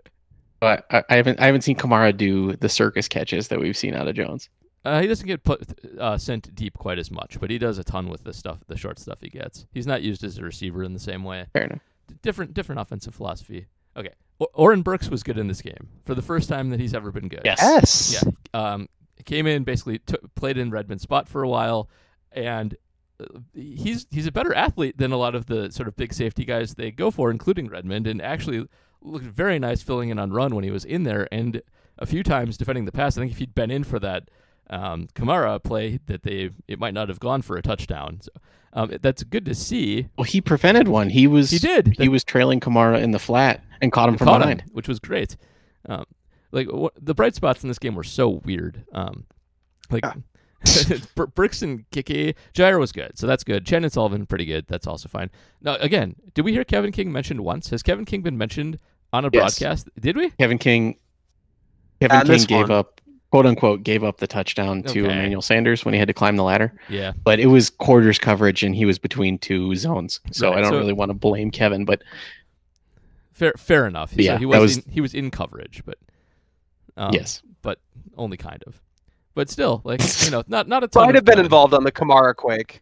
but 0.60 0.84
I, 0.90 1.04
I 1.08 1.16
haven't 1.16 1.40
I 1.40 1.46
haven't 1.46 1.62
seen 1.62 1.76
Kamara 1.76 2.14
do 2.14 2.54
the 2.56 2.68
circus 2.68 3.08
catches 3.08 3.48
that 3.48 3.58
we've 3.60 3.76
seen 3.76 3.94
out 3.94 4.08
of 4.08 4.14
Jones. 4.14 4.50
Uh, 4.86 5.00
he 5.00 5.06
doesn't 5.08 5.26
get 5.26 5.42
put 5.42 5.66
uh, 5.98 6.16
sent 6.16 6.54
deep 6.54 6.78
quite 6.78 6.98
as 6.98 7.10
much, 7.10 7.40
but 7.40 7.50
he 7.50 7.58
does 7.58 7.76
a 7.78 7.84
ton 7.84 8.08
with 8.08 8.22
the 8.24 8.32
stuff, 8.32 8.58
the 8.68 8.76
short 8.76 8.98
stuff 8.98 9.18
he 9.20 9.28
gets. 9.28 9.66
He's 9.72 9.86
not 9.86 10.02
used 10.02 10.22
as 10.22 10.38
a 10.38 10.42
receiver 10.42 10.82
in 10.84 10.92
the 10.92 11.00
same 11.00 11.24
way. 11.24 11.46
Fair 11.52 11.64
enough. 11.64 11.80
different 12.22 12.54
different 12.54 12.80
offensive 12.80 13.14
philosophy. 13.14 13.66
Okay, 13.96 14.12
o- 14.40 14.46
Oren 14.54 14.82
Burks 14.82 15.08
was 15.08 15.22
good 15.22 15.38
in 15.38 15.48
this 15.48 15.60
game 15.60 15.88
for 16.04 16.14
the 16.14 16.22
first 16.22 16.48
time 16.48 16.70
that 16.70 16.78
he's 16.80 16.94
ever 16.94 17.10
been 17.10 17.28
good. 17.28 17.42
Yes. 17.44 17.58
Yes. 17.60 18.24
Yeah. 18.24 18.60
Um, 18.60 18.88
came 19.24 19.46
in 19.46 19.64
basically 19.64 19.98
t- 19.98 20.16
played 20.36 20.56
in 20.56 20.70
Redmond's 20.70 21.02
spot 21.02 21.28
for 21.28 21.42
a 21.42 21.48
while, 21.48 21.88
and 22.30 22.76
uh, 23.18 23.40
he's 23.54 24.06
he's 24.10 24.26
a 24.28 24.32
better 24.32 24.54
athlete 24.54 24.98
than 24.98 25.10
a 25.10 25.16
lot 25.16 25.34
of 25.34 25.46
the 25.46 25.72
sort 25.72 25.88
of 25.88 25.96
big 25.96 26.12
safety 26.14 26.44
guys 26.44 26.74
they 26.74 26.90
go 26.92 27.10
for, 27.10 27.30
including 27.30 27.66
Redmond, 27.68 28.06
and 28.06 28.22
actually 28.22 28.66
looked 29.02 29.24
very 29.26 29.58
nice 29.58 29.82
filling 29.82 30.10
in 30.10 30.18
on 30.18 30.30
run 30.32 30.54
when 30.54 30.62
he 30.62 30.70
was 30.70 30.84
in 30.84 31.02
there, 31.02 31.26
and 31.32 31.60
a 31.98 32.06
few 32.06 32.22
times 32.22 32.56
defending 32.56 32.84
the 32.84 32.92
pass. 32.92 33.16
I 33.16 33.22
think 33.22 33.32
if 33.32 33.38
he'd 33.38 33.54
been 33.54 33.70
in 33.70 33.82
for 33.82 33.98
that 34.00 34.28
um, 34.70 35.08
Kamara 35.14 35.62
play, 35.62 36.00
that 36.06 36.22
they 36.22 36.50
it 36.68 36.78
might 36.78 36.94
not 36.94 37.08
have 37.08 37.20
gone 37.20 37.42
for 37.42 37.56
a 37.56 37.62
touchdown. 37.62 38.20
So 38.20 38.30
um, 38.72 38.92
that's 39.00 39.22
good 39.22 39.44
to 39.46 39.54
see. 39.54 40.08
Well, 40.18 40.24
he 40.24 40.40
prevented 40.40 40.88
one. 40.88 41.10
He 41.10 41.26
was 41.26 41.50
He 41.50 41.58
did. 41.58 41.94
He 41.98 42.08
was 42.08 42.24
trailing 42.24 42.60
Kamara 42.60 43.00
in 43.02 43.10
the 43.12 43.18
flat 43.18 43.62
and 43.80 43.92
caught 43.92 44.08
him 44.08 44.16
from 44.16 44.26
caught 44.26 44.40
behind. 44.40 44.62
him, 44.62 44.70
which 44.72 44.88
was 44.88 44.98
great. 44.98 45.36
Um, 45.88 46.04
like 46.52 46.68
wh- 46.68 46.94
the 47.00 47.14
bright 47.14 47.34
spots 47.34 47.62
in 47.62 47.68
this 47.68 47.78
game 47.78 47.94
were 47.94 48.04
so 48.04 48.28
weird. 48.44 48.84
Um, 48.92 49.24
like 49.90 50.04
Br- 51.14 51.24
Brooks 51.26 51.62
and 51.62 51.88
Kiki, 51.90 52.34
Jaire 52.54 52.78
was 52.78 52.90
good, 52.92 53.16
so 53.16 53.26
that's 53.26 53.44
good. 53.44 53.64
Chandon 53.64 53.90
Sullivan 53.90 54.26
pretty 54.26 54.44
good. 54.46 54.66
That's 54.68 54.86
also 54.86 55.08
fine. 55.08 55.30
Now, 55.62 55.76
again, 55.76 56.16
did 56.34 56.44
we 56.44 56.52
hear 56.52 56.64
Kevin 56.64 56.90
King 56.92 57.12
mentioned 57.12 57.40
once? 57.40 57.70
Has 57.70 57.82
Kevin 57.82 58.04
King 58.04 58.22
been 58.22 58.36
mentioned 58.36 58.78
on 59.12 59.24
a 59.24 59.30
Yes. 59.32 59.58
broadcast? 59.58 59.88
Did 60.00 60.16
we? 60.16 60.30
Kevin 60.30 60.58
King 60.58 60.96
Kevin 62.00 62.18
And 62.18 62.28
King 62.28 62.44
gave 62.44 62.68
one. 62.68 62.78
up 62.78 62.95
quote 63.30 63.46
unquote 63.46 63.82
gave 63.82 64.02
up 64.04 64.18
the 64.18 64.26
touchdown 64.26 64.82
to 64.84 65.00
Okay. 65.04 65.12
Emmanuel 65.12 65.42
Sanders 65.42 65.84
when 65.84 65.94
he 65.94 65.98
had 65.98 66.08
to 66.08 66.14
climb 66.14 66.36
the 66.36 66.42
ladder. 66.44 66.72
Yeah. 66.88 67.12
But 67.24 67.40
it 67.40 67.46
was 67.46 67.70
quarters 67.70 68.18
coverage 68.18 68.62
and 68.62 68.74
he 68.74 68.84
was 68.84 68.98
between 68.98 69.38
two 69.38 69.74
zones. 69.76 70.20
So 70.32 70.48
Right, 70.50 70.58
I 70.58 70.60
don't 70.62 70.72
so- 70.72 70.78
really 70.78 70.92
want 70.92 71.10
to 71.10 71.14
blame 71.14 71.50
Kevin, 71.50 71.84
but 71.84 72.02
Fair, 73.32 73.52
fair 73.58 73.86
enough. 73.86 74.10
So 74.12 74.16
Yeah, 74.22 74.38
he 74.38 74.46
was, 74.46 74.60
was- 74.60 74.76
in, 74.78 74.90
he 74.90 75.00
was 75.02 75.12
in 75.12 75.30
coverage, 75.30 75.82
but 75.84 75.98
um, 76.96 77.12
yes. 77.12 77.42
but 77.60 77.78
only 78.16 78.38
kind 78.38 78.62
of. 78.66 78.80
But 79.34 79.50
still, 79.50 79.82
like 79.84 80.00
you 80.24 80.30
know, 80.30 80.42
not 80.48 80.66
not 80.66 80.82
a 80.82 80.88
ton. 80.88 81.02
Might 81.04 81.10
of 81.10 81.14
have 81.16 81.24
been 81.26 81.38
involved 81.38 81.74
on 81.74 81.84
the 81.84 81.92
Kamara 81.92 82.34
quake. 82.34 82.80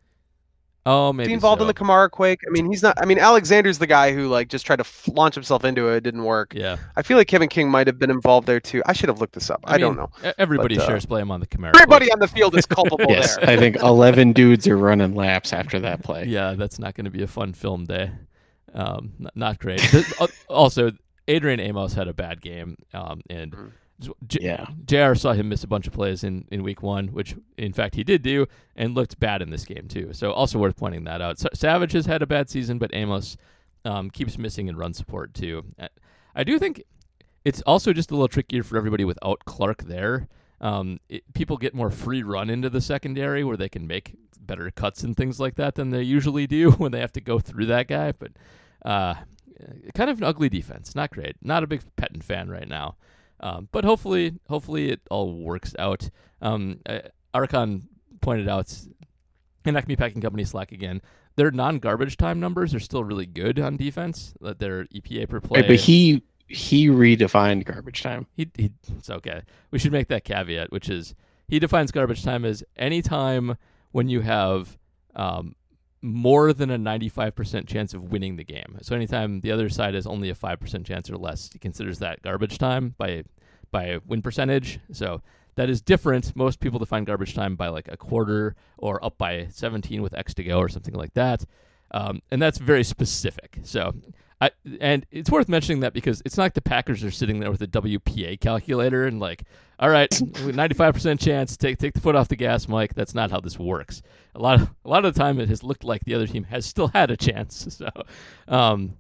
Oh, 0.87 1.09
Is 1.11 1.15
maybe 1.17 1.29
he 1.29 1.35
involved 1.35 1.61
so. 1.61 1.65
in 1.65 1.67
the 1.69 1.75
Kamara 1.75 2.11
quake? 2.11 2.41
I 2.47 2.51
mean, 2.51 2.67
he's 2.71 2.83
not. 2.83 2.99
I 3.01 3.07
mean, 3.07 3.19
Alexander's 3.19 3.79
the 3.79 3.87
guy 3.87 4.13
who 4.13 4.29
like 4.29 4.49
just 4.49 4.67
tried 4.67 4.77
to 4.77 4.81
f- 4.83 5.09
launch 5.09 5.35
himself 5.35 5.65
into 5.65 5.89
it. 5.89 5.97
It 5.97 6.01
didn't 6.03 6.25
work. 6.25 6.53
Yeah, 6.55 6.77
I 6.97 7.03
feel 7.03 7.17
like 7.17 7.27
Kevin 7.27 7.49
King 7.49 7.71
might 7.71 7.87
have 7.87 7.99
been 7.99 8.11
involved 8.11 8.47
there 8.47 8.61
too. 8.61 8.83
I 8.85 8.93
should 8.93 9.09
have 9.09 9.19
looked 9.21 9.33
this 9.35 9.49
up. 9.49 9.61
I, 9.65 9.79
don't 9.79 9.97
know. 9.97 10.11
Everybody 10.37 10.77
But, 10.77 10.85
uh, 10.85 10.87
shares 10.89 11.07
blame 11.07 11.31
on 11.31 11.41
the 11.41 11.47
Kamara. 11.47 11.75
Everybody 11.75 12.13
on 12.13 12.19
the 12.19 12.29
field 12.29 12.55
is 12.57 12.67
culpable 12.67 13.07
Yes. 13.09 13.37
there. 13.37 13.49
I 13.49 13.57
think 13.57 13.77
eleven 13.77 14.33
dudes 14.35 14.69
are 14.69 14.77
running 14.77 15.15
laps 15.15 15.53
after 15.55 15.81
that 15.81 16.03
play. 16.03 16.25
Yeah, 16.29 16.53
that's 16.55 16.79
not 16.79 16.95
going 16.95 17.07
to 17.07 17.11
be 17.11 17.23
a 17.23 17.27
fun 17.29 17.55
film 17.55 17.85
day. 17.85 18.11
Um, 18.75 19.13
n- 19.21 19.29
not 19.35 19.59
great. 19.59 19.81
Also, 20.49 20.91
Adrian 21.29 21.61
Amos 21.61 21.95
had 21.95 22.09
a 22.09 22.13
bad 22.15 22.43
game, 22.43 22.77
um, 22.93 23.21
and 23.31 23.53
Mhm. 23.53 23.71
J- 24.01 24.39
Yeah. 24.43 24.67
Jr. 24.87 25.15
saw 25.15 25.33
him 25.33 25.49
miss 25.49 25.63
a 25.65 25.69
bunch 25.69 25.87
of 25.87 25.93
plays 25.93 26.25
in, 26.25 26.47
in 26.51 26.63
week 26.63 26.83
one, 26.83 27.09
which 27.09 27.35
in 27.57 27.73
fact 27.73 27.95
he 27.95 28.05
did 28.05 28.23
do, 28.23 28.47
and 28.77 28.95
looked 28.95 29.19
bad 29.21 29.41
in 29.43 29.51
this 29.51 29.65
game 29.65 29.87
too. 29.89 30.13
So 30.13 30.33
also 30.33 30.59
worth 30.59 30.77
pointing 30.77 31.05
that 31.05 31.21
out. 31.21 31.39
Sa- 31.39 31.49
Savage 31.55 31.93
has 31.93 32.07
had 32.07 32.23
a 32.23 32.27
bad 32.27 32.51
season, 32.51 32.79
but 32.79 32.91
Amos 32.95 33.37
um, 33.85 34.11
keeps 34.11 34.37
missing 34.39 34.67
in 34.69 34.77
run 34.77 34.95
support 34.95 35.33
too. 35.35 35.65
I- 36.35 36.45
do 36.45 36.59
think 36.59 36.83
it's 37.45 37.63
also 37.63 37.93
just 37.93 38.11
a 38.11 38.15
little 38.15 38.29
trickier 38.29 38.63
for 38.63 38.77
everybody 38.77 39.05
without 39.05 39.45
Clark 39.45 39.85
there. 39.85 40.29
Um, 40.61 40.99
it, 41.09 41.23
people 41.35 41.57
get 41.57 41.75
more 41.75 41.91
free 41.91 42.23
run 42.23 42.49
into 42.51 42.71
the 42.71 42.81
secondary 42.81 43.45
where 43.45 43.57
they 43.57 43.69
can 43.69 43.87
make 43.87 44.17
better 44.41 44.71
cuts 44.71 45.03
and 45.03 45.17
things 45.17 45.39
like 45.41 45.55
that 45.57 45.75
than 45.75 45.91
they 45.91 46.03
usually 46.03 46.47
do 46.47 46.71
when 46.79 46.91
they 46.93 47.01
have 47.01 47.13
to 47.13 47.21
go 47.21 47.39
through 47.39 47.67
that 47.67 47.87
guy. 47.87 48.13
But 48.13 48.33
uh, 48.85 49.15
kind 49.95 50.11
of 50.11 50.19
an 50.19 50.25
ugly 50.25 50.49
defense, 50.49 50.95
not 50.95 51.11
great. 51.11 51.37
Not 51.43 51.63
a 51.63 51.67
big 51.67 51.83
Pettine 51.97 52.23
fan 52.23 52.49
right 52.51 52.69
now. 52.69 52.97
Um, 53.45 53.69
but 53.73 53.85
hopefully, 53.85 54.33
hopefully 54.49 54.91
it 54.91 55.01
all 55.11 55.35
works 55.35 55.75
out. 55.79 56.09
Um, 56.41 56.81
uh, 56.87 57.01
Archon 57.35 57.87
pointed 58.23 58.49
out, 58.49 58.75
and 59.67 59.77
Acme 59.77 59.97
Packing 59.97 60.23
Company 60.23 60.45
Slack 60.45 60.73
again. 60.73 61.03
Their 61.37 61.51
non-garbage 61.51 62.17
time 62.17 62.41
numbers 62.41 62.75
are 62.75 62.81
still 62.81 63.05
really 63.05 63.27
good 63.27 63.61
on 63.61 63.77
defense. 63.77 64.33
That 64.41 64.61
their 64.61 64.87
EPA 64.87 65.29
per 65.29 65.41
play. 65.41 65.61
Right, 65.61 65.69
but 65.69 65.77
he 65.77 66.23
he 66.49 66.89
redefined 66.89 67.65
garbage 67.67 68.03
time. 68.03 68.27
He, 68.35 68.51
he 68.57 68.73
it's 68.97 69.11
okay. 69.11 69.43
We 69.71 69.79
should 69.79 69.93
make 69.93 70.09
that 70.09 70.25
caveat, 70.25 70.73
which 70.73 70.89
is 70.89 71.15
he 71.47 71.59
defines 71.59 71.93
garbage 71.93 72.25
time 72.25 72.47
as 72.47 72.65
any 72.77 73.03
time 73.03 73.59
when 73.93 74.09
you 74.09 74.23
have 74.23 74.79
um, 75.15 75.55
more 76.05 76.53
than 76.53 76.71
a 76.71 76.79
95% 76.79 77.67
chance 77.67 77.95
of 77.95 78.13
winning 78.13 78.37
the 78.37 78.45
game. 78.45 78.77
So 78.83 78.95
anytime 78.95 79.41
the 79.41 79.51
other 79.51 79.71
side 79.71 79.95
has 79.95 80.07
only 80.07 80.29
a 80.29 80.35
5% 80.35 80.85
chance 80.85 81.11
or 81.11 81.17
less, 81.17 81.49
he 81.51 81.59
considers 81.59 81.99
that 82.01 82.21
garbage 82.21 82.59
time 82.59 82.95
by 82.99 83.25
by 83.71 83.99
win 84.07 84.21
percentage. 84.21 84.79
So 84.93 85.23
that 85.57 85.71
is 85.71 85.81
different. 85.81 86.37
Most 86.37 86.61
people 86.61 86.79
define 86.79 87.05
garbage 87.05 87.35
time 87.35 87.57
by 87.57 87.69
like 87.69 87.89
a 87.91 87.97
quarter 87.97 88.55
or 88.77 89.03
up 89.03 89.17
by 89.17 89.49
17 89.51 90.03
with 90.03 90.13
X 90.13 90.35
to 90.35 90.45
go 90.45 90.59
or 90.59 90.69
something 90.69 90.95
like 90.95 91.15
that. 91.15 91.45
Um, 91.91 92.21
and 92.31 92.41
that's 92.41 92.59
very 92.59 92.85
specific. 92.85 93.61
So, 93.63 93.95
I, 94.45 94.51
and 94.81 95.07
it's 95.11 95.31
worth 95.31 95.49
mentioning 95.49 95.81
that 95.81 95.95
because 95.95 96.23
it's 96.27 96.37
not 96.37 96.45
like 96.45 96.55
the 96.55 96.61
Packers 96.61 97.03
are 97.03 97.11
sitting 97.11 97.41
there 97.41 97.51
with 97.51 97.63
a 97.63 97.67
WPA 97.67 98.39
calculator 98.41 99.07
and 99.07 99.19
like, 99.19 99.45
all 99.79 99.89
right, 99.89 100.11
95% 100.11 101.19
chance, 101.19 101.57
take 101.57 101.79
take 101.79 101.95
the 101.95 102.01
foot 102.01 102.15
off 102.15 102.29
the 102.29 102.37
gas, 102.37 102.69
Mike. 102.69 102.95
That's 102.95 103.15
not 103.15 103.31
how 103.31 103.41
this 103.41 103.59
works. 103.59 104.03
A 104.35 104.41
lot 104.41 104.61
of 104.61 104.71
a 104.85 104.89
lot 104.89 105.05
of 105.05 105.15
the 105.15 105.21
time, 105.21 105.41
it 105.41 105.49
has 105.49 105.63
looked 105.63 105.83
like 105.83 106.05
the 106.05 106.15
other 106.15 106.27
team 106.27 106.45
has 106.45 106.67
still 106.67 106.89
had 106.89 107.11
a 107.11 107.17
chance. 107.17 107.67
So, 107.75 107.89
um, 108.47 108.99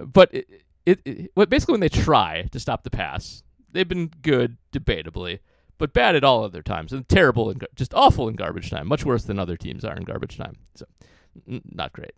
but 0.00 0.34
it, 0.34 0.62
it, 0.84 1.00
it 1.04 1.48
basically 1.48 1.72
when 1.72 1.80
they 1.80 1.88
try 1.88 2.48
to 2.50 2.58
stop 2.58 2.82
the 2.82 2.90
pass, 2.90 3.42
they've 3.70 3.88
been 3.88 4.10
good, 4.22 4.56
debatably, 4.72 5.40
but 5.78 5.92
bad 5.92 6.16
at 6.16 6.24
all 6.24 6.42
other 6.42 6.62
times 6.62 6.92
and 6.92 7.08
terrible 7.08 7.50
and 7.50 7.64
just 7.74 7.94
awful 7.94 8.28
in 8.28 8.34
garbage 8.34 8.70
time. 8.70 8.88
Much 8.88 9.04
worse 9.04 9.24
than 9.24 9.38
other 9.38 9.56
teams 9.56 9.84
are 9.84 9.94
in 9.94 10.04
garbage 10.04 10.36
time. 10.38 10.56
So, 10.74 10.86
n- 11.48 11.62
not 11.70 11.92
great. 11.92 12.14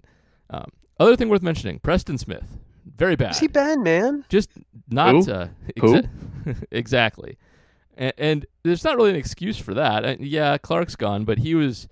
Um, 0.48 0.70
other 0.98 1.16
thing 1.16 1.28
worth 1.28 1.42
mentioning: 1.42 1.78
Preston 1.78 2.18
Smith, 2.18 2.58
very 2.96 3.16
bad. 3.16 3.26
Where's 3.26 3.38
he 3.40 3.46
been, 3.48 3.82
man? 3.82 4.24
Just 4.28 4.50
not 4.88 5.14
Who? 5.14 5.30
uh, 5.30 5.48
Who? 5.80 6.02
exactly. 6.70 7.38
And, 7.96 8.12
and 8.18 8.46
there's 8.62 8.84
not 8.84 8.96
really 8.96 9.10
an 9.10 9.16
excuse 9.16 9.58
for 9.58 9.74
that. 9.74 10.04
Uh, 10.04 10.16
yeah, 10.20 10.58
Clark's 10.58 10.96
gone, 10.96 11.24
but 11.24 11.38
he 11.38 11.54
was 11.54 11.88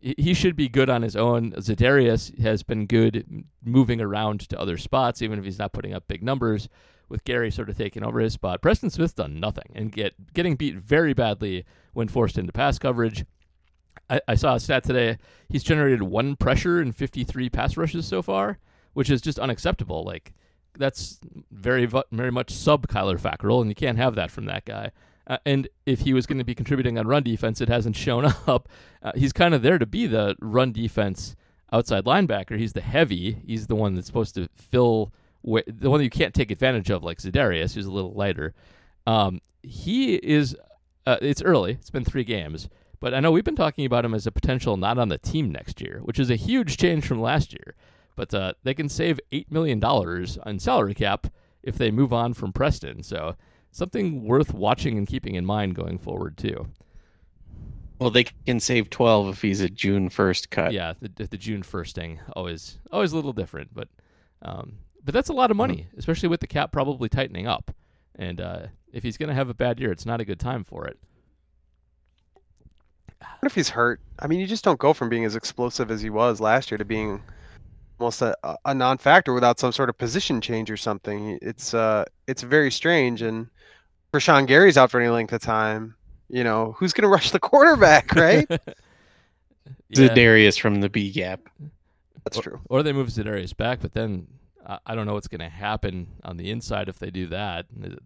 he 0.00 0.14
he 0.16 0.34
should 0.34 0.56
be 0.56 0.68
good 0.68 0.88
on 0.88 1.02
his 1.02 1.16
own. 1.16 1.52
Za'Darius 1.52 2.38
has 2.40 2.62
been 2.62 2.86
good 2.86 3.44
moving 3.64 4.00
around 4.00 4.48
to 4.48 4.58
other 4.58 4.76
spots, 4.76 5.22
even 5.22 5.38
if 5.38 5.44
he's 5.44 5.58
not 5.58 5.72
putting 5.72 5.92
up 5.94 6.08
big 6.08 6.22
numbers. 6.22 6.68
With 7.08 7.22
Gary 7.22 7.52
sort 7.52 7.70
of 7.70 7.78
taking 7.78 8.02
over 8.02 8.18
his 8.18 8.32
spot, 8.32 8.60
Preston 8.60 8.90
Smith's 8.90 9.14
done 9.14 9.38
nothing 9.38 9.70
and 9.76 9.92
get 9.92 10.14
getting 10.34 10.56
beat 10.56 10.74
very 10.74 11.14
badly 11.14 11.64
when 11.92 12.08
forced 12.08 12.36
into 12.36 12.52
pass 12.52 12.80
coverage. 12.80 13.24
I, 14.10 14.20
I 14.26 14.34
saw 14.34 14.56
a 14.56 14.60
stat 14.60 14.82
today. 14.82 15.18
He's 15.48 15.62
generated 15.62 16.02
one 16.02 16.34
pressure 16.34 16.82
in 16.82 16.90
53 16.90 17.48
pass 17.48 17.76
rushes 17.76 18.06
so 18.06 18.22
far. 18.22 18.58
Which 18.96 19.10
is 19.10 19.20
just 19.20 19.38
unacceptable. 19.38 20.04
Like 20.04 20.32
that's 20.78 21.20
very 21.50 21.84
very 21.84 22.32
much 22.32 22.50
sub 22.50 22.86
Kyler 22.86 23.20
Fackrell, 23.20 23.60
and 23.60 23.70
you 23.70 23.74
can't 23.74 23.98
have 23.98 24.14
that 24.14 24.30
from 24.30 24.46
that 24.46 24.64
guy. 24.64 24.90
Uh, 25.26 25.36
and 25.44 25.68
if 25.84 26.00
he 26.00 26.14
was 26.14 26.24
going 26.24 26.38
to 26.38 26.44
be 26.44 26.54
contributing 26.54 26.98
on 26.98 27.06
run 27.06 27.22
defense, 27.22 27.60
it 27.60 27.68
hasn't 27.68 27.94
shown 27.94 28.24
up. 28.46 28.70
Uh, 29.02 29.12
he's 29.14 29.34
kind 29.34 29.52
of 29.52 29.60
there 29.60 29.76
to 29.76 29.84
be 29.84 30.06
the 30.06 30.34
run 30.40 30.72
defense 30.72 31.36
outside 31.74 32.06
linebacker. 32.06 32.58
He's 32.58 32.72
the 32.72 32.80
heavy. 32.80 33.42
He's 33.46 33.66
the 33.66 33.74
one 33.74 33.94
that's 33.94 34.06
supposed 34.06 34.34
to 34.36 34.48
fill 34.54 35.12
wh- 35.42 35.66
the 35.66 35.90
one 35.90 35.98
that 35.98 36.04
you 36.04 36.10
can't 36.10 36.32
take 36.32 36.50
advantage 36.50 36.88
of, 36.88 37.04
like 37.04 37.18
Za'Darius, 37.18 37.74
who's 37.74 37.84
a 37.84 37.92
little 37.92 38.14
lighter. 38.14 38.54
Um, 39.06 39.42
he 39.62 40.14
is. 40.14 40.56
Uh, 41.06 41.18
it's 41.20 41.42
early. 41.42 41.72
It's 41.72 41.90
been 41.90 42.04
three 42.06 42.24
games, 42.24 42.70
but 42.98 43.12
I 43.12 43.20
know 43.20 43.30
we've 43.30 43.44
been 43.44 43.56
talking 43.56 43.84
about 43.84 44.06
him 44.06 44.14
as 44.14 44.26
a 44.26 44.32
potential 44.32 44.78
not 44.78 44.98
on 44.98 45.10
the 45.10 45.18
team 45.18 45.52
next 45.52 45.82
year, 45.82 46.00
which 46.02 46.18
is 46.18 46.30
a 46.30 46.36
huge 46.36 46.78
change 46.78 47.06
from 47.06 47.20
last 47.20 47.52
year. 47.52 47.74
But 48.16 48.34
uh, 48.34 48.54
they 48.64 48.74
can 48.74 48.88
save 48.88 49.20
eight 49.30 49.52
million 49.52 49.78
dollars 49.78 50.38
on 50.44 50.58
salary 50.58 50.94
cap 50.94 51.28
if 51.62 51.76
they 51.76 51.90
move 51.90 52.12
on 52.12 52.34
from 52.34 52.52
Preston. 52.52 53.02
So 53.02 53.36
something 53.70 54.24
worth 54.24 54.54
watching 54.54 54.96
and 54.96 55.06
keeping 55.06 55.34
in 55.34 55.44
mind 55.44 55.74
going 55.74 55.98
forward 55.98 56.36
too. 56.36 56.68
Well, 57.98 58.10
they 58.10 58.24
can 58.24 58.60
save 58.60 58.90
12 58.90 59.28
if 59.28 59.42
he's 59.42 59.60
a 59.60 59.70
June 59.70 60.10
1st 60.10 60.50
cut. 60.50 60.72
Yeah, 60.72 60.94
the, 61.00 61.26
the 61.26 61.38
June 61.38 61.62
firsting 61.62 62.20
always 62.34 62.78
always 62.92 63.12
a 63.12 63.16
little 63.16 63.32
different, 63.32 63.74
but 63.74 63.88
um, 64.42 64.78
but 65.02 65.14
that's 65.14 65.28
a 65.28 65.32
lot 65.32 65.50
of 65.50 65.56
money, 65.56 65.88
especially 65.96 66.28
with 66.28 66.40
the 66.40 66.46
cap 66.46 66.72
probably 66.72 67.08
tightening 67.08 67.46
up. 67.46 67.70
And 68.16 68.40
uh, 68.40 68.66
if 68.92 69.02
he's 69.02 69.16
going 69.16 69.28
to 69.28 69.34
have 69.34 69.48
a 69.48 69.54
bad 69.54 69.80
year, 69.80 69.92
it's 69.92 70.06
not 70.06 70.20
a 70.20 70.24
good 70.24 70.40
time 70.40 70.64
for 70.64 70.86
it. 70.86 70.98
What 73.20 73.46
if 73.46 73.54
he's 73.54 73.70
hurt? 73.70 74.00
I 74.18 74.26
mean, 74.26 74.40
you 74.40 74.46
just 74.46 74.64
don't 74.64 74.78
go 74.78 74.92
from 74.92 75.08
being 75.08 75.24
as 75.24 75.36
explosive 75.36 75.90
as 75.90 76.02
he 76.02 76.10
was 76.10 76.40
last 76.40 76.70
year 76.70 76.78
to 76.78 76.84
being 76.84 77.22
almost 77.98 78.22
a, 78.22 78.36
a 78.64 78.74
non-factor 78.74 79.32
without 79.32 79.58
some 79.58 79.72
sort 79.72 79.88
of 79.88 79.96
position 79.98 80.40
change 80.40 80.70
or 80.70 80.76
something. 80.76 81.38
It's 81.42 81.74
uh, 81.74 82.04
it's 82.26 82.42
very 82.42 82.70
strange. 82.70 83.22
And 83.22 83.48
for 84.12 84.20
Sean 84.20 84.46
Gary's 84.46 84.76
out 84.76 84.90
for 84.90 85.00
any 85.00 85.08
length 85.10 85.32
of 85.32 85.40
time, 85.40 85.94
you 86.28 86.44
know, 86.44 86.74
who's 86.78 86.92
going 86.92 87.02
to 87.08 87.08
rush 87.08 87.30
the 87.30 87.40
quarterback, 87.40 88.14
right? 88.14 88.46
Yeah. 89.88 90.08
Za'Darius 90.08 90.58
from 90.60 90.80
the 90.80 90.88
B 90.88 91.10
gap. 91.12 91.40
That's 92.24 92.38
true. 92.40 92.60
Or 92.68 92.82
they 92.82 92.92
move 92.92 93.06
Za'Darius 93.08 93.56
back, 93.56 93.78
but 93.80 93.92
then 93.94 94.26
I, 94.66 94.78
I 94.86 94.94
don't 94.96 95.06
know 95.06 95.14
what's 95.14 95.28
going 95.28 95.40
to 95.40 95.48
happen 95.48 96.08
on 96.24 96.36
the 96.36 96.50
inside 96.50 96.88
if 96.88 96.98
they 96.98 97.10
do 97.10 97.28
that. 97.28 97.66
It- 97.82 97.98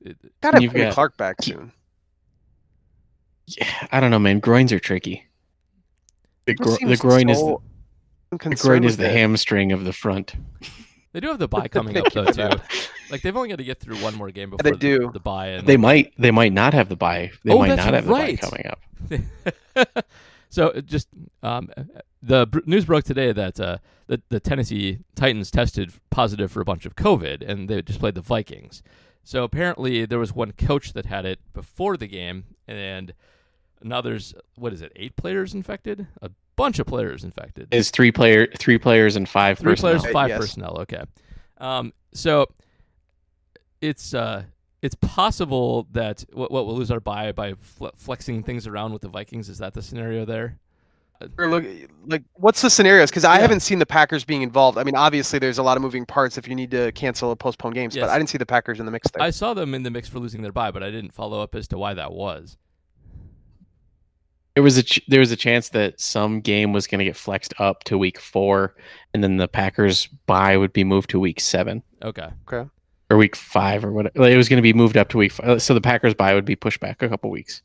it- 0.00 0.16
Got 0.42 0.52
to 0.52 0.62
You've 0.62 0.72
bring 0.72 0.84
got- 0.84 0.94
Clark 0.94 1.16
back 1.18 1.42
soon. 1.42 1.72
Yeah, 3.46 3.68
I 3.92 4.00
don't 4.00 4.10
know, 4.10 4.18
man. 4.18 4.40
Groins 4.40 4.72
are 4.72 4.78
tricky. 4.80 5.26
The, 6.46 6.54
gro- 6.54 6.72
the 6.72 6.76
seems 6.76 7.00
groin 7.00 7.28
is 7.28 7.38
the, 7.38 7.44
so 7.44 7.62
the 8.38 8.42
concerned 8.42 8.80
groin 8.80 8.84
is 8.84 8.96
the 8.96 9.06
it. 9.08 9.12
hamstring 9.16 9.72
of 9.72 9.84
the 9.84 9.92
front. 9.92 10.34
they 11.12 11.20
do 11.20 11.28
have 11.28 11.38
the 11.38 11.48
bye 11.48 11.68
coming 11.76 11.96
up 11.96 12.12
though 12.12 12.26
too. 12.26 12.50
Like 13.10 13.22
they've 13.22 13.36
only 13.36 13.48
got 13.50 13.56
to 13.56 13.64
get 13.64 13.80
through 13.80 13.96
one 13.98 14.14
more 14.14 14.30
game 14.30 14.50
before 14.50 14.62
they 14.62 14.70
the, 14.72 14.76
do. 14.76 15.10
the 15.12 15.20
bye. 15.20 15.48
And 15.48 15.66
They 15.66 15.76
might 15.76 16.12
they 16.18 16.30
might 16.30 16.52
not 16.52 16.74
have 16.74 16.88
the 16.88 16.96
bye. 16.96 17.30
They 17.44 17.52
Oh, 17.52 17.58
might 17.58 17.68
not 17.76 17.94
have 17.94 18.08
right. 18.08 18.40
the 18.40 18.46
bye 18.46 18.50
coming 18.50 18.66
up. 18.66 20.04
so 20.48 20.72
just 20.80 21.08
um, 21.42 21.70
the 22.22 22.46
br- 22.46 22.60
news 22.66 22.84
broke 22.84 23.04
today 23.04 23.32
that 23.32 23.60
uh, 23.60 23.78
the 24.06 24.22
the 24.30 24.40
Tennessee 24.40 24.98
Titans 25.14 25.50
tested 25.50 25.92
positive 26.10 26.50
for 26.50 26.60
a 26.60 26.64
bunch 26.64 26.86
of 26.86 26.96
COVID, 26.96 27.42
and 27.48 27.68
they 27.68 27.82
just 27.82 28.00
played 28.00 28.14
the 28.14 28.20
Vikings. 28.22 28.82
So 29.22 29.42
apparently 29.44 30.04
there 30.06 30.18
was 30.18 30.32
one 30.34 30.52
coach 30.52 30.92
that 30.92 31.06
had 31.06 31.24
it 31.24 31.40
before 31.52 31.96
the 31.96 32.06
game, 32.06 32.44
and 32.68 33.12
now 33.82 34.00
there's 34.00 34.34
what 34.56 34.72
is 34.72 34.80
it? 34.80 34.92
Eight 34.96 35.16
players 35.16 35.54
infected. 35.54 36.06
A 36.22 36.30
bunch 36.56 36.78
of 36.78 36.86
players 36.86 37.24
infected. 37.24 37.68
Is 37.72 37.90
three 37.90 38.12
player 38.12 38.46
three 38.58 38.78
players 38.78 39.16
and 39.16 39.28
five 39.28 39.58
Three 39.58 39.72
personnel. 39.72 39.98
players, 40.00 40.12
five 40.12 40.28
Yes. 40.30 40.38
personnel. 40.40 40.76
Okay. 40.80 41.02
Um, 41.58 41.92
so 42.12 42.46
it's 43.80 44.14
uh, 44.14 44.44
it's 44.82 44.94
possible 44.96 45.86
that 45.92 46.24
what, 46.32 46.50
what 46.50 46.66
we'll 46.66 46.76
lose 46.76 46.90
our 46.90 47.00
bye 47.00 47.32
by 47.32 47.54
flexing 47.96 48.42
things 48.42 48.66
around 48.66 48.92
with 48.92 49.02
the 49.02 49.08
Vikings. 49.08 49.48
Is 49.48 49.58
that 49.58 49.74
the 49.74 49.82
scenario 49.82 50.24
there? 50.24 50.58
Or 51.38 51.48
look, 51.48 51.64
like, 52.06 52.22
what's 52.34 52.60
the 52.60 52.68
scenarios? 52.68 53.08
Because 53.08 53.24
I 53.24 53.36
Yeah. 53.36 53.42
haven't 53.42 53.60
seen 53.60 53.78
the 53.78 53.86
Packers 53.86 54.24
being 54.24 54.42
involved. 54.42 54.76
I 54.76 54.82
mean, 54.84 54.96
obviously, 54.96 55.38
there's 55.38 55.56
a 55.58 55.62
lot 55.62 55.76
of 55.78 55.82
moving 55.82 56.04
parts 56.04 56.36
if 56.36 56.46
you 56.48 56.54
need 56.54 56.70
to 56.72 56.92
cancel 56.92 57.30
or 57.30 57.36
postpone 57.36 57.72
games, 57.72 57.94
Yes. 57.96 58.02
but 58.02 58.10
I 58.10 58.18
didn't 58.18 58.28
see 58.30 58.36
the 58.36 58.44
Packers 58.44 58.78
in 58.80 58.84
the 58.84 58.92
mix 58.92 59.08
there. 59.12 59.22
I 59.22 59.30
saw 59.30 59.54
them 59.54 59.74
in 59.74 59.84
the 59.84 59.90
mix 59.90 60.08
for 60.08 60.18
losing 60.18 60.42
their 60.42 60.52
bye, 60.52 60.70
but 60.70 60.82
I 60.82 60.90
didn't 60.90 61.12
follow 61.14 61.40
up 61.40 61.54
as 61.54 61.66
to 61.68 61.78
why 61.78 61.94
that 61.94 62.12
was. 62.12 62.58
There 64.54 64.62
was 64.62 64.76
a 64.78 64.82
ch- 64.84 65.02
there 65.08 65.20
was 65.20 65.32
a 65.32 65.36
chance 65.36 65.70
that 65.70 66.00
some 66.00 66.40
game 66.40 66.72
was 66.72 66.86
going 66.86 67.00
to 67.00 67.04
get 67.04 67.16
flexed 67.16 67.54
up 67.58 67.82
to 67.84 67.98
week 67.98 68.20
four, 68.20 68.74
and 69.12 69.22
then 69.22 69.36
the 69.36 69.48
Packers 69.48 70.06
bye 70.26 70.56
would 70.56 70.72
be 70.72 70.84
moved 70.84 71.10
to 71.10 71.18
week 71.20 71.40
seven 71.40 71.82
Okay. 72.02 72.28
or 72.50 73.16
week 73.16 73.34
five 73.34 73.84
or 73.84 73.90
whatever. 73.92 74.28
It 74.28 74.36
was 74.36 74.48
going 74.48 74.58
to 74.58 74.62
be 74.62 74.72
moved 74.72 74.96
up 74.96 75.08
to 75.08 75.18
week 75.18 75.32
five, 75.32 75.60
so 75.60 75.74
the 75.74 75.80
Packers 75.80 76.14
bye 76.14 76.34
would 76.34 76.44
be 76.44 76.54
pushed 76.54 76.78
back 76.78 77.02
a 77.02 77.08
couple 77.08 77.30
weeks. 77.30 77.62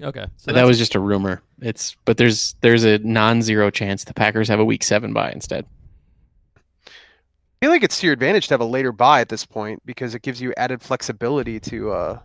Okay. 0.00 0.24
So 0.38 0.52
that 0.52 0.64
was 0.64 0.78
just 0.78 0.94
a 0.94 1.00
rumor. 1.00 1.42
It's 1.60 1.94
but 2.06 2.16
there's 2.16 2.54
there's 2.62 2.84
a 2.84 2.98
non-zero 2.98 3.70
chance 3.70 4.04
the 4.04 4.14
Packers 4.14 4.48
have 4.48 4.60
a 4.60 4.64
week 4.64 4.82
seven 4.82 5.12
bye 5.12 5.30
instead. 5.32 5.66
I 6.86 7.66
feel 7.66 7.70
like 7.70 7.82
it's 7.82 8.00
to 8.00 8.06
your 8.06 8.14
advantage 8.14 8.48
to 8.48 8.54
have 8.54 8.62
a 8.62 8.64
later 8.64 8.92
bye 8.92 9.20
at 9.20 9.28
this 9.28 9.44
point 9.44 9.82
because 9.84 10.14
it 10.14 10.22
gives 10.22 10.40
you 10.40 10.54
added 10.56 10.80
flexibility 10.80 11.60
to 11.60 11.90
uh 11.92 12.18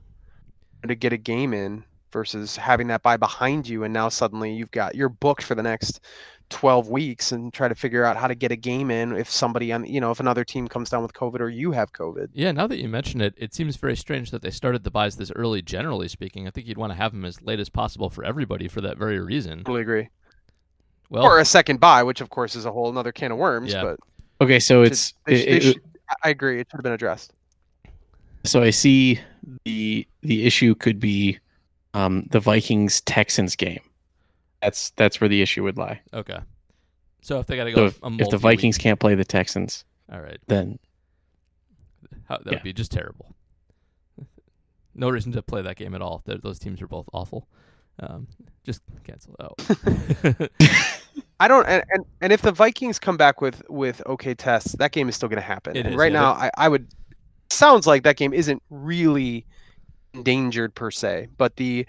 to 0.87 0.95
get 0.95 1.11
a 1.11 1.17
game 1.17 1.53
in 1.53 1.83
versus 2.19 2.55
having 2.55 2.87
that 2.87 3.03
bye 3.03 3.17
behind 3.17 3.67
you 3.67 3.83
and 3.83 3.93
now 3.93 4.07
suddenly 4.07 4.53
you've 4.53 4.71
got 4.71 4.95
you're 4.95 5.09
booked 5.09 5.43
for 5.43 5.53
the 5.53 5.61
next 5.61 5.99
12 6.49 6.87
weeks 6.87 7.33
and 7.33 7.53
try 7.53 7.67
to 7.67 7.75
figure 7.75 8.05
out 8.05 8.15
how 8.15 8.25
to 8.25 8.35
get 8.35 8.53
a 8.53 8.55
game 8.55 8.89
in 8.89 9.11
if 9.17 9.29
somebody 9.29 9.73
on 9.73 9.83
you 9.85 9.99
know 9.99 10.11
if 10.11 10.21
another 10.21 10.45
team 10.45 10.65
comes 10.65 10.89
down 10.89 11.01
with 11.01 11.11
covid 11.11 11.41
or 11.41 11.49
you 11.49 11.73
have 11.73 11.91
covid 11.91 12.27
yeah. 12.31 12.53
Now 12.53 12.67
that 12.67 12.79
you 12.79 12.87
mention 12.87 13.19
it, 13.19 13.33
it 13.35 13.53
seems 13.53 13.75
very 13.75 13.97
strange 13.97 14.31
that 14.31 14.41
they 14.41 14.49
started 14.51 14.85
the 14.85 14.91
byes 14.91 15.17
this 15.17 15.29
early. 15.35 15.61
Generally 15.61 16.07
speaking, 16.07 16.47
I 16.47 16.51
think 16.51 16.67
you'd 16.67 16.77
want 16.77 16.91
to 16.93 16.97
have 16.97 17.11
them 17.11 17.25
as 17.25 17.41
late 17.41 17.59
as 17.59 17.67
possible 17.67 18.09
for 18.09 18.23
everybody 18.23 18.69
for 18.69 18.79
that 18.79 18.97
very 18.97 19.19
reason. 19.19 19.57
totally 19.65 19.81
agree 19.81 20.07
Well, 21.09 21.23
or 21.25 21.39
a 21.39 21.45
second 21.45 21.81
bye 21.81 22.01
which 22.03 22.21
of 22.21 22.29
course 22.29 22.55
is 22.55 22.63
a 22.65 22.71
whole 22.71 22.89
another 22.89 23.11
can 23.11 23.33
of 23.33 23.37
worms 23.39 23.73
Yeah. 23.73 23.83
but 23.83 23.99
Okay, 24.39 24.59
so 24.59 24.83
it's 24.83 25.13
they 25.25 25.33
it- 25.33 25.45
they 25.45 25.51
it- 25.57 25.63
should- 25.63 25.81
i 26.23 26.29
agree 26.29 26.61
it 26.61 26.67
should 26.71 26.77
have 26.77 26.83
been 26.83 26.93
addressed 26.93 27.33
so 28.45 28.61
I 28.61 28.69
see 28.69 29.19
the 29.65 30.07
the 30.21 30.45
issue 30.45 30.75
could 30.75 30.99
be 30.99 31.39
um, 31.95 32.27
the 32.31 32.39
Vikings 32.39 33.01
Texans 33.01 33.55
game. 33.55 33.81
That's 34.61 34.91
that's 34.91 35.19
where 35.21 35.27
the 35.27 35.41
issue 35.41 35.63
would 35.63 35.77
lie. 35.77 36.01
okay. 36.13 36.39
So 37.21 37.39
if 37.39 37.47
they 37.47 37.55
got 37.55 37.63
to 37.63 37.71
So 37.71 37.75
go, 37.75 37.85
if, 37.87 37.93
a 37.93 37.95
if 37.95 38.01
the 38.01 38.09
multi-week- 38.09 38.41
Vikings 38.41 38.77
can't 38.77 38.99
play 38.99 39.15
the 39.15 39.25
Texans, 39.25 39.83
all 40.11 40.19
right, 40.21 40.37
then 40.47 40.77
How, 42.29 42.37
that 42.37 42.45
Yeah. 42.45 42.51
would 42.53 42.63
be 42.63 42.73
just 42.73 42.91
terrible. 42.91 43.33
No 44.97 45.09
reason 45.09 45.33
to 45.33 45.41
play 45.41 45.61
that 45.61 45.75
game 45.75 45.93
at 45.93 46.01
all. 46.01 46.23
Th- 46.25 46.39
Those 46.41 46.57
teams 46.57 46.81
are 46.81 46.87
both 46.87 47.09
awful. 47.11 47.49
Um, 47.99 48.27
just 48.63 48.81
cancel. 49.03 49.35
Oh, 49.39 49.53
I 51.39 51.47
don't, 51.49 51.65
and, 51.67 51.83
and 51.91 52.05
and 52.21 52.31
if 52.33 52.41
the 52.41 52.51
Vikings 52.53 52.97
come 52.99 53.17
back 53.17 53.41
with 53.41 53.61
with 53.69 54.01
okay 54.05 54.33
tests, 54.33 54.73
that 54.79 54.91
game 54.93 55.09
is 55.09 55.15
still 55.15 55.27
going 55.29 55.41
to 55.41 55.45
happen. 55.45 55.75
It 55.75 55.85
and 55.85 55.95
is, 55.95 55.97
right 55.97 56.11
yeah, 56.13 56.19
now, 56.21 56.31
I, 56.31 56.49
I 56.57 56.69
would 56.69 56.87
sounds 57.49 57.85
like 57.85 58.03
that 58.03 58.15
game 58.15 58.33
isn't 58.33 58.61
really 58.69 59.45
endangered 60.15 60.75
per 60.75 60.91
se, 60.91 61.27
but 61.37 61.55
the 61.57 61.85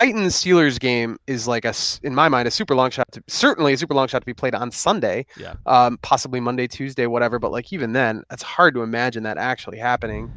Titans 0.00 0.34
Steelers 0.34 0.80
game 0.80 1.16
is 1.28 1.46
like 1.46 1.64
a, 1.64 1.72
in 2.02 2.14
my 2.14 2.28
mind, 2.28 2.48
a 2.48 2.50
super 2.50 2.74
long 2.74 2.90
shot. 2.90 3.10
To, 3.12 3.22
certainly 3.28 3.72
a 3.72 3.78
super 3.78 3.94
long 3.94 4.08
shot 4.08 4.18
to 4.18 4.26
be 4.26 4.34
played 4.34 4.54
on 4.54 4.72
Sunday, 4.72 5.26
yeah. 5.36 5.54
um, 5.66 5.98
possibly 6.02 6.40
Monday, 6.40 6.66
Tuesday, 6.66 7.06
whatever. 7.06 7.38
But 7.38 7.52
like 7.52 7.72
even 7.72 7.92
then, 7.92 8.24
it's 8.30 8.42
hard 8.42 8.74
to 8.74 8.82
imagine 8.82 9.22
that 9.22 9.38
actually 9.38 9.78
happening 9.78 10.32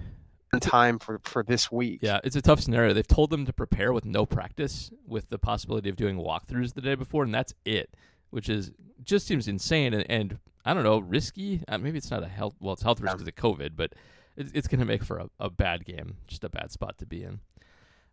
in 0.54 0.60
time 0.60 1.00
for 1.00 1.20
for 1.24 1.44
this 1.44 1.72
week. 1.72 2.00
Yeah, 2.04 2.20
it's 2.24 2.36
a 2.36 2.42
tough 2.44 2.60
scenario. 2.60 2.94
They've 2.94 3.08
told 3.08 3.32
them 3.32 3.46
to 3.48 3.54
prepare 3.54 3.92
with 3.92 4.06
no 4.06 4.26
practice, 4.26 4.92
with 5.08 5.30
the 5.30 5.40
possibility 5.40 5.90
of 5.90 5.96
doing 5.96 6.18
walkthroughs 6.18 6.76
the 6.76 6.82
day 6.82 6.94
before, 6.94 7.24
and 7.24 7.34
that's 7.34 7.54
it. 7.66 7.90
Which 8.30 8.50
is 8.50 8.72
just 9.04 9.26
seems 9.26 9.48
insane 9.48 9.94
and, 9.94 10.06
and 10.10 10.40
I 10.64 10.74
don't 10.74 10.84
know 10.84 11.00
risky. 11.00 11.64
Uh, 11.68 11.78
maybe 11.78 11.98
it's 11.98 12.12
not 12.12 12.24
a 12.24 12.28
health. 12.28 12.56
Well, 12.60 12.74
it's 12.74 12.84
health 12.84 13.02
risk 13.02 13.18
because 13.18 13.28
of 13.28 13.36
COVID, 13.36 13.72
but 13.76 13.94
it's, 14.38 14.52
it's 14.54 14.68
going 14.68 14.80
to 14.80 14.86
make 14.86 15.04
for 15.04 15.18
a, 15.18 15.30
a 15.40 15.50
bad 15.50 15.86
game. 15.86 16.18
Just 16.28 16.44
a 16.44 16.50
bad 16.50 16.72
spot 16.72 16.98
to 17.00 17.06
be 17.06 17.24
in. 17.24 17.40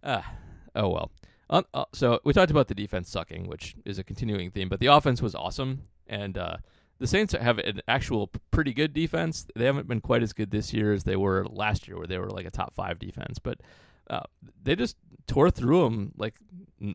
Ah, 0.03 0.35
oh 0.75 0.89
well. 0.89 1.11
Uh, 1.51 1.63
uh, 1.75 1.85
so 1.93 2.21
we 2.25 2.33
talked 2.33 2.51
about 2.51 2.69
the 2.69 2.75
defense 2.75 3.11
sucking, 3.11 3.47
which 3.47 3.77
is 3.85 3.99
a 3.99 4.05
continuing 4.05 4.51
theme, 4.51 4.69
but 4.69 4.81
the 4.81 4.87
offense 4.87 5.21
was 5.21 5.35
awesome, 5.35 5.83
and 6.07 6.39
uh, 6.39 6.57
the 6.99 7.07
Saints 7.07 7.35
have 7.35 7.59
an 7.59 7.83
actual 7.89 8.31
pretty 8.51 8.73
good 8.73 8.95
defense. 8.95 9.47
They 9.55 9.67
haven't 9.67 9.89
been 9.89 10.01
quite 10.01 10.23
as 10.23 10.33
good 10.33 10.51
this 10.51 10.73
year 10.73 10.93
as 10.93 11.05
they 11.05 11.17
were 11.17 11.45
last 11.45 11.89
year, 11.89 11.99
where 11.99 12.07
they 12.07 12.19
were 12.19 12.31
like 12.31 12.47
a 12.47 12.51
top 12.51 12.75
five 12.75 12.99
defense. 12.99 13.39
But 13.39 13.61
uh, 14.09 14.23
they 14.63 14.77
just 14.77 14.97
tore 15.27 15.51
through 15.51 15.85
them 15.85 16.13
like 16.17 16.35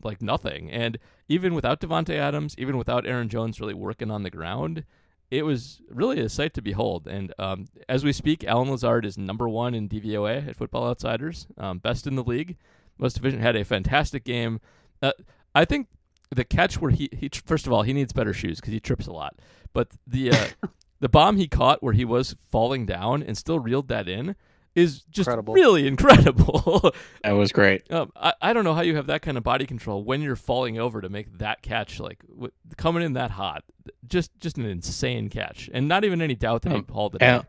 like 0.02 0.22
nothing. 0.22 0.70
And 0.70 0.98
even 1.28 1.54
without 1.54 1.80
Davante 1.80 2.14
Adams, 2.14 2.54
even 2.58 2.76
without 2.78 3.06
Aaron 3.06 3.28
Jones 3.28 3.60
really 3.60 3.74
working 3.74 4.10
on 4.10 4.22
the 4.22 4.30
ground, 4.30 4.84
it 5.30 5.42
was 5.44 5.80
really 5.90 6.20
a 6.20 6.28
sight 6.28 6.54
to 6.54 6.62
behold. 6.62 7.06
And 7.06 7.34
um, 7.38 7.66
as 7.88 8.04
we 8.04 8.12
speak, 8.12 8.44
Allen 8.44 8.70
Lazard 8.70 9.04
is 9.04 9.18
number 9.18 9.48
one 9.48 9.74
in 9.74 9.88
DVOA 9.88 10.48
at 10.48 10.56
Football 10.56 10.88
Outsiders, 10.88 11.46
um, 11.58 11.78
best 11.78 12.06
in 12.06 12.16
the 12.16 12.24
league. 12.24 12.56
Most 12.98 13.14
Division 13.14 13.40
had 13.40 13.56
a 13.56 13.64
fantastic 13.64 14.24
game. 14.24 14.60
Uh, 15.02 15.12
I 15.54 15.64
think 15.64 15.88
the 16.34 16.44
catch 16.44 16.80
where 16.80 16.90
he, 16.90 17.08
he 17.12 17.30
first 17.44 17.66
of 17.66 17.72
all 17.72 17.82
he 17.82 17.92
needs 17.92 18.12
better 18.12 18.32
shoes 18.32 18.60
because 18.60 18.72
he 18.72 18.80
trips 18.80 19.06
a 19.06 19.12
lot. 19.12 19.36
But 19.72 19.88
the 20.06 20.32
uh, 20.32 20.46
the 21.00 21.08
bomb 21.08 21.36
he 21.36 21.46
caught 21.46 21.82
where 21.82 21.94
he 21.94 22.04
was 22.04 22.34
falling 22.50 22.86
down 22.86 23.22
and 23.22 23.36
still 23.36 23.58
reeled 23.58 23.88
that 23.88 24.08
in 24.08 24.34
is 24.78 25.02
just 25.10 25.26
Incredible. 25.28 25.54
really 25.54 25.86
incredible. 25.92 26.92
That 27.24 27.32
was 27.32 27.52
great. 27.52 27.90
um, 27.92 28.10
I, 28.16 28.32
I 28.40 28.52
don't 28.52 28.64
know 28.64 28.74
how 28.74 28.82
you 28.82 28.96
have 28.96 29.06
that 29.08 29.22
kind 29.22 29.36
of 29.36 29.42
body 29.44 29.66
control 29.66 30.04
when 30.04 30.22
you're 30.22 30.36
falling 30.36 30.78
over 30.78 31.00
to 31.00 31.08
make 31.08 31.38
that 31.38 31.62
catch, 31.62 31.98
like 32.00 32.22
w- 32.28 32.52
coming 32.76 33.02
in 33.02 33.14
that 33.14 33.32
hot. 33.32 33.64
Just 34.06 34.30
just 34.40 34.58
an 34.58 34.66
insane 34.66 35.28
catch, 35.30 35.68
and 35.72 35.88
not 35.88 36.04
even 36.04 36.20
any 36.22 36.34
doubt 36.34 36.62
that 36.62 36.72
Um, 36.72 36.84
he 36.86 36.92
hauled 36.92 37.14
it. 37.16 37.22
Al- 37.22 37.46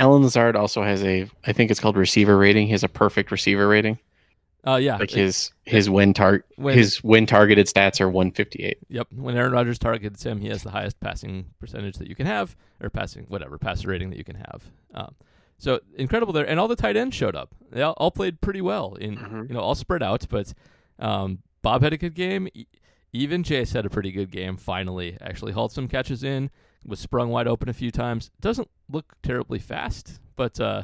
Allen 0.00 0.22
Lazard 0.22 0.54
also 0.56 0.82
has 0.82 1.02
a, 1.02 1.28
I 1.44 1.52
think 1.52 1.70
it's 1.70 1.80
called 1.80 1.96
receiver 1.96 2.36
rating. 2.36 2.66
He 2.66 2.72
has 2.72 2.84
a 2.84 2.88
perfect 2.88 3.30
receiver 3.32 3.66
rating. 3.66 3.98
Uh, 4.66 4.76
yeah, 4.76 4.96
Like 4.96 5.12
it- 5.12 5.18
his 5.18 5.52
his 5.64 5.88
win 5.88 6.12
tar 6.14 6.44
When- 6.56 6.76
his 6.76 7.02
win 7.02 7.26
targeted 7.26 7.66
stats 7.66 8.00
are 8.00 8.08
158. 8.08 8.78
Yep. 8.88 9.08
When 9.14 9.36
Aaron 9.36 9.52
Rodgers 9.52 9.78
targets 9.78 10.22
him, 10.24 10.40
he 10.40 10.48
has 10.48 10.62
the 10.62 10.70
highest 10.70 11.00
passing 11.00 11.46
percentage 11.60 11.96
that 11.98 12.08
you 12.08 12.14
can 12.14 12.26
have, 12.26 12.56
or 12.80 12.90
passing 12.90 13.24
whatever 13.28 13.58
passer 13.58 13.88
rating 13.88 14.10
that 14.10 14.18
you 14.18 14.24
can 14.24 14.36
have. 14.36 14.62
Um, 14.94 15.14
so 15.58 15.80
incredible 15.96 16.32
there, 16.32 16.48
and 16.48 16.58
all 16.60 16.68
the 16.68 16.76
tight 16.76 16.96
ends 16.96 17.14
showed 17.16 17.34
up. 17.36 17.54
They 17.70 17.82
all, 17.82 17.94
all 17.98 18.10
played 18.10 18.40
pretty 18.40 18.60
well 18.60 18.94
in 18.94 19.16
Mhm. 19.16 19.48
you 19.48 19.54
know 19.54 19.60
all 19.60 19.74
spread 19.74 20.02
out, 20.02 20.26
but 20.30 20.54
um, 20.98 21.38
Bob 21.62 21.82
had 21.82 21.92
a 21.92 21.96
good 21.98 22.14
game. 22.14 22.48
E- 22.54 22.66
Even 23.12 23.42
Chase 23.42 23.72
had 23.72 23.86
a 23.86 23.90
pretty 23.90 24.12
good 24.12 24.30
game. 24.30 24.56
Finally, 24.56 25.16
actually 25.20 25.52
hauled 25.52 25.72
some 25.72 25.88
catches 25.88 26.22
in, 26.22 26.50
was 26.84 27.00
sprung 27.00 27.30
wide 27.30 27.46
open 27.48 27.68
a 27.68 27.72
few 27.72 27.90
times. 27.90 28.30
Doesn't 28.40 28.68
look 28.90 29.14
terribly 29.22 29.58
fast, 29.58 30.20
but 30.36 30.60
uh, 30.60 30.82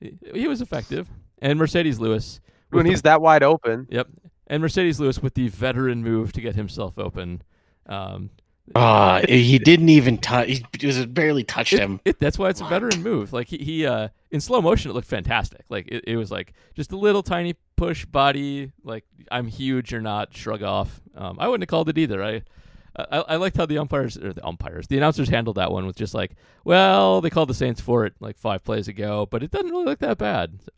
he, 0.00 0.16
he 0.34 0.46
was 0.48 0.60
effective. 0.62 1.08
And 1.42 1.58
Marcedes 1.58 1.98
Lewis 1.98 2.40
When 2.70 2.86
he's 2.86 3.02
that 3.02 3.20
wide 3.20 3.42
open, 3.42 3.86
Yep. 3.90 4.08
And 4.46 4.62
Marcedes 4.62 5.00
Lewis 5.00 5.20
with 5.22 5.34
the 5.34 5.48
veteran 5.48 6.02
move 6.04 6.32
to 6.34 6.40
get 6.40 6.54
himself 6.54 6.98
open. 6.98 7.42
Um, 7.86 8.30
Ah, 8.74 9.20
he 9.28 9.58
didn't 9.58 9.90
even 9.90 10.18
touch. 10.18 10.48
He 10.48 10.64
just 10.78 11.12
barely 11.12 11.44
touched 11.44 11.74
it- 11.74 11.80
him. 11.80 12.00
it- 12.04 12.18
that's 12.18 12.38
why 12.38 12.48
it's 12.48 12.60
a 12.60 12.64
veteran 12.64 13.02
move. 13.02 13.32
Like 13.32 13.48
he, 13.48 13.58
he 13.58 13.86
uh, 13.86 14.08
in 14.30 14.40
slow 14.40 14.62
motion, 14.62 14.90
it 14.90 14.94
looked 14.94 15.06
fantastic. 15.08 15.64
Like 15.68 15.86
it, 15.88 16.04
it 16.06 16.16
was 16.16 16.30
like 16.30 16.54
just 16.74 16.92
a 16.92 16.96
little 16.96 17.22
tiny 17.22 17.54
push 17.76 18.04
body. 18.06 18.72
Like 18.82 19.04
I'm 19.30 19.46
huge 19.46 19.92
or 19.92 20.00
not, 20.00 20.34
shrug 20.34 20.62
off. 20.62 21.00
Um, 21.14 21.36
I 21.38 21.46
wouldn't 21.48 21.62
have 21.62 21.68
called 21.68 21.88
it 21.90 21.98
either. 21.98 22.22
I, 22.24 22.42
I, 22.96 23.18
I 23.20 23.36
liked 23.36 23.56
how 23.56 23.66
the 23.66 23.78
umpires 23.78 24.16
or 24.16 24.32
the 24.32 24.46
umpires, 24.46 24.86
the 24.86 24.96
announcers 24.96 25.28
handled 25.28 25.56
that 25.56 25.70
one 25.70 25.84
with 25.84 25.96
just 25.96 26.14
like, 26.14 26.32
well, 26.64 27.20
they 27.20 27.28
called 27.30 27.50
the 27.50 27.54
Saints 27.54 27.80
for 27.80 28.06
it 28.06 28.14
like 28.20 28.38
five 28.38 28.64
plays 28.64 28.88
ago, 28.88 29.26
but 29.30 29.42
it 29.42 29.50
doesn't 29.50 29.70
really 29.70 29.84
look 29.84 29.98
that 29.98 30.16
bad. 30.16 30.58
So, 30.62 30.70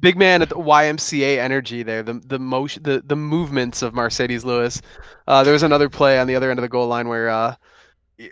big 0.00 0.16
man 0.16 0.42
at 0.42 0.48
the 0.48 0.56
YMCA 0.56 1.38
energy 1.38 1.82
there. 1.82 2.02
The 2.02 2.14
the 2.14 2.38
motion, 2.38 2.82
the 2.82 3.02
the 3.04 3.16
movements 3.16 3.82
of 3.82 3.94
Marcedes 3.94 4.44
Lewis. 4.44 4.80
Uh, 5.26 5.44
there 5.44 5.52
was 5.52 5.62
another 5.62 5.88
play 5.88 6.18
on 6.18 6.26
the 6.26 6.34
other 6.34 6.50
end 6.50 6.58
of 6.58 6.62
the 6.62 6.68
goal 6.68 6.86
line 6.86 7.08
where 7.08 7.28
uh, 7.28 7.54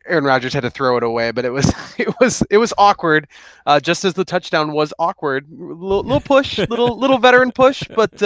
Aaron 0.07 0.25
Rodgers 0.25 0.53
had 0.53 0.63
to 0.63 0.71
throw 0.71 0.97
it 0.97 1.03
away, 1.03 1.31
but 1.31 1.45
it 1.45 1.51
was 1.51 1.73
it 1.99 2.09
was 2.21 2.43
it 2.51 2.59
was 2.59 2.73
awkward. 2.79 3.29
Uh, 3.67 3.81
just 3.81 4.05
as 4.05 4.15
the 4.15 4.25
touchdown 4.25 4.73
was 4.73 4.93
awkward, 4.99 5.47
little, 5.51 6.03
little 6.03 6.21
push, 6.21 6.59
little 6.59 6.99
little 6.99 7.19
veteran 7.19 7.53
push, 7.53 7.83
but. 7.95 8.23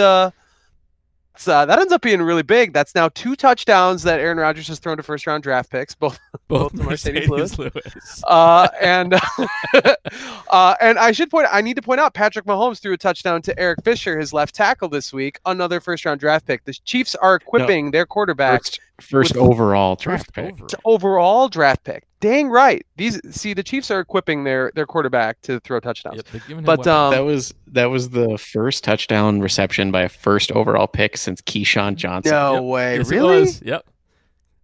Uh, 1.47 1.65
that 1.65 1.79
ends 1.79 1.91
up 1.91 2.01
being 2.01 2.21
really 2.21 2.43
big. 2.43 2.73
That's 2.73 2.93
now 2.93 3.09
two 3.09 3.35
touchdowns 3.35 4.03
that 4.03 4.19
Aaron 4.19 4.37
Rodgers 4.37 4.67
has 4.67 4.79
thrown 4.79 4.97
to 4.97 5.03
first 5.03 5.25
round 5.25 5.43
draft 5.43 5.71
picks, 5.71 5.95
both 5.95 6.19
both 6.47 6.71
Both 6.73 6.81
to 6.81 6.87
Marcedes 6.87 7.25
Marcedes 7.25 7.29
Lewis. 7.29 7.57
Lewis. 7.59 8.23
uh, 8.27 8.67
and 8.81 9.15
uh, 10.51 10.75
and 10.79 10.99
I 10.99 11.11
should 11.11 11.31
point 11.31 11.47
I 11.51 11.61
need 11.61 11.75
to 11.75 11.81
point 11.81 11.99
out 11.99 12.13
Patrick 12.13 12.45
Mahomes 12.45 12.79
threw 12.79 12.93
a 12.93 12.97
touchdown 12.97 13.41
to 13.43 13.59
Eric 13.59 13.83
Fisher, 13.83 14.19
his 14.19 14.31
left 14.31 14.53
tackle 14.55 14.89
this 14.89 15.11
week, 15.11 15.39
another 15.45 15.79
first 15.79 16.05
round 16.05 16.19
draft 16.19 16.45
pick. 16.45 16.63
The 16.65 16.73
Chiefs 16.73 17.15
are 17.15 17.35
equipping 17.35 17.91
their 17.91 18.05
quarterback 18.05 18.61
First, 18.99 19.09
first 19.09 19.33
with- 19.35 19.43
overall 19.43 19.95
draft 19.95 20.25
First 20.27 20.33
pick. 20.33 20.53
overall. 20.53 20.69
overall 20.85 21.49
draft 21.49 21.83
pick. 21.83 22.05
Dang 22.19 22.49
right. 22.49 22.85
These 22.95 23.19
see 23.35 23.53
the 23.53 23.63
Chiefs 23.63 23.89
are 23.91 23.99
equipping 23.99 24.43
their 24.45 24.71
their 24.75 24.85
quarterback 24.85 25.41
to 25.41 25.59
throw 25.59 25.79
touchdowns. 25.79 26.17
Yep, 26.17 26.25
they're 26.31 26.41
giving 26.41 26.57
him 26.59 26.63
But 26.63 26.79
weapons. 26.79 26.87
um, 26.87 27.11
that 27.11 27.19
was 27.25 27.53
that 27.67 27.85
was 27.87 28.09
the 28.11 28.37
first 28.37 28.83
touchdown 28.83 29.41
reception 29.41 29.91
by 29.91 30.03
a 30.03 30.09
first 30.09 30.51
overall 30.53 30.87
pick 30.87 31.17
since 31.17 31.41
Keyshawn 31.41 31.95
Johnson. 31.95 32.31
no 32.31 32.53
Yep. 32.55 32.63
way, 32.63 32.97
Yes, 32.97 33.09
really? 33.09 33.39
was. 33.41 33.61
Yep. 33.63 33.85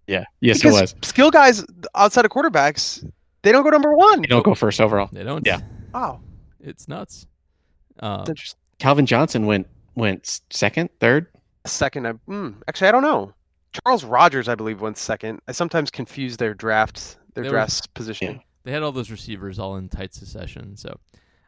Yeah, 0.07 0.23
yes, 0.41 0.57
because 0.59 0.77
it 0.77 0.81
was. 0.81 0.95
skill 1.03 1.31
guys 1.31 1.65
outside 1.95 2.23
of 2.25 2.31
quarterbacks, 2.31 3.05
they 3.41 3.51
don't 3.51 3.63
go 3.63 3.69
number 3.69 3.93
one. 3.93 4.21
They 4.21 4.27
don't 4.27 4.43
go 4.45 4.55
first 4.55 4.79
overall. 4.79 5.09
They 5.11 5.23
don't. 5.23 5.45
Yeah. 5.45 5.59
Wow, 5.93 6.21
It's 6.61 6.87
nuts. 6.87 7.27
Um, 7.99 8.19
that's 8.19 8.29
interesting. 8.29 8.59
Calvin 8.79 9.05
Johnson 9.05 9.45
went 9.45 9.67
went 9.95 10.41
second, 10.49 10.89
third. 11.01 11.27
Second, 11.65 12.07
I, 12.07 12.13
mm, 12.29 12.55
actually, 12.69 12.87
I 12.87 12.91
don't 12.91 13.01
know. 13.03 13.33
Charles 13.73 14.03
Rogers, 14.03 14.47
I 14.47 14.55
believe, 14.55 14.81
went 14.81 14.97
second. 14.97 15.39
I 15.47 15.51
sometimes 15.51 15.91
confuse 15.91 16.37
their 16.37 16.53
drafts, 16.53 17.17
their 17.33 17.43
There 17.43 17.51
draft 17.51 17.93
positioning. 17.93 18.41
they 18.63 18.71
had 18.71 18.81
all 18.83 18.91
those 18.91 19.11
receivers 19.11 19.59
all 19.59 19.75
in 19.77 19.89
tight 19.89 20.13
succession, 20.13 20.75
so 20.75 20.97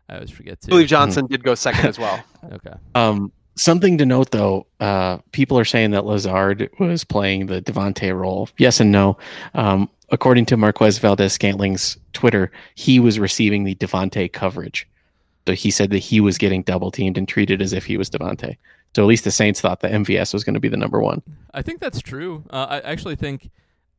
I 0.10 0.16
always 0.16 0.30
forget 0.32 0.62
to. 0.62 0.66
I 0.66 0.68
to. 0.68 0.70
believe 0.72 0.88
Johnson 0.88 1.26
did 1.28 1.44
go 1.44 1.56
second 1.56 1.86
as 1.88 1.98
well. 2.00 2.24
Okay. 2.54 2.74
Um, 2.96 3.32
something 3.56 3.98
to 4.00 4.06
note 4.06 4.32
though, 4.32 4.66
uh, 4.80 5.20
people 5.32 5.58
are 5.60 5.66
saying 5.66 5.92
that 5.92 6.06
Lazard 6.06 6.70
was 6.80 7.04
playing 7.04 7.46
the 7.46 7.62
Davante 7.62 8.14
role. 8.18 8.50
Yes 8.58 8.80
and 8.80 8.92
no. 8.92 9.18
Um, 9.54 9.90
according 10.10 10.48
to 10.48 10.58
Marquez 10.58 10.98
Valdes 10.98 11.32
Scantling's 11.38 11.98
Twitter, 12.14 12.52
he 12.76 13.00
was 13.00 13.20
receiving 13.20 13.64
the 13.64 13.76
Davante 13.76 14.32
coverage. 14.34 14.88
So 15.48 15.54
he 15.54 15.72
said 15.72 15.90
that 15.92 16.00
he 16.00 16.22
was 16.22 16.38
getting 16.38 16.64
double 16.64 16.92
teamed 16.92 17.18
and 17.18 17.28
treated 17.28 17.62
as 17.62 17.74
if 17.74 17.86
he 17.86 17.98
was 17.98 18.10
Davante. 18.10 18.58
So 18.96 19.04
at 19.04 19.08
least 19.08 19.24
the 19.24 19.32
Saints 19.32 19.62
thought 19.62 19.80
that 19.82 19.92
MVS 19.92 20.34
was 20.34 20.44
going 20.44 20.54
to 20.54 20.60
be 20.60 20.68
the 20.68 20.78
number 20.78 21.00
one. 21.00 21.22
I 21.54 21.62
think 21.62 21.80
that's 21.80 22.02
true. 22.02 22.44
Uh, 22.50 22.68
I 22.70 22.80
actually 22.82 23.16
think 23.16 23.50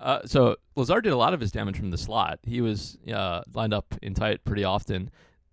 uh, 0.00 0.20
so. 0.24 0.56
Lazard 0.76 1.04
did 1.04 1.12
a 1.12 1.16
lot 1.16 1.34
of 1.34 1.40
his 1.40 1.52
damage 1.52 1.76
from 1.76 1.90
the 1.90 1.98
slot. 1.98 2.38
He 2.42 2.60
was 2.60 2.98
uh, 3.12 3.42
lined 3.54 3.74
up 3.74 3.94
in 4.02 4.14
tight 4.14 4.44
pretty 4.44 4.64
often. 4.64 5.10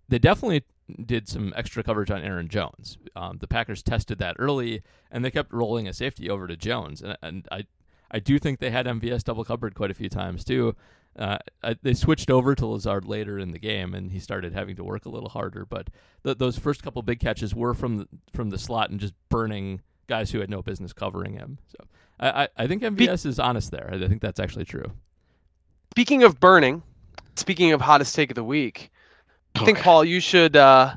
They 0.08 0.18
definitely 0.18 0.64
did 1.06 1.28
some 1.28 1.52
extra 1.56 1.82
coverage 1.82 2.10
on 2.10 2.22
Aaron 2.22 2.48
Jones. 2.48 2.98
Um, 3.14 3.38
the 3.38 3.46
Packers 3.46 3.82
tested 3.82 4.18
that 4.18 4.36
early, 4.38 4.82
and 5.10 5.24
they 5.24 5.30
kept 5.30 5.52
rolling 5.52 5.86
a 5.86 5.92
safety 5.92 6.28
over 6.28 6.46
to 6.46 6.56
Jones. 6.56 7.00
And, 7.02 7.16
and 7.22 7.48
I, 7.52 7.66
I 8.10 8.18
do 8.18 8.38
think 8.38 8.58
they 8.58 8.70
had 8.70 8.86
MVS 8.86 9.24
double 9.24 9.44
covered 9.44 9.74
quite 9.74 9.90
a 9.90 9.94
few 9.94 10.08
times 10.08 10.44
too. 10.44 10.74
Uh, 11.18 11.38
I, 11.62 11.76
they 11.82 11.94
switched 11.94 12.30
over 12.30 12.54
to 12.54 12.66
Lazard 12.66 13.04
later 13.04 13.38
in 13.38 13.50
the 13.50 13.58
game, 13.58 13.94
and 13.94 14.12
he 14.12 14.20
started 14.20 14.52
having 14.52 14.76
to 14.76 14.84
work 14.84 15.06
a 15.06 15.08
little 15.08 15.28
harder. 15.28 15.66
But 15.66 15.88
th- 16.24 16.38
those 16.38 16.56
first 16.58 16.82
couple 16.82 17.02
big 17.02 17.18
catches 17.20 17.54
were 17.54 17.74
from 17.74 17.98
the, 17.98 18.08
from 18.32 18.50
the 18.50 18.58
slot 18.58 18.90
and 18.90 19.00
just 19.00 19.14
burning 19.28 19.80
guys 20.06 20.30
who 20.30 20.40
had 20.40 20.48
no 20.50 20.62
business 20.62 20.92
covering 20.92 21.34
him. 21.34 21.58
So 21.66 21.84
I, 22.20 22.42
I, 22.44 22.48
I 22.58 22.66
think 22.66 22.82
MVS 22.82 23.26
is 23.26 23.38
honest 23.40 23.70
there. 23.70 23.90
I 23.92 23.98
think 24.08 24.22
that's 24.22 24.40
actually 24.40 24.64
true. 24.64 24.92
Speaking 25.92 26.22
of 26.22 26.38
burning, 26.38 26.82
speaking 27.36 27.72
of 27.72 27.80
hottest 27.80 28.14
take 28.14 28.30
of 28.30 28.36
the 28.36 28.44
week, 28.44 28.90
I 29.56 29.64
think 29.64 29.78
Okay. 29.78 29.84
Paul, 29.84 30.04
you 30.04 30.20
should 30.20 30.56
uh, 30.56 30.94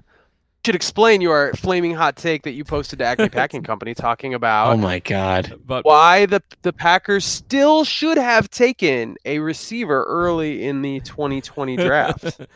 should 0.65 0.75
explain 0.75 1.21
your 1.21 1.53
flaming 1.53 1.93
hot 1.93 2.15
take 2.15 2.43
that 2.43 2.51
you 2.51 2.63
posted 2.63 2.99
to 2.99 3.05
Acme 3.05 3.29
Packing 3.31 3.63
Company, 3.63 3.93
talking 3.93 4.33
about. 4.33 4.73
Oh 4.73 4.77
my 4.77 4.99
God. 4.99 5.59
But 5.65 5.85
why 5.85 6.25
the 6.25 6.41
the 6.61 6.73
Packers 6.73 7.25
still 7.25 7.83
should 7.83 8.17
have 8.17 8.49
taken 8.49 9.17
a 9.25 9.39
receiver 9.39 10.03
early 10.03 10.65
in 10.65 10.81
the 10.81 10.99
2020 11.01 11.77
draft. 11.77 12.39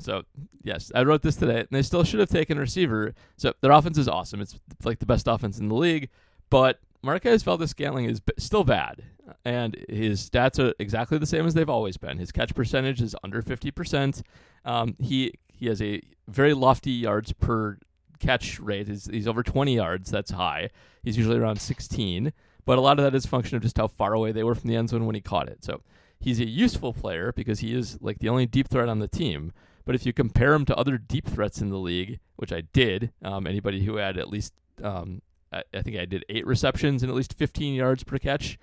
So 0.00 0.24
yes, 0.64 0.90
I 0.96 1.04
wrote 1.04 1.22
this 1.22 1.36
today. 1.36 1.60
And 1.60 1.68
they 1.70 1.82
still 1.82 2.02
should 2.02 2.18
have 2.18 2.28
taken 2.28 2.58
a 2.58 2.60
receiver. 2.60 3.14
So 3.36 3.52
their 3.60 3.70
offense 3.70 3.98
is 3.98 4.08
awesome. 4.08 4.40
It's 4.40 4.58
like 4.82 4.98
the 4.98 5.06
best 5.06 5.28
offense 5.28 5.60
in 5.60 5.68
the 5.68 5.76
league. 5.76 6.08
But 6.50 6.80
Marquez 7.02 7.44
Valdes 7.44 7.70
Scantling 7.70 8.06
is 8.06 8.18
b- 8.18 8.32
still 8.36 8.64
bad, 8.64 9.04
and 9.44 9.76
his 9.88 10.28
stats 10.28 10.58
are 10.58 10.74
exactly 10.80 11.18
the 11.18 11.26
same 11.26 11.46
as 11.46 11.54
they've 11.54 11.70
always 11.70 11.96
been. 11.96 12.18
His 12.18 12.32
catch 12.32 12.52
percentage 12.52 13.00
is 13.00 13.14
under 13.22 13.42
fifty 13.42 13.70
percent. 13.70 14.22
Um, 14.64 14.96
he 14.98 15.34
he 15.60 15.66
has 15.66 15.80
a 15.80 16.00
very 16.26 16.54
lofty 16.54 16.90
yards 16.90 17.32
per 17.32 17.78
catch 18.18 18.58
rate. 18.58 18.88
He's, 18.88 19.06
he's 19.06 19.28
over 19.28 19.42
twenty 19.42 19.76
yards. 19.76 20.10
That's 20.10 20.32
high. 20.32 20.70
He's 21.02 21.16
usually 21.16 21.38
around 21.38 21.60
sixteen. 21.60 22.32
But 22.64 22.78
a 22.78 22.80
lot 22.80 22.98
of 22.98 23.04
that 23.04 23.14
is 23.14 23.26
function 23.26 23.56
of 23.56 23.62
just 23.62 23.76
how 23.78 23.88
far 23.88 24.14
away 24.14 24.32
they 24.32 24.42
were 24.42 24.54
from 24.54 24.68
the 24.68 24.76
end 24.76 24.90
zone 24.90 25.06
when 25.06 25.14
he 25.14 25.20
caught 25.20 25.48
it. 25.48 25.64
So 25.64 25.82
he's 26.18 26.40
a 26.40 26.48
useful 26.48 26.92
player 26.92 27.32
because 27.32 27.60
he 27.60 27.74
is 27.74 27.98
like 28.00 28.18
the 28.18 28.28
only 28.28 28.46
deep 28.46 28.68
threat 28.68 28.88
on 28.88 28.98
the 28.98 29.08
team. 29.08 29.52
But 29.84 29.94
if 29.94 30.06
you 30.06 30.12
compare 30.12 30.52
him 30.54 30.64
to 30.66 30.76
other 30.76 30.98
deep 30.98 31.26
threats 31.26 31.60
in 31.60 31.70
the 31.70 31.78
league, 31.78 32.20
which 32.36 32.52
I 32.52 32.60
did, 32.60 33.12
um, 33.22 33.46
anybody 33.46 33.84
who 33.84 33.96
had 33.96 34.18
at 34.18 34.28
least, 34.28 34.52
um, 34.82 35.22
I, 35.52 35.62
I 35.74 35.82
think 35.82 35.96
I 35.96 36.04
did 36.04 36.24
eight 36.28 36.46
receptions 36.46 37.02
and 37.02 37.10
at 37.10 37.16
least 37.16 37.34
15 37.34 37.74
yards 37.74 38.04
per 38.04 38.18
catch, 38.18 38.58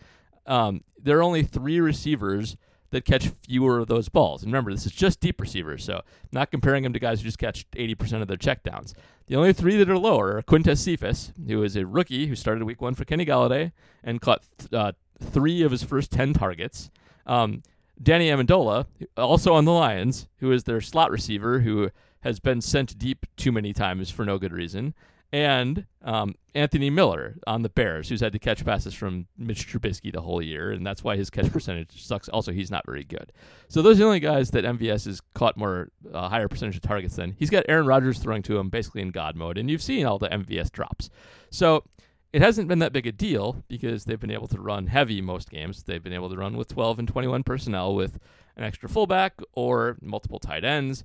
um, 0.45 0.83
there 1.01 1.17
are 1.17 1.23
only 1.23 1.43
three 1.43 1.79
receivers 1.79 2.55
that 2.91 3.05
catch 3.05 3.29
fewer 3.43 3.79
of 3.79 3.87
those 3.87 4.09
balls. 4.09 4.43
And 4.43 4.51
remember, 4.51 4.71
this 4.71 4.85
is 4.85 4.91
just 4.91 5.19
deep 5.19 5.41
receivers, 5.41 5.83
so 5.83 6.01
not 6.31 6.51
comparing 6.51 6.83
them 6.83 6.93
to 6.93 6.99
guys 6.99 7.19
who 7.19 7.25
just 7.25 7.39
catch 7.39 7.69
80% 7.71 8.21
of 8.21 8.27
their 8.27 8.37
checkdowns. 8.37 8.93
The 9.27 9.35
only 9.35 9.53
three 9.53 9.75
that 9.77 9.89
are 9.89 9.97
lower 9.97 10.37
are 10.37 10.41
Quintez 10.41 10.77
Cephus, 10.77 11.33
who 11.47 11.63
is 11.63 11.75
a 11.75 11.85
rookie 11.85 12.27
who 12.27 12.35
started 12.35 12.63
week 12.63 12.81
one 12.81 12.95
for 12.95 13.05
Kenny 13.05 13.25
Golladay 13.25 13.71
and 14.03 14.21
caught 14.21 14.43
uh, 14.71 14.93
three 15.21 15.63
of 15.63 15.71
his 15.71 15.83
first 15.83 16.11
10 16.11 16.33
targets. 16.33 16.89
Um, 17.25 17.61
Danny 18.01 18.29
Amendola, 18.29 18.85
also 19.17 19.53
on 19.53 19.65
the 19.65 19.71
Lions, 19.71 20.27
who 20.37 20.51
is 20.51 20.63
their 20.63 20.81
slot 20.81 21.11
receiver, 21.11 21.59
who 21.59 21.89
has 22.21 22.39
been 22.39 22.61
sent 22.61 22.97
deep 22.97 23.25
too 23.35 23.51
many 23.51 23.73
times 23.73 24.09
for 24.11 24.23
no 24.23 24.37
good 24.37 24.53
reason. 24.53 24.93
And 25.31 25.85
um, 26.03 26.35
Anthony 26.55 26.89
Miller 26.89 27.35
on 27.45 27.61
the 27.61 27.69
Bears, 27.69 28.09
who's 28.09 28.21
had 28.21 28.33
to 28.33 28.39
catch 28.39 28.63
passes 28.63 28.93
from 28.93 29.27
Mitch 29.37 29.67
Trubisky 29.67 30.11
the 30.11 30.21
whole 30.21 30.41
year, 30.41 30.71
and 30.71 30.85
that's 30.85 31.03
why 31.03 31.17
his 31.17 31.29
catch 31.29 31.51
percentage 31.51 32.03
sucks. 32.03 32.29
Also, 32.29 32.51
he's 32.51 32.71
not 32.71 32.85
very 32.85 33.03
good. 33.03 33.31
So 33.67 33.81
those 33.81 33.97
are 33.97 33.99
the 33.99 34.05
only 34.05 34.19
guys 34.19 34.51
that 34.51 34.63
MVS 34.63 35.05
has 35.05 35.21
caught 35.33 35.57
more 35.57 35.89
uh, 36.13 36.29
higher 36.29 36.47
percentage 36.47 36.77
of 36.77 36.81
targets 36.81 37.15
than. 37.17 37.35
He's 37.37 37.49
got 37.49 37.65
Aaron 37.67 37.85
Rodgers 37.85 38.19
throwing 38.19 38.43
to 38.43 38.57
him 38.57 38.69
basically 38.69 39.01
in 39.01 39.09
God 39.09 39.35
mode, 39.35 39.57
and 39.57 39.69
you've 39.69 39.81
seen 39.81 40.05
all 40.05 40.17
the 40.17 40.29
MVS 40.29 40.71
drops. 40.71 41.09
So 41.49 41.83
it 42.31 42.41
hasn't 42.41 42.67
been 42.67 42.79
that 42.79 42.93
big 42.93 43.07
a 43.07 43.11
deal 43.11 43.63
because 43.67 44.05
they've 44.05 44.19
been 44.19 44.31
able 44.31 44.47
to 44.47 44.59
run 44.59 44.87
heavy 44.87 45.21
most 45.21 45.49
games. 45.49 45.83
They've 45.83 46.03
been 46.03 46.13
able 46.13 46.29
to 46.29 46.37
run 46.37 46.55
with 46.55 46.69
12 46.69 46.99
and 46.99 47.07
21 47.07 47.43
personnel 47.43 47.95
with 47.95 48.19
an 48.55 48.63
extra 48.63 48.89
fullback 48.89 49.33
or 49.53 49.97
multiple 50.01 50.39
tight 50.39 50.63
ends 50.63 51.03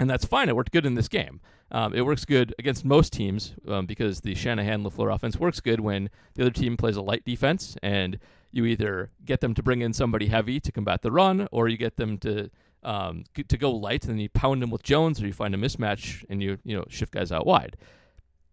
and 0.00 0.08
that's 0.10 0.24
fine. 0.24 0.48
It 0.48 0.56
worked 0.56 0.72
good 0.72 0.86
in 0.86 0.94
this 0.94 1.08
game. 1.08 1.40
Um, 1.70 1.94
it 1.94 2.02
works 2.02 2.24
good 2.24 2.54
against 2.58 2.84
most 2.84 3.12
teams 3.12 3.54
um, 3.66 3.86
because 3.86 4.20
the 4.20 4.34
Shanahan 4.34 4.84
LaFleur 4.84 5.14
offense 5.14 5.38
works 5.38 5.60
good 5.60 5.80
when 5.80 6.10
the 6.34 6.42
other 6.42 6.50
team 6.50 6.76
plays 6.76 6.96
a 6.96 7.02
light 7.02 7.24
defense, 7.24 7.76
and 7.82 8.18
you 8.52 8.64
either 8.64 9.10
get 9.24 9.40
them 9.40 9.54
to 9.54 9.62
bring 9.62 9.80
in 9.80 9.92
somebody 9.92 10.26
heavy 10.26 10.60
to 10.60 10.72
combat 10.72 11.02
the 11.02 11.10
run, 11.10 11.48
or 11.50 11.68
you 11.68 11.76
get 11.76 11.96
them 11.96 12.18
to 12.18 12.50
um, 12.82 13.24
to 13.48 13.56
go 13.56 13.70
light, 13.70 14.04
and 14.04 14.14
then 14.14 14.20
you 14.20 14.28
pound 14.28 14.62
them 14.62 14.70
with 14.70 14.82
Jones, 14.82 15.22
or 15.22 15.26
you 15.26 15.32
find 15.32 15.54
a 15.54 15.58
mismatch 15.58 16.24
and 16.28 16.42
you 16.42 16.58
you 16.64 16.76
know 16.76 16.84
shift 16.88 17.12
guys 17.12 17.32
out 17.32 17.46
wide 17.46 17.76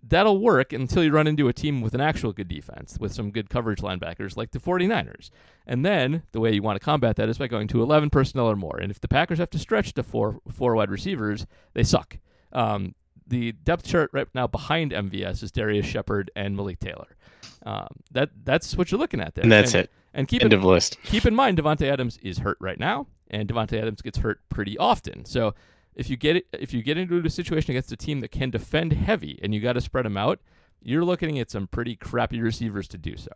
that'll 0.03 0.39
work 0.39 0.73
until 0.73 1.03
you 1.03 1.11
run 1.11 1.27
into 1.27 1.47
a 1.47 1.53
team 1.53 1.81
with 1.81 1.93
an 1.93 2.01
actual 2.01 2.33
good 2.33 2.47
defense, 2.47 2.97
with 2.99 3.13
some 3.13 3.31
good 3.31 3.49
coverage 3.49 3.79
linebackers 3.79 4.35
like 4.35 4.51
the 4.51 4.59
49ers. 4.59 5.29
And 5.67 5.85
then 5.85 6.23
the 6.31 6.39
way 6.39 6.53
you 6.53 6.61
want 6.61 6.79
to 6.79 6.83
combat 6.83 7.15
that 7.17 7.29
is 7.29 7.37
by 7.37 7.47
going 7.47 7.67
to 7.69 7.81
11 7.81 8.09
personnel 8.09 8.49
or 8.49 8.55
more. 8.55 8.77
And 8.77 8.91
if 8.91 8.99
the 8.99 9.07
Packers 9.07 9.37
have 9.37 9.49
to 9.51 9.59
stretch 9.59 9.93
to 9.93 10.03
four, 10.03 10.39
four 10.51 10.75
wide 10.75 10.89
receivers, 10.89 11.45
they 11.73 11.83
suck. 11.83 12.17
Um, 12.51 12.95
the 13.27 13.51
depth 13.53 13.85
chart 13.85 14.09
right 14.13 14.27
now 14.33 14.47
behind 14.47 14.91
MVS 14.91 15.43
is 15.43 15.51
Darrius 15.51 15.85
Shepherd 15.85 16.31
and 16.35 16.55
Malik 16.55 16.79
Taylor. 16.79 17.15
Um, 17.63 17.87
that 18.11 18.31
that's 18.43 18.75
what 18.75 18.91
you're 18.91 18.99
looking 18.99 19.21
at 19.21 19.35
there. 19.35 19.43
And 19.43 19.51
that's 19.51 19.73
and, 19.73 19.83
it. 19.83 19.91
And 20.13 20.27
keep 20.27 20.41
End 20.41 20.51
in, 20.51 20.59
of 20.59 20.65
list. 20.65 20.97
keep 21.03 21.25
in 21.25 21.33
mind 21.33 21.57
Davante 21.57 21.89
Adams 21.89 22.17
is 22.21 22.39
hurt 22.39 22.57
right 22.59 22.79
now, 22.79 23.07
and 23.29 23.47
Davante 23.47 23.79
Adams 23.79 24.01
gets 24.01 24.17
hurt 24.17 24.41
pretty 24.49 24.77
often. 24.77 25.23
So 25.23 25.53
if 25.95 26.09
you 26.09 26.17
get 26.17 26.37
it, 26.37 26.47
if 26.53 26.73
you 26.73 26.81
get 26.81 26.97
into 26.97 27.17
a 27.23 27.29
situation 27.29 27.71
against 27.71 27.91
a 27.91 27.97
team 27.97 28.21
that 28.21 28.31
can 28.31 28.49
defend 28.49 28.93
heavy 28.93 29.39
and 29.41 29.53
you 29.53 29.61
got 29.61 29.73
to 29.73 29.81
spread 29.81 30.05
them 30.05 30.17
out, 30.17 30.39
you're 30.83 31.05
looking 31.05 31.37
at 31.39 31.51
some 31.51 31.67
pretty 31.67 31.95
crappy 31.95 32.41
receivers 32.41 32.87
to 32.89 32.97
do 32.97 33.15
so. 33.17 33.29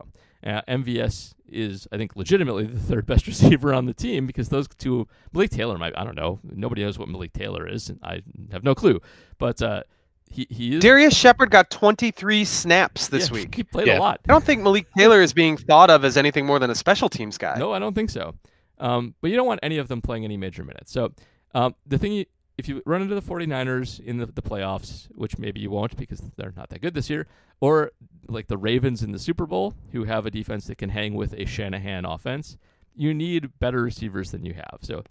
Uh, 0.45 0.61
MVS 0.67 1.33
is, 1.47 1.87
I 1.91 1.97
think, 1.97 2.15
legitimately 2.15 2.65
the 2.65 2.79
third 2.79 3.05
best 3.07 3.27
receiver 3.27 3.73
on 3.73 3.85
the 3.85 3.93
team 3.93 4.25
because 4.25 4.49
those 4.49 4.67
two, 4.77 5.07
Malik 5.33 5.51
Taylor 5.51 5.77
might, 5.77 5.93
I 5.97 6.03
don't 6.03 6.15
know, 6.15 6.39
nobody 6.43 6.83
knows 6.83 6.97
what 6.97 7.07
Malik 7.07 7.33
Taylor 7.33 7.67
is. 7.67 7.91
I 8.01 8.21
have 8.51 8.63
no 8.63 8.73
clue, 8.73 8.99
but 9.37 9.61
uh, 9.61 9.83
he 10.29 10.47
he 10.49 10.75
is. 10.75 10.81
Darrius 10.81 11.15
Shepherd 11.15 11.51
got 11.51 11.69
23 11.69 12.45
snaps 12.45 13.09
this 13.09 13.29
yeah, 13.29 13.33
week. 13.35 13.55
He 13.55 13.63
played 13.63 13.87
Yeah. 13.87 13.99
a 13.99 14.01
lot. 14.01 14.21
I 14.27 14.31
don't 14.31 14.43
think 14.43 14.63
Malik 14.63 14.87
Taylor 14.97 15.21
is 15.21 15.33
being 15.33 15.55
thought 15.57 15.89
of 15.89 16.03
as 16.03 16.17
anything 16.17 16.45
more 16.45 16.57
than 16.59 16.71
a 16.71 16.75
special 16.75 17.09
teams 17.09 17.37
guy. 17.37 17.57
No, 17.59 17.73
I 17.73 17.79
don't 17.79 17.93
think 17.93 18.09
so. 18.09 18.33
Um, 18.79 19.13
but 19.21 19.29
you 19.29 19.37
don't 19.37 19.47
want 19.47 19.59
any 19.63 19.77
of 19.77 19.87
them 19.87 20.01
playing 20.01 20.25
any 20.25 20.35
major 20.35 20.63
minutes. 20.63 20.91
So 20.91 21.13
um, 21.53 21.75
the 21.85 21.97
thing, 21.97 22.11
you, 22.11 22.25
if 22.57 22.67
you 22.67 22.81
run 22.85 23.01
into 23.01 23.15
the 23.15 23.21
49ers 23.21 23.99
in 23.99 24.17
the, 24.17 24.25
the 24.25 24.41
playoffs, 24.41 25.07
which 25.13 25.37
maybe 25.37 25.59
you 25.59 25.69
won't 25.69 25.97
because 25.97 26.21
they're 26.37 26.53
not 26.55 26.69
that 26.69 26.81
good 26.81 26.93
this 26.93 27.09
year, 27.09 27.27
or 27.59 27.91
like 28.27 28.47
the 28.47 28.57
Ravens 28.57 29.03
in 29.03 29.11
the 29.11 29.19
Super 29.19 29.45
Bowl, 29.45 29.73
who 29.91 30.05
have 30.05 30.25
a 30.25 30.31
defense 30.31 30.65
that 30.67 30.77
can 30.77 30.89
hang 30.89 31.13
with 31.13 31.33
a 31.33 31.45
Shanahan 31.45 32.05
offense, 32.05 32.57
you 32.95 33.13
need 33.13 33.59
better 33.59 33.81
receivers 33.81 34.31
than 34.31 34.45
you 34.45 34.53
have. 34.53 34.79
So 34.81 35.03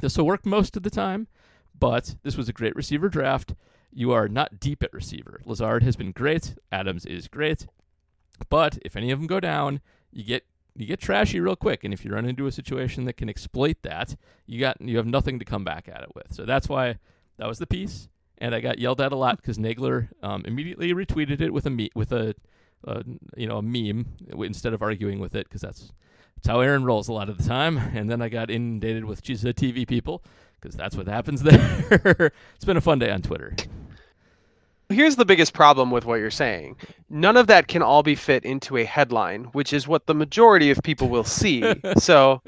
this 0.00 0.16
will 0.16 0.26
work 0.26 0.46
most 0.46 0.76
of 0.76 0.82
the 0.82 0.90
time, 0.90 1.26
but 1.78 2.16
this 2.22 2.36
was 2.36 2.48
a 2.48 2.54
great 2.54 2.74
receiver 2.74 3.08
draft. 3.08 3.54
You 3.92 4.12
are 4.12 4.28
not 4.28 4.58
deep 4.58 4.82
at 4.82 4.92
receiver. 4.92 5.40
Lazard 5.44 5.82
has 5.82 5.96
been 5.96 6.12
great. 6.12 6.54
Adams 6.72 7.04
is 7.04 7.28
great. 7.28 7.66
But 8.48 8.78
if 8.82 8.96
any 8.96 9.10
of 9.10 9.18
them 9.18 9.26
go 9.26 9.40
down, 9.40 9.80
you 10.10 10.24
get 10.24 10.44
you 10.76 10.86
get 10.86 11.00
trashy 11.00 11.40
real 11.40 11.56
quick. 11.56 11.84
And 11.84 11.92
if 11.94 12.04
you 12.04 12.12
run 12.12 12.26
into 12.26 12.46
a 12.46 12.52
situation 12.52 13.04
that 13.04 13.16
can 13.16 13.28
exploit 13.28 13.78
that, 13.82 14.16
you 14.46 14.60
got 14.60 14.80
you 14.80 14.96
have 14.96 15.06
nothing 15.06 15.38
to 15.38 15.44
come 15.44 15.64
back 15.64 15.88
at 15.88 16.02
it 16.02 16.14
with. 16.14 16.32
So 16.32 16.44
that's 16.44 16.68
why 16.68 16.98
that 17.38 17.48
was 17.48 17.58
the 17.58 17.66
piece. 17.66 18.08
And 18.38 18.54
I 18.54 18.60
got 18.60 18.78
yelled 18.78 19.00
at 19.00 19.12
a 19.12 19.16
lot 19.16 19.38
because 19.38 19.56
Nagler 19.56 20.08
um, 20.22 20.42
immediately 20.44 20.92
retweeted 20.92 21.40
it 21.40 21.52
with 21.52 21.64
a 21.66 21.70
me- 21.70 21.90
with 21.94 22.12
a 22.12 22.34
you 23.36 23.46
know 23.46 23.58
a 23.58 23.62
meme 23.62 24.06
instead 24.38 24.72
of 24.72 24.82
arguing 24.82 25.18
with 25.18 25.34
it 25.34 25.48
because 25.48 25.60
that's 25.60 25.92
that's 26.36 26.48
how 26.48 26.60
Aaron 26.60 26.84
rolls 26.84 27.08
a 27.08 27.12
lot 27.12 27.28
of 27.28 27.38
the 27.38 27.44
time. 27.44 27.78
And 27.96 28.10
then 28.10 28.20
I 28.20 28.28
got 28.28 28.50
inundated 28.50 29.04
with 29.04 29.20
a 29.20 29.22
TV 29.22 29.88
people 29.88 30.22
because 30.60 30.76
that's 30.76 30.96
what 30.96 31.06
happens 31.06 31.42
there. 31.42 32.32
it's 32.54 32.64
been 32.64 32.76
a 32.76 32.82
fun 32.82 32.98
day 32.98 33.10
on 33.10 33.22
Twitter. 33.22 33.56
Here's 34.88 35.16
the 35.16 35.24
biggest 35.24 35.52
problem 35.52 35.90
with 35.90 36.04
what 36.04 36.16
you're 36.16 36.30
saying. 36.30 36.76
None 37.10 37.36
of 37.36 37.48
that 37.48 37.66
can 37.66 37.82
all 37.82 38.02
be 38.02 38.14
fit 38.14 38.44
into 38.44 38.76
a 38.76 38.84
headline, 38.84 39.44
which 39.46 39.72
is 39.72 39.88
what 39.88 40.06
the 40.06 40.14
majority 40.14 40.70
of 40.70 40.78
people 40.84 41.08
will 41.08 41.24
see. 41.24 41.64
so 41.98 42.40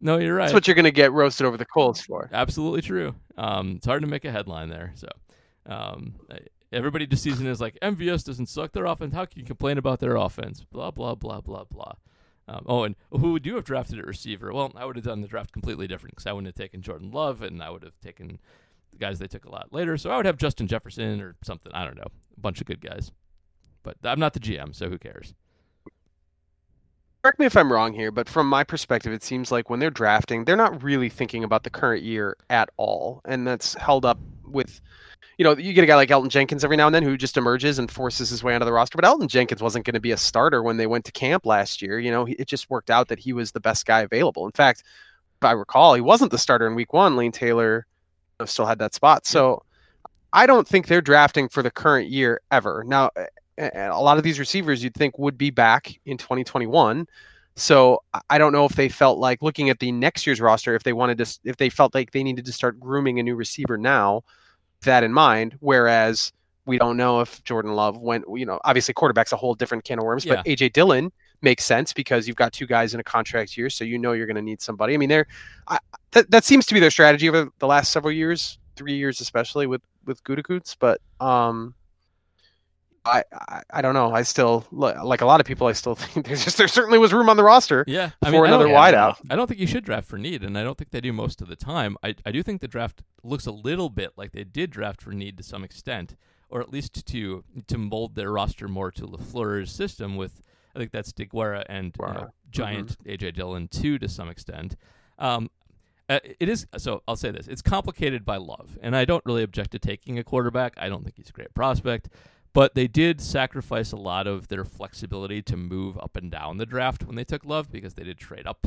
No, 0.00 0.18
you're 0.18 0.34
right. 0.34 0.44
that's 0.44 0.52
what 0.54 0.66
you're 0.68 0.74
going 0.74 0.84
to 0.84 0.90
get 0.90 1.12
roasted 1.12 1.46
over 1.46 1.56
the 1.56 1.64
coals 1.64 2.00
for. 2.00 2.28
Absolutely 2.32 2.82
true. 2.82 3.14
Um, 3.38 3.76
it's 3.76 3.86
hard 3.86 4.02
to 4.02 4.08
make 4.08 4.24
a 4.24 4.30
headline 4.30 4.68
there. 4.68 4.92
So 4.96 5.08
um, 5.66 6.14
everybody 6.72 7.06
this 7.06 7.22
season 7.22 7.46
is 7.46 7.60
like 7.60 7.78
MVS 7.80 8.24
doesn't 8.24 8.46
suck 8.48 8.72
their 8.72 8.84
offense. 8.86 9.14
How 9.14 9.24
can 9.24 9.38
you 9.40 9.46
complain 9.46 9.78
about 9.78 10.00
their 10.00 10.16
offense? 10.16 10.64
Blah 10.70 10.90
blah 10.90 11.14
blah 11.14 11.40
blah 11.40 11.64
blah. 11.64 11.92
Um, 12.48 12.64
oh, 12.66 12.82
and 12.82 12.96
who 13.12 13.32
would 13.32 13.46
you 13.46 13.54
have 13.54 13.64
drafted 13.64 13.98
at 13.98 14.06
receiver? 14.06 14.52
Well, 14.52 14.72
I 14.74 14.84
would 14.84 14.96
have 14.96 15.04
done 15.04 15.20
the 15.20 15.28
draft 15.28 15.52
completely 15.52 15.86
different 15.86 16.16
because 16.16 16.26
I 16.26 16.32
wouldn't 16.32 16.48
have 16.48 16.62
taken 16.62 16.82
Jordan 16.82 17.12
Love, 17.12 17.42
and 17.42 17.62
I 17.62 17.70
would 17.70 17.84
have 17.84 17.98
taken 18.00 18.40
the 18.92 18.98
guys 18.98 19.18
they 19.18 19.26
took 19.26 19.44
a 19.44 19.50
lot 19.50 19.68
later. 19.72 19.96
So 19.96 20.10
I 20.10 20.16
would 20.16 20.26
have 20.26 20.36
Justin 20.36 20.66
Jefferson 20.66 21.20
or 21.20 21.36
something. 21.42 21.72
I 21.72 21.84
don't 21.84 21.96
know, 21.96 22.04
a 22.36 22.40
bunch 22.40 22.60
of 22.60 22.66
good 22.66 22.80
guys. 22.80 23.12
But 23.82 23.96
I'm 24.04 24.20
not 24.20 24.34
the 24.34 24.40
GM, 24.40 24.74
so 24.74 24.88
who 24.88 24.98
cares? 24.98 25.34
Correct 27.22 27.38
me 27.38 27.46
if 27.46 27.56
I'm 27.56 27.70
wrong 27.70 27.92
here, 27.92 28.10
but 28.10 28.30
from 28.30 28.48
my 28.48 28.64
perspective, 28.64 29.12
it 29.12 29.22
seems 29.22 29.52
like 29.52 29.68
when 29.68 29.78
they're 29.78 29.90
drafting, 29.90 30.44
they're 30.44 30.56
not 30.56 30.82
really 30.82 31.10
thinking 31.10 31.44
about 31.44 31.64
the 31.64 31.70
current 31.70 32.02
year 32.02 32.36
at 32.48 32.70
all. 32.78 33.20
And 33.26 33.46
that's 33.46 33.74
held 33.74 34.06
up 34.06 34.18
with, 34.46 34.80
you 35.36 35.44
know, 35.44 35.54
you 35.54 35.74
get 35.74 35.84
a 35.84 35.86
guy 35.86 35.96
like 35.96 36.08
Elgton 36.08 36.30
Jenkins 36.30 36.64
every 36.64 36.78
now 36.78 36.86
and 36.86 36.94
then 36.94 37.02
who 37.02 37.18
just 37.18 37.36
emerges 37.36 37.78
and 37.78 37.90
forces 37.90 38.30
his 38.30 38.42
way 38.42 38.54
onto 38.54 38.64
the 38.64 38.72
roster. 38.72 38.96
But 38.96 39.04
Elgton 39.04 39.28
Jenkins 39.28 39.62
wasn't 39.62 39.84
going 39.84 39.94
to 39.94 40.00
be 40.00 40.12
a 40.12 40.16
starter 40.16 40.62
when 40.62 40.78
they 40.78 40.86
went 40.86 41.04
to 41.04 41.12
camp 41.12 41.44
last 41.44 41.82
year. 41.82 41.98
You 41.98 42.10
know, 42.10 42.26
it 42.26 42.46
just 42.46 42.70
worked 42.70 42.90
out 42.90 43.08
that 43.08 43.18
he 43.18 43.34
was 43.34 43.52
the 43.52 43.60
best 43.60 43.84
guy 43.84 44.00
available. 44.00 44.46
In 44.46 44.52
fact, 44.52 44.82
if 45.40 45.44
I 45.44 45.52
recall, 45.52 45.94
he 45.94 46.00
wasn't 46.00 46.30
the 46.30 46.38
starter 46.38 46.66
in 46.66 46.74
week 46.74 46.94
one. 46.94 47.16
Lane 47.16 47.32
Taylor 47.32 47.86
know, 48.40 48.46
still 48.46 48.66
had 48.66 48.78
that 48.80 48.94
spot. 48.94 49.26
So 49.26 49.62
I 50.32 50.46
don't 50.46 50.66
think 50.66 50.86
they're 50.86 51.00
drafting 51.00 51.48
for 51.48 51.62
the 51.62 51.70
current 51.70 52.08
year 52.08 52.40
ever. 52.50 52.84
Now, 52.86 53.10
a- 53.58 53.90
lot 53.90 54.16
of 54.16 54.24
these 54.24 54.38
receivers 54.38 54.82
you'd 54.82 54.94
think 54.94 55.18
would 55.18 55.36
be 55.36 55.50
back 55.50 55.92
in 56.06 56.16
2021. 56.16 57.06
So 57.56 58.02
I- 58.14 58.20
I 58.30 58.38
don't 58.38 58.52
know 58.52 58.64
if 58.64 58.72
they 58.72 58.88
felt 58.88 59.18
like 59.18 59.42
looking 59.42 59.70
at 59.70 59.80
the 59.80 59.92
next 59.92 60.26
year's 60.26 60.40
roster, 60.40 60.74
if 60.74 60.82
they 60.82 60.92
wanted 60.92 61.18
to, 61.18 61.38
if 61.44 61.56
they 61.56 61.68
felt 61.68 61.94
like 61.94 62.12
they 62.12 62.22
needed 62.22 62.44
to 62.46 62.52
start 62.52 62.80
grooming 62.80 63.18
a 63.18 63.22
new 63.22 63.34
receiver 63.34 63.76
now, 63.76 64.22
that 64.82 65.04
in 65.04 65.12
mind. 65.12 65.56
Whereas 65.60 66.32
we 66.64 66.78
don't 66.78 66.96
know 66.96 67.20
if 67.20 67.42
Jordan 67.44 67.72
Love 67.74 67.98
went, 67.98 68.24
you 68.34 68.46
know, 68.46 68.60
obviously 68.64 68.94
quarterback's 68.94 69.32
a 69.32 69.36
whole 69.36 69.54
different 69.54 69.84
can 69.84 69.98
of 69.98 70.04
worms, 70.04 70.24
but 70.24 70.46
AJ 70.46 70.72
Dillon 70.72 71.12
makes 71.42 71.64
sense 71.64 71.92
because 71.92 72.26
you've 72.26 72.36
got 72.36 72.52
two 72.52 72.66
guys 72.66 72.94
in 72.94 73.00
a 73.00 73.04
contract 73.04 73.56
year, 73.56 73.70
so 73.70 73.84
you 73.84 73.98
know 73.98 74.12
you're 74.12 74.26
going 74.26 74.36
to 74.36 74.42
need 74.42 74.60
somebody. 74.60 74.94
I 74.94 74.96
mean, 74.96 75.08
they're 75.08 75.26
I, 75.68 75.78
that 76.12 76.30
that 76.30 76.44
seems 76.44 76.66
to 76.66 76.74
be 76.74 76.80
their 76.80 76.90
strategy 76.90 77.28
over 77.28 77.50
the 77.58 77.66
last 77.66 77.92
several 77.92 78.12
years, 78.12 78.58
three 78.76 78.96
years 78.96 79.20
especially 79.20 79.66
with 79.66 79.82
with 80.04 80.22
Gutekunst. 80.24 80.76
But 80.78 81.00
um, 81.20 81.74
I, 83.04 83.24
I 83.32 83.62
I 83.70 83.82
don't 83.82 83.94
know. 83.94 84.12
I 84.12 84.22
still 84.22 84.66
like 84.70 85.20
a 85.20 85.26
lot 85.26 85.40
of 85.40 85.46
people. 85.46 85.66
I 85.66 85.72
still 85.72 85.94
think 85.96 86.26
there's 86.26 86.44
just 86.44 86.58
there 86.58 86.68
certainly 86.68 86.98
was 86.98 87.12
room 87.12 87.28
on 87.28 87.36
the 87.36 87.44
roster 87.44 87.84
Yeah, 87.86 88.10
I 88.22 88.26
for 88.26 88.32
mean, 88.32 88.44
I 88.44 88.48
another 88.48 88.68
yeah, 88.68 88.92
wideout. 88.92 89.16
I 89.30 89.36
don't 89.36 89.46
think 89.46 89.60
you 89.60 89.66
should 89.66 89.84
draft 89.84 90.06
for 90.06 90.18
need, 90.18 90.42
and 90.42 90.56
I 90.58 90.62
don't 90.62 90.76
think 90.76 90.90
they 90.90 91.00
do 91.00 91.12
most 91.12 91.40
of 91.40 91.48
the 91.48 91.56
time. 91.56 91.96
I, 92.02 92.14
I 92.26 92.32
do 92.32 92.42
think 92.42 92.60
the 92.60 92.68
draft 92.68 93.02
looks 93.22 93.46
a 93.46 93.52
little 93.52 93.88
bit 93.88 94.12
like 94.16 94.32
they 94.32 94.44
did 94.44 94.70
draft 94.70 95.00
for 95.00 95.12
need 95.12 95.36
to 95.38 95.42
some 95.42 95.64
extent, 95.64 96.16
or 96.48 96.60
at 96.60 96.70
least 96.70 97.06
to 97.06 97.44
to 97.66 97.78
mold 97.78 98.14
their 98.14 98.30
roster 98.30 98.68
more 98.68 98.90
to 98.92 99.06
LaFleur's 99.06 99.72
system. 99.72 100.16
With 100.16 100.42
I 100.74 100.78
think 100.78 100.92
that's 100.92 101.12
Deguara 101.12 101.64
and 101.68 101.94
you 101.98 102.06
know, 102.06 102.12
Guara. 102.12 102.32
Giant 102.50 102.96
AJ 103.04 103.34
Dillon 103.34 103.68
too 103.68 103.98
to 103.98 104.08
some 104.08 104.28
extent. 104.28 104.76
Um, 105.18 105.50
uh, 106.08 106.18
it 106.40 106.48
is 106.48 106.66
so. 106.76 107.02
I'll 107.06 107.16
say 107.16 107.30
this: 107.30 107.46
it's 107.46 107.62
complicated 107.62 108.24
by 108.24 108.36
love, 108.36 108.78
and 108.82 108.96
I 108.96 109.04
don't 109.04 109.24
really 109.24 109.42
object 109.42 109.70
to 109.72 109.78
taking 109.78 110.18
a 110.18 110.24
quarterback. 110.24 110.74
I 110.76 110.88
don't 110.88 111.04
think 111.04 111.16
he's 111.16 111.28
a 111.28 111.32
great 111.32 111.54
prospect, 111.54 112.08
but 112.52 112.74
they 112.74 112.88
did 112.88 113.20
sacrifice 113.20 113.92
a 113.92 113.96
lot 113.96 114.26
of 114.26 114.48
their 114.48 114.64
flexibility 114.64 115.40
to 115.42 115.56
move 115.56 115.96
up 115.98 116.16
and 116.16 116.30
down 116.30 116.56
the 116.56 116.66
draft 116.66 117.04
when 117.04 117.14
they 117.14 117.24
took 117.24 117.44
Love 117.44 117.70
because 117.70 117.94
they 117.94 118.02
did 118.02 118.18
trade 118.18 118.46
up 118.46 118.66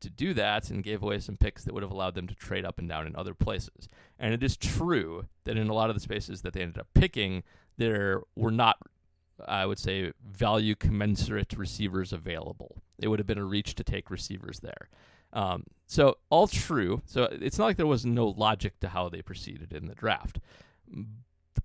to 0.00 0.10
do 0.10 0.32
that 0.34 0.70
and 0.70 0.84
gave 0.84 1.02
away 1.02 1.18
some 1.18 1.36
picks 1.36 1.64
that 1.64 1.74
would 1.74 1.82
have 1.82 1.92
allowed 1.92 2.14
them 2.14 2.26
to 2.28 2.34
trade 2.34 2.64
up 2.64 2.78
and 2.78 2.88
down 2.88 3.06
in 3.06 3.16
other 3.16 3.34
places. 3.34 3.88
And 4.18 4.32
it 4.32 4.42
is 4.42 4.56
true 4.56 5.26
that 5.44 5.56
in 5.56 5.68
a 5.68 5.74
lot 5.74 5.90
of 5.90 5.96
the 5.96 6.00
spaces 6.00 6.42
that 6.42 6.52
they 6.52 6.62
ended 6.62 6.78
up 6.78 6.88
picking, 6.94 7.42
there 7.76 8.22
were 8.36 8.50
not, 8.50 8.78
I 9.46 9.66
would 9.66 9.78
say, 9.78 10.12
value 10.26 10.74
commensurate 10.74 11.52
receivers 11.56 12.12
available. 12.12 12.78
It 12.98 13.08
would 13.08 13.18
have 13.18 13.26
been 13.26 13.38
a 13.38 13.44
reach 13.44 13.74
to 13.76 13.84
take 13.84 14.10
receivers 14.10 14.60
there. 14.60 14.88
Um, 15.32 15.64
so 15.86 16.16
all 16.30 16.48
true. 16.48 17.02
So 17.06 17.24
it's 17.30 17.58
not 17.58 17.66
like 17.66 17.76
there 17.76 17.86
was 17.86 18.06
no 18.06 18.28
logic 18.28 18.80
to 18.80 18.88
how 18.88 19.08
they 19.08 19.22
proceeded 19.22 19.72
in 19.72 19.86
the 19.86 19.94
draft. 19.94 20.38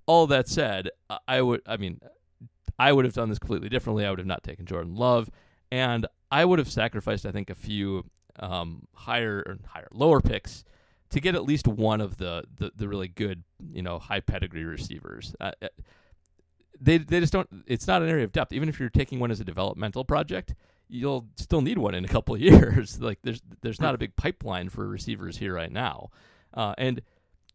all 0.05 0.27
that 0.27 0.47
said, 0.49 0.89
I- 1.27 1.41
would. 1.41 1.61
I 1.65 1.77
mean, 1.77 2.01
I 2.77 2.91
would 2.91 3.05
have 3.05 3.13
done 3.13 3.29
this 3.29 3.39
completely 3.39 3.69
differently. 3.69 4.05
I 4.05 4.09
would 4.09 4.19
have 4.19 4.27
not 4.27 4.43
taken 4.43 4.65
Jordan 4.65 4.95
Love, 4.95 5.29
and 5.71 6.07
I 6.31 6.43
would 6.45 6.59
have 6.59 6.69
sacrificed, 6.69 7.25
I 7.25 7.31
think, 7.31 7.49
a 7.49 7.55
few 7.55 8.05
um, 8.39 8.87
higher 8.93 9.43
or 9.45 9.57
higher 9.67 9.87
lower 9.93 10.19
picks 10.19 10.63
to 11.11 11.19
get 11.21 11.35
at 11.35 11.43
least 11.43 11.67
one 11.67 12.01
of 12.01 12.17
the 12.17 12.43
the, 12.57 12.71
the 12.75 12.87
really 12.87 13.07
good, 13.07 13.43
you 13.71 13.81
know, 13.81 13.99
high 13.99 14.19
pedigree 14.19 14.65
receivers. 14.65 15.35
Uh, 15.39 15.51
uh, 15.61 15.67
they 16.83 16.97
they 16.97 17.19
just 17.19 17.33
don't. 17.33 17.47
It's 17.65 17.87
not 17.87 18.01
an 18.01 18.09
area 18.09 18.25
of 18.25 18.31
depth. 18.31 18.51
Even 18.51 18.67
if 18.67 18.79
you're 18.79 18.89
taking 18.89 19.19
one 19.19 19.31
as 19.31 19.39
a 19.39 19.45
developmental 19.45 20.03
project, 20.03 20.53
you'll 20.89 21.27
still 21.37 21.61
need 21.61 21.77
one 21.77 21.95
in 21.95 22.03
a 22.03 22.09
couple 22.09 22.37
years. 22.39 23.01
like 23.01 23.19
there's 23.23 23.41
there's 23.61 23.79
not 23.79 23.95
a 23.95 23.97
big 23.97 24.15
pipeline 24.15 24.69
for 24.69 24.87
receivers 24.87 25.37
here 25.37 25.53
right 25.53 25.71
now, 25.71 26.09
uh, 26.53 26.73
and 26.77 27.01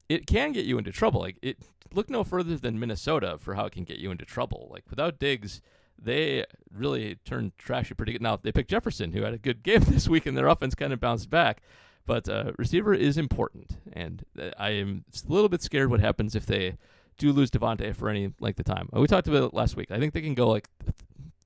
it 0.08 0.26
can 0.26 0.52
get 0.52 0.64
you 0.64 0.78
into 0.78 0.90
trouble. 0.90 1.20
Like 1.20 1.36
it, 1.42 1.58
look 1.92 2.08
no 2.08 2.24
further 2.24 2.56
than 2.56 2.80
Minnesota 2.80 3.36
for 3.38 3.54
how 3.54 3.66
it 3.66 3.72
can 3.72 3.84
get 3.84 3.98
you 3.98 4.10
into 4.10 4.24
trouble. 4.24 4.68
Like 4.72 4.84
without 4.88 5.18
Diggs, 5.18 5.60
they 6.00 6.46
really 6.72 7.16
turned 7.26 7.52
trashy 7.58 7.94
pretty 7.94 8.12
good. 8.12 8.22
Now 8.22 8.38
they 8.40 8.52
picked 8.52 8.70
Jefferson, 8.70 9.12
who 9.12 9.22
had 9.22 9.34
a 9.34 9.38
good 9.38 9.62
game 9.62 9.80
this 9.88 10.08
week, 10.08 10.24
and 10.24 10.36
their 10.36 10.48
offense 10.48 10.74
kind 10.74 10.92
of 10.92 11.00
bounced 11.00 11.28
back. 11.28 11.62
But 12.06 12.26
uh, 12.26 12.52
receiver 12.56 12.94
is 12.94 13.18
important, 13.18 13.76
and 13.92 14.24
uh, 14.40 14.50
I 14.58 14.70
am 14.70 15.04
a 15.12 15.30
little 15.30 15.50
bit 15.50 15.60
scared 15.60 15.90
what 15.90 16.00
happens 16.00 16.34
if 16.34 16.46
they 16.46 16.78
do 17.18 17.32
lose 17.32 17.50
Davante 17.50 17.94
for 17.94 18.08
any 18.08 18.32
length 18.40 18.58
of 18.60 18.64
time. 18.64 18.88
Uh, 18.94 19.00
We 19.00 19.06
talked 19.06 19.28
about 19.28 19.42
it 19.42 19.54
last 19.54 19.76
week. 19.76 19.90
I 19.90 19.98
think 19.98 20.14
they 20.14 20.22
can 20.22 20.34
go 20.34 20.48
like 20.48 20.68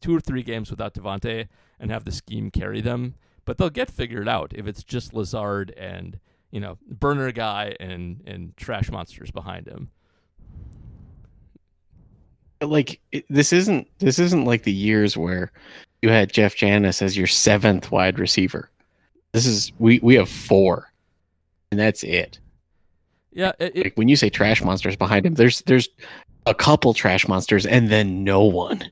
two 0.00 0.14
or 0.14 0.20
three 0.20 0.42
games 0.42 0.70
without 0.70 0.94
Davante 0.94 1.48
and 1.80 1.90
have 1.90 2.04
the 2.04 2.12
scheme 2.12 2.50
carry 2.50 2.80
them, 2.80 3.14
but 3.44 3.58
they'll 3.58 3.70
get 3.70 3.90
figured 3.90 4.28
out 4.28 4.52
if 4.54 4.66
it's 4.66 4.84
just 4.84 5.14
Lazard 5.14 5.70
and 5.76 6.18
you 6.50 6.60
know 6.60 6.78
burner 6.86 7.32
guy 7.32 7.74
and 7.80 8.22
and 8.26 8.56
trash 8.56 8.90
monsters 8.90 9.30
behind 9.30 9.66
him. 9.66 9.90
like 12.60 13.00
it, 13.10 13.24
this 13.28 13.52
isn't 13.52 13.88
this 13.98 14.18
isn't 14.18 14.44
like 14.44 14.62
the 14.62 14.72
years 14.72 15.16
where 15.16 15.50
you 16.00 16.10
had 16.10 16.32
Jeff 16.32 16.54
Janis 16.54 17.02
as 17.02 17.16
your 17.16 17.26
seventh 17.26 17.90
wide 17.90 18.18
receiver. 18.18 18.70
This 19.32 19.46
is 19.46 19.72
we 19.78 19.98
we 20.00 20.14
have 20.14 20.28
four, 20.28 20.92
and 21.70 21.80
that's 21.80 22.02
it. 22.04 22.38
Yeah, 23.32 23.52
it, 23.58 23.72
it, 23.76 23.84
Like 23.84 23.96
when 23.96 24.08
you 24.08 24.16
say 24.16 24.28
trash 24.30 24.62
monsters 24.62 24.96
behind 24.96 25.26
him, 25.26 25.34
there's 25.34 25.60
there's 25.62 25.88
a 26.46 26.54
couple 26.54 26.92
trash 26.94 27.26
monsters 27.28 27.64
and 27.66 27.88
then 27.88 28.24
no 28.24 28.42
one. 28.44 28.90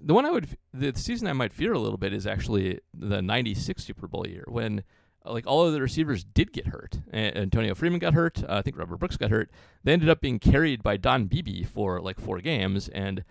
the 0.00 0.14
one 0.14 0.24
I 0.26 0.30
would 0.30 0.48
the 0.72 0.92
season 0.94 1.28
I 1.28 1.32
might 1.32 1.52
fear 1.52 1.72
a 1.72 1.78
little 1.78 1.98
bit 1.98 2.12
is 2.12 2.26
actually 2.26 2.80
the 2.94 3.22
'96 3.22 3.84
Super 3.84 4.06
Bowl 4.08 4.26
year 4.26 4.44
when 4.48 4.82
uh, 5.24 5.32
like 5.32 5.46
all 5.46 5.64
of 5.66 5.72
the 5.72 5.80
receivers 5.80 6.24
did 6.24 6.52
get 6.52 6.66
hurt. 6.68 6.98
Antonio 7.12 7.74
Freeman 7.74 7.98
got 8.00 8.14
hurt. 8.14 8.42
Uh, 8.42 8.46
I 8.58 8.62
think 8.62 8.76
Robert 8.78 8.96
Brooks 8.96 9.16
got 9.16 9.30
hurt. 9.30 9.50
They 9.84 9.92
ended 9.92 10.08
up 10.08 10.20
being 10.20 10.38
carried 10.38 10.82
by 10.82 10.96
Don 10.96 11.26
Beebe 11.26 11.64
for 11.64 12.00
like 12.00 12.18
four 12.20 12.40
games, 12.40 12.88
and 12.88 13.24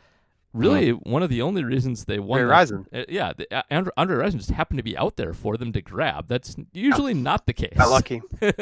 really 0.54 0.92
one 0.92 1.22
of 1.24 1.30
the 1.30 1.42
only 1.42 1.64
reasons 1.64 2.06
they 2.06 2.20
won. 2.20 2.42
Ray 2.42 2.48
that- 2.48 2.70
Rison. 2.70 2.86
uh, 2.94 3.06
yeah, 3.10 3.34
the, 3.36 3.54
uh, 3.54 3.64
Andre, 3.72 3.92
Andre 3.98 4.26
Rison 4.26 4.38
just 4.38 4.52
happened 4.52 4.78
to 4.78 4.84
be 4.84 4.98
out 4.98 5.16
there 5.18 5.34
for 5.34 5.58
them 5.58 5.72
to 5.74 5.82
grab. 5.82 6.28
That's 6.28 6.56
usually 6.74 7.14
not 7.14 7.46
the 7.46 7.54
case. 7.54 7.74
Got 7.78 7.90
lucky. 7.90 8.22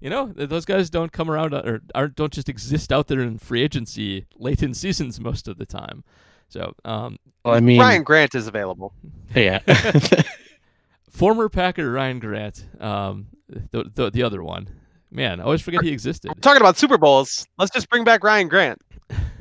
you 0.00 0.10
know, 0.10 0.26
those 0.34 0.64
guys 0.64 0.90
don't 0.90 1.12
come 1.12 1.30
around 1.30 1.54
uh, 1.54 1.62
or 1.64 1.80
aren't 1.94 2.16
don't 2.16 2.32
just 2.32 2.48
exist 2.48 2.92
out 2.92 3.08
there 3.08 3.20
in 3.20 3.38
free 3.38 3.62
agency 3.62 4.26
late 4.36 4.62
in 4.62 4.74
seasons 4.74 5.18
most 5.20 5.48
of 5.48 5.58
the 5.58 5.66
time. 5.66 6.04
So, 6.48 6.74
um, 6.84 7.18
Well, 7.44 7.54
I 7.54 7.60
mean, 7.60 7.80
Ryan 7.80 8.02
Grant 8.02 8.34
is 8.34 8.46
available. 8.46 8.92
yeah, 9.34 9.58
former 11.10 11.48
Packer 11.48 11.90
Ryan 11.90 12.18
Grant, 12.18 12.64
um, 12.80 13.26
the, 13.48 13.90
the 13.94 14.10
the 14.10 14.22
other 14.22 14.42
one, 14.42 14.68
man, 15.10 15.40
I 15.40 15.44
always 15.44 15.62
forget 15.62 15.82
he 15.82 15.90
existed. 15.92 16.30
Talking 16.40 16.60
about 16.60 16.76
Super 16.76 16.98
Bowls, 16.98 17.46
let's 17.58 17.70
just 17.72 17.88
bring 17.90 18.04
back 18.04 18.22
Ryan 18.22 18.48
Grant. 18.48 18.80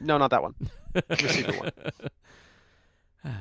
No, 0.01 0.17
not 0.17 0.29
that 0.31 0.41
one. 0.41 0.53
Receiver 1.09 1.53
one. 1.53 3.33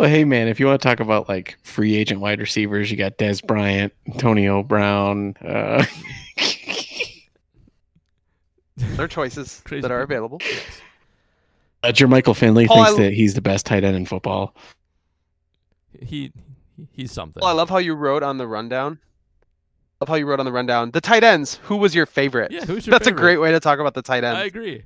Well, 0.00 0.08
hey 0.08 0.24
man, 0.24 0.48
if 0.48 0.58
you 0.58 0.64
want 0.64 0.80
to 0.80 0.88
talk 0.88 0.98
about 1.00 1.28
like 1.28 1.58
free 1.62 1.94
agent 1.94 2.20
wide 2.22 2.40
receivers, 2.40 2.90
you 2.90 2.96
got 2.96 3.18
Dez 3.18 3.46
Bryant, 3.46 3.92
Antonio 4.06 4.62
Brown. 4.62 5.34
Uh, 5.46 5.84
There 8.76 9.04
are 9.04 9.08
choices 9.08 9.60
Crazy 9.66 9.82
that 9.82 9.90
are 9.90 10.06
people. 10.06 10.38
available. 10.38 10.40
uh, 11.82 12.06
Michael 12.08 12.32
Finley 12.32 12.66
Paul, 12.66 12.82
thinks 12.86 12.98
I- 12.98 13.02
that 13.04 13.12
he's 13.12 13.34
the 13.34 13.42
best 13.42 13.66
tight 13.66 13.84
end 13.84 13.94
in 13.94 14.06
football. 14.06 14.54
he 16.00 16.32
he's 16.92 17.12
something. 17.12 17.42
Well, 17.42 17.50
I 17.50 17.52
love 17.52 17.68
how 17.68 17.76
you 17.76 17.92
wrote 17.94 18.22
on 18.22 18.38
the 18.38 18.46
rundown. 18.46 18.98
Love 20.00 20.08
how 20.08 20.14
you 20.14 20.24
wrote 20.24 20.40
on 20.40 20.46
the 20.46 20.52
rundown. 20.52 20.92
The 20.92 21.02
tight 21.02 21.24
ends. 21.24 21.56
Who 21.64 21.76
was 21.76 21.94
your 21.94 22.06
favorite? 22.06 22.52
yeah, 22.52 22.64
who's 22.64 22.86
your 22.86 22.92
That's 22.92 23.06
a 23.06 23.12
great 23.12 23.36
way 23.36 23.52
to 23.52 23.60
talk 23.60 23.80
about 23.80 23.92
the 23.92 24.00
tight 24.00 24.24
end. 24.24 24.38
I 24.38 24.44
agree. 24.44 24.84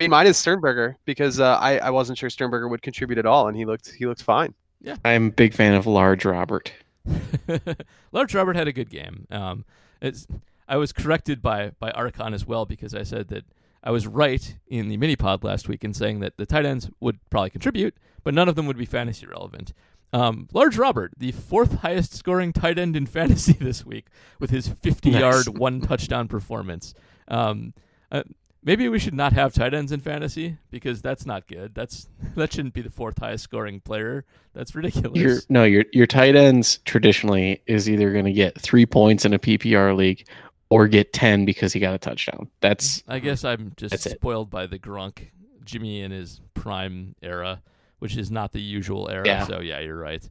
I 0.00 0.04
mean, 0.04 0.10
mine 0.10 0.26
is 0.26 0.36
Sternberger 0.36 0.96
because 1.04 1.40
uh, 1.40 1.56
I 1.60 1.78
I 1.78 1.90
wasn't 1.90 2.18
sure 2.18 2.30
Sternberger 2.30 2.68
would 2.68 2.82
contribute 2.82 3.18
at 3.18 3.26
all, 3.26 3.48
and 3.48 3.56
he 3.56 3.64
looked 3.64 3.92
he 3.92 4.06
looked 4.06 4.22
fine. 4.22 4.54
Yeah, 4.80 4.96
I'm 5.04 5.28
a 5.28 5.30
big 5.30 5.54
fan 5.54 5.74
of 5.74 5.86
Large 5.86 6.24
Robert. 6.24 6.72
Large 8.12 8.34
Robert 8.34 8.56
had 8.56 8.68
a 8.68 8.72
good 8.72 8.90
game. 8.90 9.26
Um, 9.30 9.64
it's 10.00 10.26
I 10.68 10.76
was 10.76 10.92
corrected 10.92 11.42
by 11.42 11.72
by 11.78 11.90
Archon 11.92 12.34
as 12.34 12.46
well 12.46 12.66
because 12.66 12.94
I 12.94 13.02
said 13.02 13.28
that 13.28 13.44
I 13.82 13.90
was 13.90 14.06
right 14.06 14.56
in 14.66 14.88
the 14.88 14.96
mini 14.96 15.16
pod 15.16 15.44
last 15.44 15.68
week 15.68 15.84
in 15.84 15.92
saying 15.94 16.20
that 16.20 16.36
the 16.36 16.46
tight 16.46 16.64
ends 16.66 16.90
would 17.00 17.18
probably 17.30 17.50
contribute, 17.50 17.94
but 18.22 18.34
none 18.34 18.48
of 18.48 18.54
them 18.56 18.66
would 18.66 18.78
be 18.78 18.86
fantasy 18.86 19.26
relevant. 19.26 19.72
Um, 20.12 20.48
Large 20.52 20.78
Robert, 20.78 21.12
the 21.18 21.32
fourth 21.32 21.80
highest 21.80 22.14
scoring 22.14 22.52
tight 22.52 22.78
end 22.78 22.94
in 22.96 23.04
fantasy 23.18 23.52
this 23.54 23.84
week, 23.84 24.06
with 24.38 24.50
his 24.50 24.68
50 24.68 25.10
yard, 25.10 25.46
Nice. 25.46 25.48
one 25.48 25.80
touchdown 25.80 26.28
performance. 26.28 26.94
Um, 27.26 27.74
uh, 28.12 28.22
maybe 28.64 28.88
we 28.88 28.98
should 28.98 29.14
not 29.14 29.32
have 29.34 29.52
tight 29.52 29.74
ends 29.74 29.92
in 29.92 30.00
fantasy 30.00 30.56
because 30.70 31.00
that's 31.02 31.26
not 31.26 31.46
good. 31.46 31.74
That's 31.74 32.08
that 32.34 32.52
shouldn't 32.52 32.74
be 32.74 32.82
the 32.82 32.90
fourth 32.90 33.18
highest 33.18 33.44
scoring 33.44 33.80
player. 33.80 34.24
That's 34.54 34.74
ridiculous. 34.74 35.18
Your 35.18 35.38
no, 35.48 35.64
your 35.64 35.84
your 35.92 36.06
tight 36.06 36.34
ends 36.34 36.78
traditionally 36.84 37.62
is 37.66 37.88
either 37.88 38.12
going 38.12 38.24
to 38.24 38.32
get 38.32 38.60
three 38.60 38.86
points 38.86 39.24
in 39.24 39.34
a 39.34 39.38
PPR 39.38 39.96
league 39.96 40.26
or 40.70 40.88
get 40.88 41.12
ten 41.12 41.44
because 41.44 41.72
he 41.72 41.80
got 41.80 41.94
a 41.94 41.98
touchdown. 41.98 42.50
That's 42.60 43.02
I 43.06 43.18
guess 43.18 43.44
I'm 43.44 43.72
just 43.76 43.90
That's 43.90 44.06
it. 44.06 44.16
spoiled 44.16 44.50
by 44.50 44.66
the 44.66 44.78
Gronk, 44.78 45.28
Jimmy 45.64 46.00
in 46.00 46.10
his 46.10 46.40
prime 46.54 47.14
era, 47.22 47.62
which 47.98 48.16
is 48.16 48.30
not 48.30 48.52
the 48.52 48.60
usual 48.60 49.08
era. 49.10 49.26
Yeah. 49.26 49.44
So 49.44 49.60
yeah, 49.60 49.80
you're 49.80 49.98
right. 49.98 50.28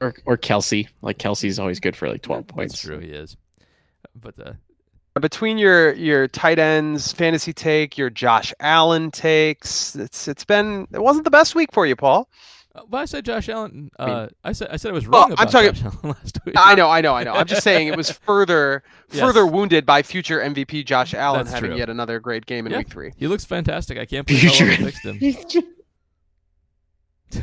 or 0.00 0.14
or 0.24 0.38
Kelce. 0.38 0.88
Like 1.02 1.18
Kelce's 1.18 1.58
always 1.58 1.80
good 1.80 1.96
for 1.96 2.08
like 2.08 2.22
twelve 2.22 2.46
points. 2.46 2.74
That's 2.74 2.82
true. 2.82 2.98
He 2.98 3.08
is. 3.08 3.36
But 4.14 4.38
uh, 4.38 4.52
Between 5.20 5.58
your 5.58 5.92
your 5.92 6.26
tight 6.26 6.58
ends 6.58 7.12
fantasy 7.12 7.52
take, 7.52 7.98
your 7.98 8.08
Josh 8.08 8.54
Allen 8.60 9.10
takes, 9.10 9.94
it's 9.94 10.26
it's 10.26 10.44
been 10.44 10.86
it 10.92 11.02
wasn't 11.02 11.24
the 11.24 11.30
best 11.30 11.54
week 11.54 11.70
for 11.72 11.84
you, 11.86 11.94
Paul. 11.94 12.30
uh, 12.74 12.80
but 12.88 12.96
I 12.98 13.04
said 13.04 13.22
Josh 13.26 13.50
Allen. 13.50 13.90
I 13.98 14.06
mean- 14.06 14.14
Uh, 14.14 14.28
I 14.44 14.52
said 14.52 14.68
I 14.70 14.76
said 14.76 14.88
I 14.90 14.94
was 14.94 15.06
Well, 15.06 15.28
wrong 15.28 15.34
I'm 15.36 15.48
talking- 15.48 15.74
Josh 15.74 15.84
Allen 15.84 15.98
last 16.24 16.38
week. 16.46 16.54
I 16.56 16.74
know, 16.74 16.88
I 16.88 17.02
know, 17.02 17.14
I 17.14 17.24
know. 17.24 17.34
I'm 17.34 17.46
just 17.46 17.62
saying 17.62 17.88
it 17.88 17.96
was 17.96 18.10
further 18.26 18.82
Yes. 19.10 19.20
further 19.20 19.44
wounded 19.46 19.84
by 19.84 20.02
future 20.02 20.40
MVP 20.40 20.86
Josh 20.86 21.12
Allen 21.12 21.40
That's 21.44 21.52
having 21.52 21.72
true. 21.72 21.78
yet 21.78 21.90
another 21.90 22.18
great 22.18 22.46
game 22.46 22.64
in 22.64 22.72
Yeah. 22.72 22.78
week 22.78 22.88
three. 22.88 23.12
He 23.18 23.26
looks 23.26 23.44
fantastic. 23.44 23.98
I 23.98 24.06
can't 24.06 24.26
believe 24.26 24.42
how 24.44 24.48
well 24.48 24.76
Future 24.76 24.84
fixed 24.84 25.54
him. 25.54 25.64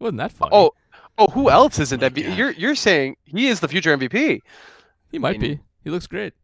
Wasn't 0.00 0.18
that 0.18 0.32
fun? 0.32 0.48
Oh, 0.52 0.72
oh, 1.18 1.28
who 1.28 1.50
else 1.50 1.78
isn't 1.78 2.00
my 2.02 2.08
MVP? 2.08 2.26
God. 2.26 2.36
You're 2.38 2.50
you're 2.50 2.74
saying 2.74 3.16
he 3.24 3.46
is 3.46 3.60
the 3.60 3.68
future 3.68 3.96
MVP. 3.96 4.40
he 5.12 5.18
might 5.20 5.38
mean- 5.40 5.56
be. 5.56 5.60
He 5.84 5.90
looks 5.90 6.08
great. 6.08 6.34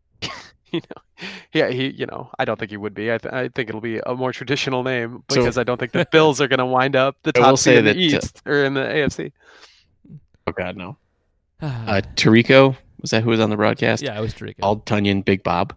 You 0.79 0.81
know, 0.81 1.29
yeah, 1.53 1.69
he. 1.69 1.91
You 1.91 2.07
know, 2.07 2.31
I 2.39 2.45
don't 2.47 2.59
think 2.59 2.71
he 2.71 2.77
would 2.79 2.95
be. 2.95 3.13
I, 3.13 3.19
th- 3.19 3.33
I 3.33 3.49
think 3.49 3.69
it'll 3.69 3.81
be 3.83 3.99
a 4.07 4.15
more 4.15 4.33
traditional 4.33 4.83
name 4.83 5.23
So- 5.31 5.37
because 5.37 5.59
I 5.59 5.65
don't 5.65 5.79
think 5.79 5.93
the 5.93 6.07
Bills 6.13 6.41
are 6.41 6.49
going 6.49 6.59
to 6.61 6.67
wind 6.67 6.97
up 6.97 7.17
the 7.25 7.33
top 7.33 7.59
seed 7.59 7.77
in 7.79 7.85
the 7.85 7.91
uh, 7.91 7.95
East 7.95 8.41
or 8.47 8.65
in 8.65 8.73
the 8.75 8.81
AFC. 8.81 9.33
Oh 10.47 10.53
God, 10.53 10.77
no. 10.77 10.97
Uh, 11.63 12.01
Tirico 12.17 12.77
was 13.01 13.11
that 13.11 13.23
who 13.23 13.31
was 13.31 13.39
on 13.39 13.51
the 13.51 13.57
broadcast? 13.57 14.03
yeah, 14.03 14.17
I 14.17 14.21
was 14.21 14.35
Tirico. 14.35 14.61
Called 14.61 14.85
Tonyan 14.87 15.25
Big 15.25 15.43
Bob, 15.45 15.77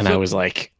and 0.00 0.08
I 0.08 0.16
was 0.16 0.32
like, 0.34 0.72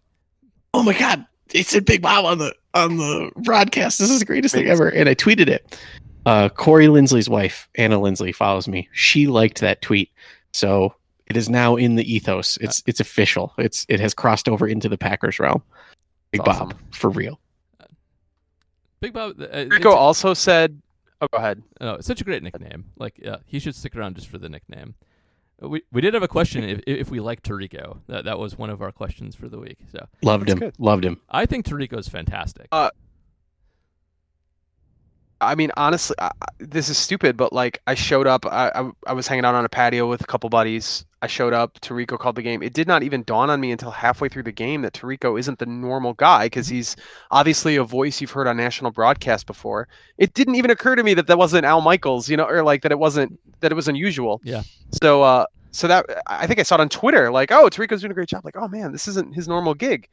"Oh 0.75 0.83
my 0.83 0.99
God, 0.99 1.25
they 1.51 1.63
said 1.63 1.85
Big 1.85 2.03
Bob 2.03 2.25
on 2.25 2.39
the 2.39 2.53
on 2.75 2.97
the 2.97 3.31
broadcast. 3.37 3.99
This 4.01 4.11
is 4.11 4.19
the 4.21 4.25
greatest 4.25 4.55
thing 4.55 4.67
ever." 4.67 4.89
And 4.89 5.09
I 5.09 5.15
tweeted 5.15 5.49
it. 5.49 5.79
Uh, 6.27 6.49
Corey 6.49 6.87
Linsley's 6.89 7.29
wife, 7.29 7.69
Anna 7.77 8.01
Lindsley, 8.01 8.33
follows 8.33 8.67
me. 8.67 8.89
She 8.93 9.29
liked 9.29 9.61
that 9.61 9.83
tweet, 9.83 10.11
so 10.53 10.95
it 11.29 11.37
is 11.37 11.49
now 11.49 11.77
in 11.77 11.95
the 11.97 12.13
ethos. 12.13 12.57
It's 12.61 12.83
it's 12.87 13.01
official. 13.01 13.53
It's 13.59 13.85
it 13.89 14.01
has 14.01 14.15
crossed 14.15 14.49
over 14.49 14.67
into 14.67 14.89
the 14.89 14.99
Packers 14.99 15.39
realm. 15.39 15.63
Big 16.31 16.45
That's 16.45 16.59
Bob 16.59 16.75
for 16.93 17.11
real. 17.11 17.39
Big 19.01 19.13
Bob. 19.13 19.41
Uh, 19.41 19.67
Rico 19.69 19.91
also 19.93 20.35
said, 20.35 20.81
"Oh, 21.21 21.27
go 21.33 21.39
ahead." 21.39 21.63
Oh, 21.81 21.95
it's 21.95 22.07
such 22.07 22.21
a 22.21 22.25
great 22.25 22.43
nickname. 22.43 22.87
Like, 22.99 23.21
uh, 23.25 23.39
he 23.47 23.59
should 23.59 23.75
stick 23.75 23.95
around 23.97 24.17
just 24.17 24.29
for 24.29 24.39
the 24.39 24.49
nickname. 24.49 24.95
Uh, 25.63 25.69
We 25.69 25.83
we 25.93 26.01
did 26.01 26.15
have 26.15 26.23
a 26.23 26.29
question 26.29 26.65
if 26.65 26.81
if 26.87 27.11
we 27.11 27.21
like 27.21 27.43
Tirico. 27.43 28.01
That 28.09 28.25
that 28.25 28.39
was 28.39 28.59
one 28.59 28.71
of 28.71 28.83
our 28.83 28.91
questions 28.93 29.35
for 29.37 29.49
the 29.49 29.59
week. 29.59 29.79
So 29.93 30.07
Loved 30.23 30.45
That's 30.47 30.53
him. 30.55 30.59
good. 30.59 30.75
Loved 30.79 31.05
him. 31.05 31.21
I 31.31 31.47
think 31.47 31.65
Tirico's 31.67 32.09
fantastic. 32.09 32.67
Uh, 32.73 32.91
I 35.41 35.55
mean, 35.55 35.71
honestly, 35.77 36.17
I, 36.19 36.33
this 36.59 36.89
is 36.89 36.99
stupid, 36.99 37.37
but 37.37 37.53
like, 37.53 37.81
I 37.87 37.95
showed 37.95 38.27
up. 38.27 38.45
I, 38.47 38.71
I 38.75 38.91
I 39.07 39.13
was 39.13 39.29
hanging 39.29 39.45
out 39.45 39.55
on 39.55 39.65
a 39.65 39.69
patio 39.69 40.09
with 40.09 40.21
a 40.21 40.27
couple 40.27 40.51
buddies. 40.51 41.05
I 41.23 41.27
showed 41.27 41.53
up. 41.53 41.81
Tirico 41.81 42.19
called 42.19 42.37
the 42.37 42.43
game. 42.43 42.63
It 42.63 42.73
did 42.73 42.89
not 42.89 43.03
even 43.03 43.23
dawn 43.23 43.51
on 43.51 43.61
me 43.61 43.71
until 43.71 43.91
halfway 43.91 44.29
through 44.29 44.45
the 44.45 44.53
game 44.53 44.83
that 44.83 44.93
Tirico 44.93 45.39
isn't 45.39 45.59
the 45.59 45.67
normal 45.67 46.15
guy 46.15 46.47
because 46.47 46.69
he's 46.69 46.97
obviously 47.31 47.77
a 47.77 47.85
voice 47.85 48.21
you've 48.21 48.31
heard 48.31 48.47
on 48.47 48.57
national 48.57 48.91
broadcast 48.91 49.47
before. 49.47 49.89
It 50.17 50.35
didn't 50.35 50.57
even 50.57 50.71
occur 50.71 50.97
to 50.97 51.03
me 51.03 51.15
that 51.15 51.27
that 51.29 51.39
wasn't 51.39 51.65
Al 51.65 51.81
Michaels, 51.81 52.29
you 52.29 52.37
know, 52.37 52.47
or 52.47 52.63
like 52.63 52.83
that 52.83 52.93
it 52.93 52.99
wasn't 52.99 53.39
that 53.61 53.71
it 53.71 53.75
was 53.75 53.89
unusual. 53.89 54.41
Yeah. 54.45 54.63
So, 55.03 55.23
uh, 55.23 55.47
so 55.71 55.87
that 55.87 56.07
I 56.27 56.47
think 56.47 56.59
I 56.59 56.63
saw 56.65 56.77
it 56.77 56.81
on 56.81 56.89
Twitter, 56.89 57.31
like, 57.31 57.53
oh, 57.53 57.69
Tirico's 57.69 58.01
doing 58.01 58.11
a 58.11 58.15
great 58.15 58.29
job. 58.29 58.45
Like, 58.45 58.57
oh 58.57 58.69
man, 58.69 58.91
this 58.91 59.07
isn't 59.07 59.35
his 59.35 59.47
normal 59.47 59.75
gig 59.75 60.09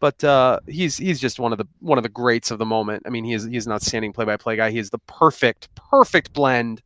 but 0.00 0.22
uh, 0.24 0.60
he's 0.66 0.96
he's 0.96 1.20
just 1.20 1.38
one 1.38 1.52
of 1.52 1.58
the 1.58 1.66
one 1.80 1.98
of 1.98 2.02
the 2.02 2.08
greats 2.08 2.50
of 2.50 2.58
the 2.58 2.66
moment. 2.66 3.02
I 3.06 3.10
mean, 3.10 3.24
he 3.24 3.32
is 3.32 3.44
he's 3.44 3.66
an 3.66 3.72
outstanding 3.72 4.12
play-by-play 4.12 4.56
guy. 4.56 4.70
He 4.70 4.78
is 4.78 4.90
the 4.90 4.98
perfect 4.98 5.74
perfect 5.74 6.32
blend 6.32 6.82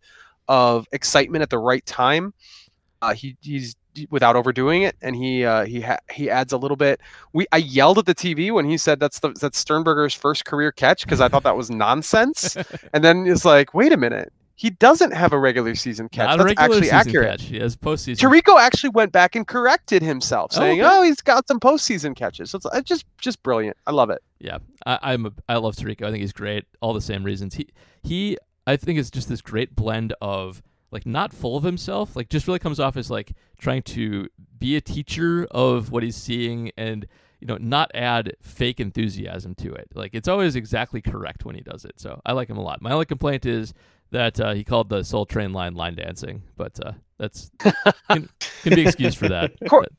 of 0.49 0.87
excitement 0.93 1.43
at 1.43 1.51
the 1.51 1.59
right 1.59 1.85
time. 1.87 2.35
Uh, 3.03 3.15
he 3.15 3.37
he's 3.41 3.77
without 4.11 4.37
overdoing 4.37 4.83
it, 4.83 4.97
and 5.03 5.17
he 5.17 5.45
uh, 5.45 5.65
he 5.65 5.81
ha- 5.81 5.99
he 6.11 6.31
adds 6.31 6.53
a 6.53 6.57
little 6.57 6.77
bit. 6.77 7.01
We 7.33 7.47
I 7.53 7.59
yelled 7.59 7.99
at 7.99 8.07
the 8.07 8.15
TV 8.15 8.53
when 8.53 8.69
he 8.69 8.77
said 8.77 9.01
that's 9.01 9.21
the 9.21 9.31
that's 9.31 9.59
Sternberger's 9.59 10.15
first 10.15 10.45
career 10.45 10.73
catch 10.73 11.05
because 11.05 11.21
I 11.21 11.29
thought 11.29 11.43
that 11.43 11.57
was 11.57 11.71
nonsense, 11.71 12.57
and 12.93 13.03
then 13.03 13.27
it's 13.27 13.45
like, 13.45 13.75
wait 13.75 13.93
a 13.93 13.97
minute, 13.97 14.33
he 14.61 14.69
doesn't 14.69 15.13
have 15.13 15.33
a 15.33 15.39
regular 15.39 15.75
season 15.75 16.11
catch. 16.11 16.37
Not 16.37 16.47
that's 16.47 16.61
actually 16.61 16.83
season 16.83 16.95
accurate. 16.95 17.31
catch. 17.31 17.43
He 17.45 17.59
has 17.61 17.77
postseason. 17.77 18.19
Tirico 18.19 18.61
actually 18.61 18.91
went 18.91 19.11
back 19.11 19.35
and 19.35 19.47
corrected 19.47 20.03
himself, 20.03 20.51
Oh, 20.55 20.59
saying, 20.59 20.83
okay. 20.83 20.91
"Oh, 20.99 21.01
he's 21.03 21.23
got 21.23 21.49
some 21.49 21.59
postseason 21.59 22.15
catches." 22.15 22.51
So 22.51 22.57
it's 22.57 22.67
uh, 22.67 22.83
just 22.83 23.07
just 23.19 23.43
brilliant. 23.43 23.79
I 23.87 23.93
love 23.93 24.11
it. 24.11 24.23
Yeah, 24.39 24.59
I, 24.85 24.99
I'm 25.01 25.25
a, 25.25 25.33
I 25.49 25.57
love 25.57 25.77
Tirico. 25.77 26.03
I 26.03 26.11
think 26.11 26.21
he's 26.21 26.35
great. 26.35 26.67
All 26.83 26.93
the 26.93 27.01
same 27.01 27.25
reasons. 27.25 27.55
He 27.55 27.69
he 28.03 28.37
I 28.67 28.77
think 28.77 28.99
is 28.99 29.11
just 29.11 29.31
this 29.31 29.41
great 29.41 29.75
blend 29.75 30.13
of 30.21 30.63
like 30.91 31.07
not 31.07 31.33
full 31.33 31.57
of 31.57 31.63
himself, 31.65 32.15
like 32.15 32.29
just 32.29 32.47
really 32.47 32.59
comes 32.59 32.79
off 32.79 32.99
as 32.99 33.11
like 33.11 33.33
trying 33.59 33.81
to 33.85 34.29
be 34.59 34.77
a 34.77 34.83
teacher 34.83 35.47
of 35.53 35.91
what 35.91 36.03
he's 36.03 36.17
seeing 36.17 36.71
and 36.77 37.07
you 37.41 37.47
know 37.47 37.57
not 37.59 37.91
add 37.95 38.35
fake 38.43 38.79
enthusiasm 38.79 39.55
to 39.55 39.73
it. 39.73 39.89
Like 39.95 40.11
it's 40.13 40.29
always 40.29 40.55
exactly 40.55 41.01
correct 41.01 41.47
when 41.47 41.55
he 41.55 41.63
does 41.63 41.87
it. 41.87 41.99
So 41.99 42.21
I 42.27 42.33
like 42.33 42.51
him 42.51 42.59
a 42.59 42.63
lot. 42.63 42.83
My 42.83 42.93
only 42.93 43.07
complaint 43.07 43.47
is 43.47 43.73
that 44.11 44.41
uh, 44.41 44.53
he 44.55 44.65
called 44.65 44.89
the 44.89 45.03
Soul 45.05 45.27
Train 45.27 45.53
line 45.53 45.75
line 45.75 45.95
dancing, 45.95 46.43
but 46.57 46.79
uh, 46.85 46.93
that's 47.19 47.51
can, 47.59 48.29
can 48.63 48.75
be 48.75 48.83
excused 48.83 49.19
for 49.19 49.29
that. 49.29 49.53
Cor- 49.69 49.83
But- 49.83 49.93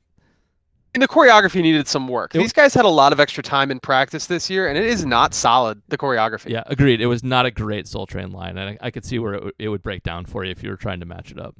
And 0.93 1.01
the 1.01 1.07
choreography 1.07 1.62
needed 1.62 1.88
some 1.88 2.07
work. 2.07 2.36
It- 2.36 2.39
These 2.39 2.51
guys 2.53 2.74
had 2.74 2.84
a 2.86 2.89
lot 2.89 3.14
of 3.14 3.20
extra 3.20 3.41
time 3.43 3.72
in 3.72 3.80
practice 3.80 4.26
this 4.26 4.49
year, 4.49 4.68
and 4.68 4.78
it 4.78 4.84
is 4.86 5.05
not 5.05 5.34
solid. 5.34 5.82
The 5.88 5.97
choreography. 5.97 6.49
Yeah, 6.49 6.64
agreed. 6.66 6.99
It 7.01 7.05
was 7.07 7.24
not 7.24 7.45
a 7.45 7.51
great 7.51 7.88
Soul 7.88 8.05
Train 8.05 8.32
line, 8.32 8.57
and 8.57 8.78
I, 8.82 8.88
I 8.88 8.91
could 8.91 9.05
see 9.05 9.18
where 9.20 9.34
it, 9.34 9.38
w- 9.38 9.53
it 9.59 9.70
would 9.70 9.84
break 9.84 10.03
down 10.03 10.26
for 10.26 10.43
you 10.43 10.51
if 10.51 10.62
you 10.64 10.70
were 10.70 10.78
trying 10.78 10.99
to 10.99 11.05
match 11.05 11.32
it 11.32 11.39
up. 11.39 11.55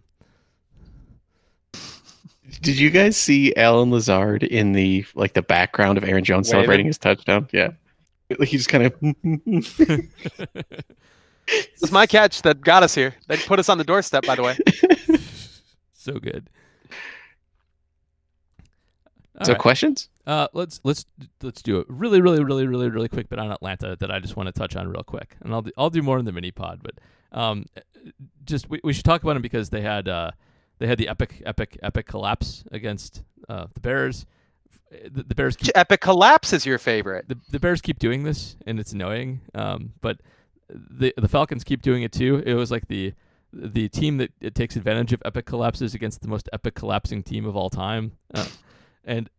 Did 2.62 2.78
you 2.78 2.90
guys 2.90 3.16
see 3.16 3.56
Allen 3.56 3.92
Lazard 3.92 4.44
in 4.44 4.74
the 4.74 5.06
like 5.16 5.34
the 5.34 5.42
background 5.42 5.98
of 5.98 6.04
Aaron 6.04 6.24
Jones 6.26 6.48
Waving? 6.50 6.52
celebrating 6.64 6.86
his 6.88 6.98
touchdown? 6.98 7.48
Yeah. 7.54 7.70
Like 8.38 8.50
he 8.50 8.58
just 8.58 8.68
kind 8.70 8.86
of 8.86 8.94
This 11.48 11.84
is 11.90 11.92
my 11.92 12.08
catch 12.08 12.42
that 12.44 12.62
got 12.62 12.84
us 12.84 12.96
here. 12.96 13.16
That 13.28 13.46
put 13.46 13.60
us 13.60 13.70
on 13.70 13.78
the 13.78 13.84
doorstep, 13.86 14.26
by 14.26 14.36
the 14.36 14.44
way. 14.44 14.58
so 15.94 16.14
good. 16.20 16.50
All 19.40 19.48
So 19.48 19.54
right. 19.54 19.62
questions? 19.62 20.10
Uh, 20.28 20.48
let's 20.54 20.82
let's 20.84 21.06
let's 21.44 21.62
do 21.64 21.80
it 21.80 21.88
really 21.90 22.22
really 22.22 22.44
really 22.44 22.68
really 22.68 22.90
really 22.90 23.10
quick 23.10 23.30
bit 23.30 23.40
on 23.40 23.52
Atlanta 23.52 23.98
that 24.00 24.12
I 24.12 24.20
just 24.20 24.38
want 24.38 24.48
to 24.48 24.54
touch 24.54 24.76
on 24.76 24.88
real 24.88 25.04
quick, 25.04 25.38
and 25.42 25.54
I'll 25.54 25.64
do, 25.64 25.72
I'll 25.78 25.90
do 25.90 26.02
more 26.04 26.20
in 26.20 26.26
the 26.26 26.32
mini 26.34 26.52
pod, 26.52 26.82
but 26.84 26.96
um, 27.38 27.66
just 28.46 28.70
we, 28.70 28.80
we 28.84 28.94
should 28.94 29.06
talk 29.06 29.24
about 29.24 29.34
them 29.34 29.42
because 29.42 29.70
they 29.72 29.82
had 29.82 30.08
uh 30.10 30.32
they 30.80 30.88
had 30.88 30.98
the 31.00 31.10
epic 31.10 31.42
epic 31.46 31.78
epic 31.84 32.08
collapse 32.08 32.64
against 32.72 33.24
uh 33.50 33.68
the 33.74 33.82
Bears. 33.82 34.26
The, 34.92 35.24
the 35.24 35.36
Bears 35.36 35.56
keep, 35.58 35.72
Epic 35.76 36.02
collapse 36.02 36.54
is 36.54 36.66
your 36.66 36.78
favorite. 36.78 37.28
the, 37.28 37.38
the 37.50 37.60
Bears 37.60 37.82
keep 37.82 38.00
doing 38.00 38.24
this, 38.24 38.58
and 38.68 38.80
it's 38.80 38.94
annoying. 38.94 39.42
Um, 39.56 39.94
but 40.02 40.20
the 40.74 41.14
the 41.18 41.28
Falcons 41.28 41.64
keep 41.64 41.82
doing 41.82 42.04
it 42.04 42.12
too. 42.12 42.42
It 42.46 42.54
was 42.54 42.72
like 42.72 42.88
the 42.88 43.14
the 43.54 43.90
team 43.90 44.18
that 44.18 44.32
it 44.40 44.56
takes 44.56 44.76
advantage 44.76 45.12
of 45.14 45.22
epic 45.26 45.46
collapses 45.46 45.94
against 45.94 46.22
the 46.22 46.28
most 46.28 46.50
epic 46.54 46.74
collapsing 46.74 47.24
team 47.24 47.46
of 47.46 47.56
all 47.56 47.70
time. 47.70 48.14
Uh, 48.34 48.46
and 49.04 49.30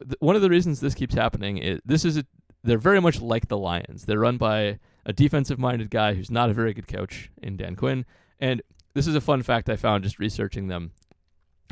th- 0.00 0.16
one 0.18 0.34
of 0.34 0.42
the 0.42 0.50
reasons 0.50 0.80
this 0.80 0.94
keeps 0.94 1.14
happening 1.14 1.58
is 1.58 1.80
this 1.84 2.04
is 2.04 2.16
a, 2.16 2.24
they're 2.64 2.78
very 2.78 3.00
much 3.00 3.20
like 3.20 3.48
the 3.48 3.58
Lions. 3.58 4.04
They're 4.04 4.18
run 4.18 4.36
by 4.36 4.80
a 5.06 5.12
defensive 5.12 5.58
minded 5.58 5.90
guy 5.90 6.14
who's 6.14 6.30
not 6.30 6.50
a 6.50 6.54
very 6.54 6.74
good 6.74 6.88
coach 6.88 7.30
in 7.40 7.56
Dan 7.56 7.76
Quinn. 7.76 8.04
And 8.40 8.62
this 8.94 9.06
is 9.06 9.14
a 9.14 9.20
fun 9.20 9.42
fact 9.42 9.68
I 9.68 9.76
found 9.76 10.04
just 10.04 10.18
researching 10.18 10.68
them 10.68 10.92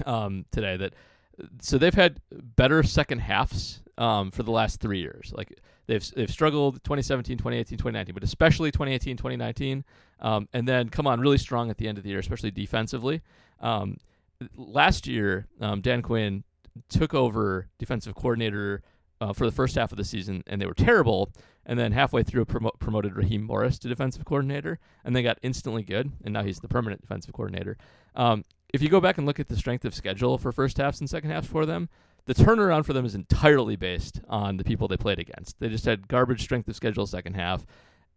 um, 0.06 0.46
today 0.52 0.76
that 0.76 0.94
so 1.60 1.78
they've 1.78 1.94
had 1.94 2.20
better 2.30 2.82
second 2.82 3.20
halves 3.20 3.82
um, 3.98 4.30
for 4.30 4.42
the 4.42 4.50
last 4.50 4.80
three 4.80 5.00
years. 5.00 5.32
Like 5.34 5.58
they've 5.86 6.08
they've 6.14 6.30
struggled 6.30 6.82
2017, 6.84 7.36
2018, 7.38 7.78
2019, 7.78 8.14
but 8.14 8.24
especially 8.24 8.70
2018, 8.70 9.16
2019, 9.16 9.84
um, 10.20 10.48
and 10.52 10.66
then 10.66 10.88
come 10.88 11.06
on 11.06 11.20
really 11.20 11.38
strong 11.38 11.70
at 11.70 11.78
the 11.78 11.88
end 11.88 11.98
of 11.98 12.04
the 12.04 12.10
year, 12.10 12.18
especially 12.18 12.50
defensively. 12.50 13.22
Um, 13.60 13.96
last 14.56 15.06
year, 15.06 15.46
um, 15.60 15.80
Dan 15.80 16.02
Quinn 16.02 16.44
took 16.88 17.14
over 17.14 17.68
defensive 17.78 18.14
coordinator 18.14 18.82
uh, 19.20 19.32
for 19.32 19.44
the 19.44 19.52
first 19.52 19.74
half 19.74 19.92
of 19.92 19.98
the 19.98 20.04
season, 20.04 20.42
and 20.46 20.60
they 20.60 20.66
were 20.66 20.74
terrible. 20.74 21.32
And 21.66 21.78
then 21.78 21.92
halfway 21.92 22.22
through, 22.22 22.46
promo- 22.46 22.78
promoted 22.78 23.16
Raheem 23.16 23.42
Morris 23.42 23.78
to 23.80 23.88
defensive 23.88 24.24
coordinator, 24.24 24.78
and 25.04 25.14
they 25.14 25.22
got 25.22 25.38
instantly 25.42 25.82
good. 25.82 26.10
And 26.24 26.32
now 26.32 26.42
he's 26.42 26.60
the 26.60 26.68
permanent 26.68 27.02
defensive 27.02 27.34
coordinator. 27.34 27.76
Um, 28.14 28.44
if 28.72 28.82
you 28.82 28.88
go 28.88 29.00
back 29.00 29.18
and 29.18 29.26
look 29.26 29.38
at 29.38 29.48
the 29.48 29.56
strength 29.56 29.84
of 29.84 29.94
schedule 29.94 30.38
for 30.38 30.52
first 30.52 30.78
halves 30.78 31.00
and 31.00 31.10
second 31.10 31.30
halves 31.30 31.46
for 31.46 31.66
them, 31.66 31.88
the 32.26 32.34
turnaround 32.34 32.84
for 32.84 32.92
them 32.92 33.04
is 33.04 33.14
entirely 33.14 33.76
based 33.76 34.20
on 34.28 34.56
the 34.56 34.64
people 34.64 34.88
they 34.88 34.96
played 34.96 35.18
against. 35.18 35.58
They 35.58 35.68
just 35.68 35.84
had 35.84 36.08
garbage 36.08 36.42
strength 36.42 36.68
of 36.68 36.76
schedule 36.76 37.06
second 37.06 37.34
half, 37.34 37.66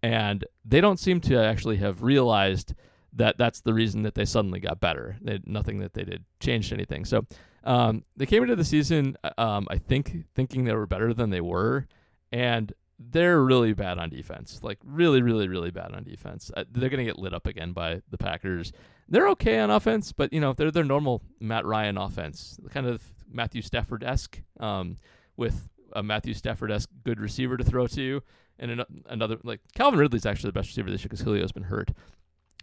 and 0.01 0.45
they 0.65 0.81
don't 0.81 0.99
seem 0.99 1.21
to 1.21 1.37
actually 1.37 1.77
have 1.77 2.03
realized 2.03 2.73
that 3.13 3.37
that's 3.37 3.61
the 3.61 3.73
reason 3.73 4.03
that 4.03 4.15
they 4.15 4.25
suddenly 4.25 4.59
got 4.59 4.79
better. 4.79 5.17
They, 5.21 5.39
nothing 5.45 5.79
that 5.79 5.93
they 5.93 6.03
did 6.03 6.25
changed 6.39 6.73
anything. 6.73 7.05
So 7.05 7.25
um, 7.63 8.03
they 8.17 8.25
came 8.25 8.43
into 8.43 8.55
the 8.55 8.65
season, 8.65 9.17
um, 9.37 9.67
I 9.69 9.77
think, 9.77 10.25
thinking 10.35 10.65
they 10.65 10.73
were 10.73 10.87
better 10.87 11.13
than 11.13 11.29
they 11.29 11.41
were, 11.41 11.87
and 12.31 12.73
they're 13.11 13.41
really 13.41 13.73
bad 13.73 13.97
on 13.99 14.09
defense. 14.09 14.59
Like 14.63 14.79
really, 14.83 15.21
really, 15.21 15.47
really 15.47 15.71
bad 15.71 15.93
on 15.93 16.03
defense. 16.03 16.51
Uh, 16.55 16.63
they're 16.71 16.89
going 16.89 16.99
to 16.99 17.05
get 17.05 17.19
lit 17.19 17.33
up 17.33 17.47
again 17.47 17.71
by 17.71 18.01
the 18.09 18.17
Packers. 18.17 18.71
They're 19.07 19.27
okay 19.29 19.59
on 19.59 19.69
offense, 19.69 20.11
but 20.11 20.31
you 20.33 20.39
know 20.39 20.53
they're 20.53 20.71
their 20.71 20.83
normal 20.83 21.21
Matt 21.39 21.65
Ryan 21.65 21.97
offense, 21.97 22.57
kind 22.71 22.87
of 22.87 23.01
Matthew 23.31 23.61
Stafford 23.61 24.03
esque, 24.03 24.41
um, 24.59 24.97
with 25.35 25.69
a 25.93 26.01
Matthew 26.01 26.33
Stafford 26.33 26.71
esque 26.71 26.89
good 27.03 27.19
receiver 27.19 27.57
to 27.57 27.63
throw 27.63 27.87
to, 27.87 28.21
and 28.57 28.71
an, 28.71 28.83
another 29.07 29.37
like 29.43 29.59
Calvin 29.75 29.99
Ridley's 29.99 30.25
actually 30.25 30.49
the 30.49 30.59
best 30.59 30.69
receiver 30.69 30.89
this 30.89 31.01
year 31.01 31.09
because 31.09 31.23
Julio's 31.23 31.51
been 31.51 31.63
hurt, 31.63 31.91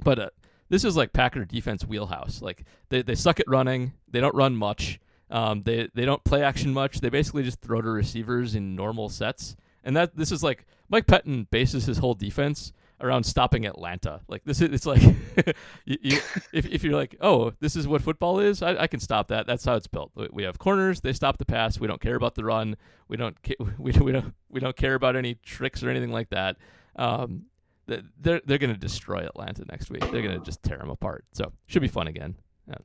but 0.03 0.19
uh, 0.19 0.31
this 0.71 0.85
is 0.85 0.97
like 0.97 1.13
Packer 1.13 1.45
defense 1.45 1.87
wheelhouse. 1.87 2.41
Like 2.41 2.65
they 2.89 3.03
they 3.03 3.15
suck 3.15 3.39
at 3.39 3.49
running, 3.49 3.93
they 4.09 4.21
don't 4.21 4.35
run 4.35 4.57
much, 4.57 4.99
um, 5.31 5.63
they 5.63 5.89
they 5.95 6.05
don't 6.05 6.25
play 6.25 6.43
action 6.43 6.73
much. 6.73 7.01
They 7.01 7.11
basically 7.11 7.43
just 7.43 7.61
throw 7.61 7.81
to 7.81 7.91
receivers 7.91 8.55
in 8.55 8.75
normal 8.75 9.09
sets, 9.09 9.57
and 9.85 9.97
that 9.97 10.17
this 10.17 10.31
is 10.33 10.43
like 10.43 10.67
Mike 10.89 11.07
Pettine 11.07 11.49
bases 11.51 11.85
his 11.87 11.99
whole 11.99 12.15
defense 12.15 12.73
around 13.03 13.25
stopping 13.25 13.65
Atlanta. 13.65 14.21
Like 14.29 14.45
this 14.45 14.61
is 14.61 14.71
it's 14.73 14.85
like 14.87 15.01
you, 15.85 15.97
you, 16.03 16.19
if 16.53 16.67
if 16.67 16.85
you're 16.85 16.95
like, 16.95 17.17
oh, 17.21 17.53
this 17.61 17.77
is 17.77 17.89
what 17.89 18.03
football 18.03 18.41
is, 18.41 18.63
I, 18.63 18.77
I 18.83 18.87
can 18.87 19.01
stop 19.01 19.29
that. 19.29 19.47
That's 19.47 19.65
how 19.65 19.75
it's 19.75 19.87
built. 19.87 20.11
We- 20.15 20.29
We 20.33 20.43
have 20.43 20.59
corners, 20.59 21.01
they 21.01 21.13
stop 21.13 21.39
the 21.39 21.45
pass. 21.47 21.81
We 21.81 21.87
don't 21.87 22.01
care 22.01 22.17
about 22.17 22.35
the 22.35 22.45
run. 22.45 22.77
We 23.09 23.17
don't 23.17 23.37
we 23.79 23.93
we 23.93 24.13
don't 24.13 24.35
we 24.49 24.61
don't 24.61 24.77
care 24.77 24.95
about 24.95 25.17
any 25.17 25.35
tricks 25.37 25.83
or 25.83 25.89
anything 25.91 26.13
like 26.13 26.31
that. 26.31 26.57
Um, 26.97 27.47
they're 27.87 28.41
they're 28.45 28.59
gonna 28.59 28.77
destroy 28.77 29.21
Atlanta 29.27 29.65
next 29.69 29.91
week. 29.91 30.03
They're 30.13 30.23
gonna 30.23 30.39
just 30.41 30.63
tear 30.63 30.79
them 30.79 30.91
apart. 30.91 31.25
So 31.33 31.53
should 31.67 31.83
be 31.83 31.89
fun 31.89 32.07
again. 32.07 32.37
Yeah. 32.69 32.77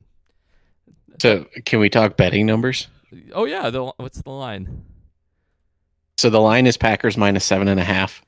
So 1.20 1.46
can 1.64 1.78
we 1.80 1.88
talk 1.88 2.16
betting 2.16 2.46
numbers? 2.46 2.88
Oh 3.32 3.44
yeah, 3.44 3.70
the, 3.70 3.84
what's 3.98 4.20
the 4.20 4.30
line? 4.30 4.84
So 6.18 6.30
the 6.30 6.40
line 6.40 6.66
is 6.66 6.76
Packers 6.76 7.16
minus 7.16 7.44
seven 7.44 7.68
and 7.68 7.78
a 7.78 7.84
half, 7.84 8.22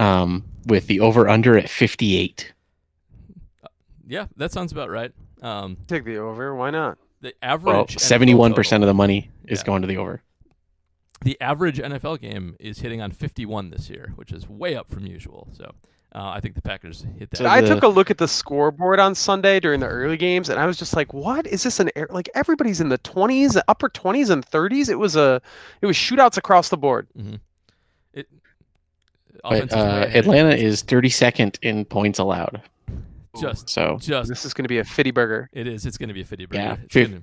um, 0.00 0.44
with 0.66 0.86
the 0.86 1.00
over 1.00 1.28
under 1.28 1.56
at 1.56 1.68
fifty 1.70 2.16
eight. 2.16 2.52
Yeah, 4.06 4.26
that 4.36 4.52
sounds 4.52 4.70
about 4.72 4.90
right. 4.90 5.12
Um, 5.42 5.76
Take 5.86 6.04
the 6.04 6.16
over. 6.18 6.54
Why 6.54 6.70
not? 6.70 6.98
the 7.22 7.32
average 7.42 7.64
Well, 7.74 7.86
seventy 7.88 8.34
one 8.34 8.52
percent 8.52 8.82
of 8.84 8.86
the 8.88 8.94
money 8.94 9.30
is 9.48 9.60
Yeah. 9.60 9.64
going 9.66 9.82
to 9.82 9.88
the 9.88 9.96
over. 9.96 10.22
the 11.22 11.40
average 11.40 11.78
NFL 11.78 12.20
game 12.20 12.54
is 12.60 12.80
hitting 12.80 13.00
on 13.00 13.10
51 13.10 13.70
this 13.70 13.88
year, 13.88 14.12
which 14.16 14.30
is 14.30 14.46
way 14.48 14.76
up 14.76 14.88
from 14.90 15.06
usual. 15.06 15.48
So 15.52 15.74
uh, 16.16 16.30
I 16.30 16.40
think 16.40 16.54
the 16.54 16.62
Packers 16.62 17.04
hit 17.18 17.30
that. 17.30 17.36
So 17.36 17.46
I 17.46 17.60
the- 17.60 17.68
took 17.68 17.82
a 17.84 17.88
look 17.88 18.10
at 18.10 18.18
the 18.18 18.26
scoreboard 18.26 18.98
on 18.98 19.14
Sunday 19.14 19.60
during 19.60 19.80
the 19.80 19.86
early 19.86 20.16
games, 20.16 20.48
and 20.48 20.58
I 20.58 20.64
was 20.66 20.76
just 20.78 20.96
like, 20.96 21.12
"What 21.12 21.46
is 21.46 21.62
this? 21.62 21.78
An 21.78 21.90
air 21.94 22.06
like 22.10 22.28
everybody's 22.34 22.80
in 22.80 22.88
the 22.88 22.98
twenties, 22.98 23.56
upper 23.68 23.88
twenties, 23.90 24.30
and 24.30 24.44
thirties? 24.44 24.88
It 24.88 24.98
was 24.98 25.14
a, 25.16 25.40
it 25.82 25.86
was 25.86 25.96
shootouts 25.96 26.36
across 26.38 26.70
the 26.70 26.76
board." 26.78 27.06
it 28.14 28.26
But 29.42 29.52
offense 29.52 29.72
is 29.72 29.76
way 29.76 29.82
uh, 29.82 30.18
Atlanta 30.18 30.56
is 30.56 30.82
32nd 30.82 31.58
in 31.62 31.84
points 31.84 32.18
allowed. 32.18 32.62
just 33.40 33.68
So 33.68 33.98
just 34.00 34.28
This 34.30 34.44
is 34.46 34.54
going 34.54 34.64
to 34.64 34.68
be 34.68 34.78
a 34.78 34.84
fitty 34.84 35.10
burger. 35.10 35.50
it 35.52 35.66
is. 35.68 35.84
It's 35.86 35.98
going 35.98 36.08
to 36.08 36.14
be 36.14 36.22
a 36.22 36.24
fitty 36.24 36.46
burger. 36.46 36.62
Yeah, 36.62 36.76
It's 36.82 36.92
fif- 36.94 37.10
gonna- 37.10 37.22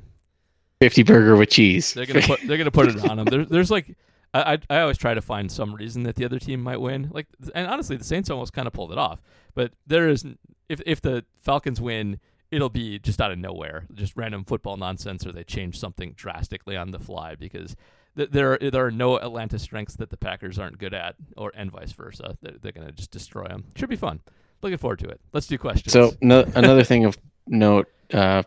50 0.81 1.03
burger 1.03 1.35
with 1.35 1.49
cheese. 1.49 1.93
They're 1.93 2.05
gonna 2.05 2.21
put 2.21 2.41
they're 2.45 2.57
gonna 2.57 2.69
put 2.69 2.89
it 2.89 3.09
on 3.09 3.17
them. 3.17 3.25
There, 3.25 3.45
there's 3.45 3.71
like 3.71 3.95
I, 4.33 4.57
I 4.69 4.79
always 4.81 4.97
try 4.97 5.13
to 5.13 5.21
find 5.21 5.51
some 5.51 5.75
reason 5.75 6.03
that 6.03 6.15
the 6.15 6.25
other 6.25 6.39
team 6.39 6.61
might 6.61 6.81
win. 6.81 7.09
Like 7.11 7.27
and 7.53 7.67
honestly, 7.67 7.95
the 7.97 8.03
Saints 8.03 8.29
almost 8.29 8.53
kind 8.53 8.67
of 8.67 8.73
pulled 8.73 8.91
it 8.91 8.97
off. 8.97 9.21
But 9.53 9.73
there 9.85 10.09
is 10.09 10.25
if 10.69 10.81
if 10.85 11.01
the 11.01 11.25
Falcons 11.41 11.79
win, 11.79 12.19
it'll 12.51 12.69
be 12.69 12.99
just 12.99 13.21
out 13.21 13.31
of 13.31 13.37
nowhere, 13.37 13.85
just 13.93 14.15
random 14.15 14.43
football 14.43 14.77
nonsense, 14.77 15.25
or 15.25 15.31
they 15.31 15.43
change 15.43 15.77
something 15.79 16.13
drastically 16.13 16.75
on 16.77 16.91
the 16.91 16.99
fly 16.99 17.35
because. 17.35 17.75
th- 18.15 18.29
There, 18.29 18.53
are, 18.53 18.69
there 18.71 18.85
are 18.85 18.91
no 18.91 19.17
Atlanta 19.17 19.57
strengths 19.59 19.95
that 19.97 20.09
the 20.11 20.17
Packers 20.17 20.59
aren't 20.59 20.77
good 20.77 20.93
at, 20.93 21.15
or 21.35 21.51
and 21.55 21.71
vice 21.71 21.91
versa. 21.93 22.37
They're, 22.41 22.53
they're 22.61 22.71
going 22.71 22.85
to 22.87 22.93
just 22.93 23.09
destroy 23.11 23.45
them. 23.47 23.65
Should 23.75 23.89
be 23.89 23.95
fun. 23.95 24.19
Looking 24.61 24.77
forward 24.77 24.99
to 24.99 25.09
it. 25.09 25.19
Let's 25.33 25.47
do 25.47 25.57
questions. 25.57 25.91
So 25.93 26.13
no, 26.21 26.45
another 26.55 26.83
thing 26.83 27.05
of 27.05 27.17
note. 27.47 27.87
Uh, 28.13 28.43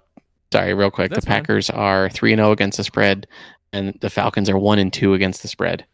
sorry, 0.52 0.72
real 0.72 0.90
quick. 0.90 1.10
That's 1.10 1.24
the 1.24 1.30
fine. 1.30 1.40
Packers 1.42 1.68
are 1.70 2.08
three 2.10 2.32
and 2.32 2.38
zero 2.38 2.52
against 2.52 2.78
the 2.78 2.84
spread, 2.84 3.26
and 3.72 3.98
the 4.00 4.10
Falcons 4.10 4.48
are 4.48 4.58
one 4.58 4.78
and 4.78 4.92
two 4.92 5.14
against 5.14 5.42
the 5.42 5.48
spread. 5.48 5.84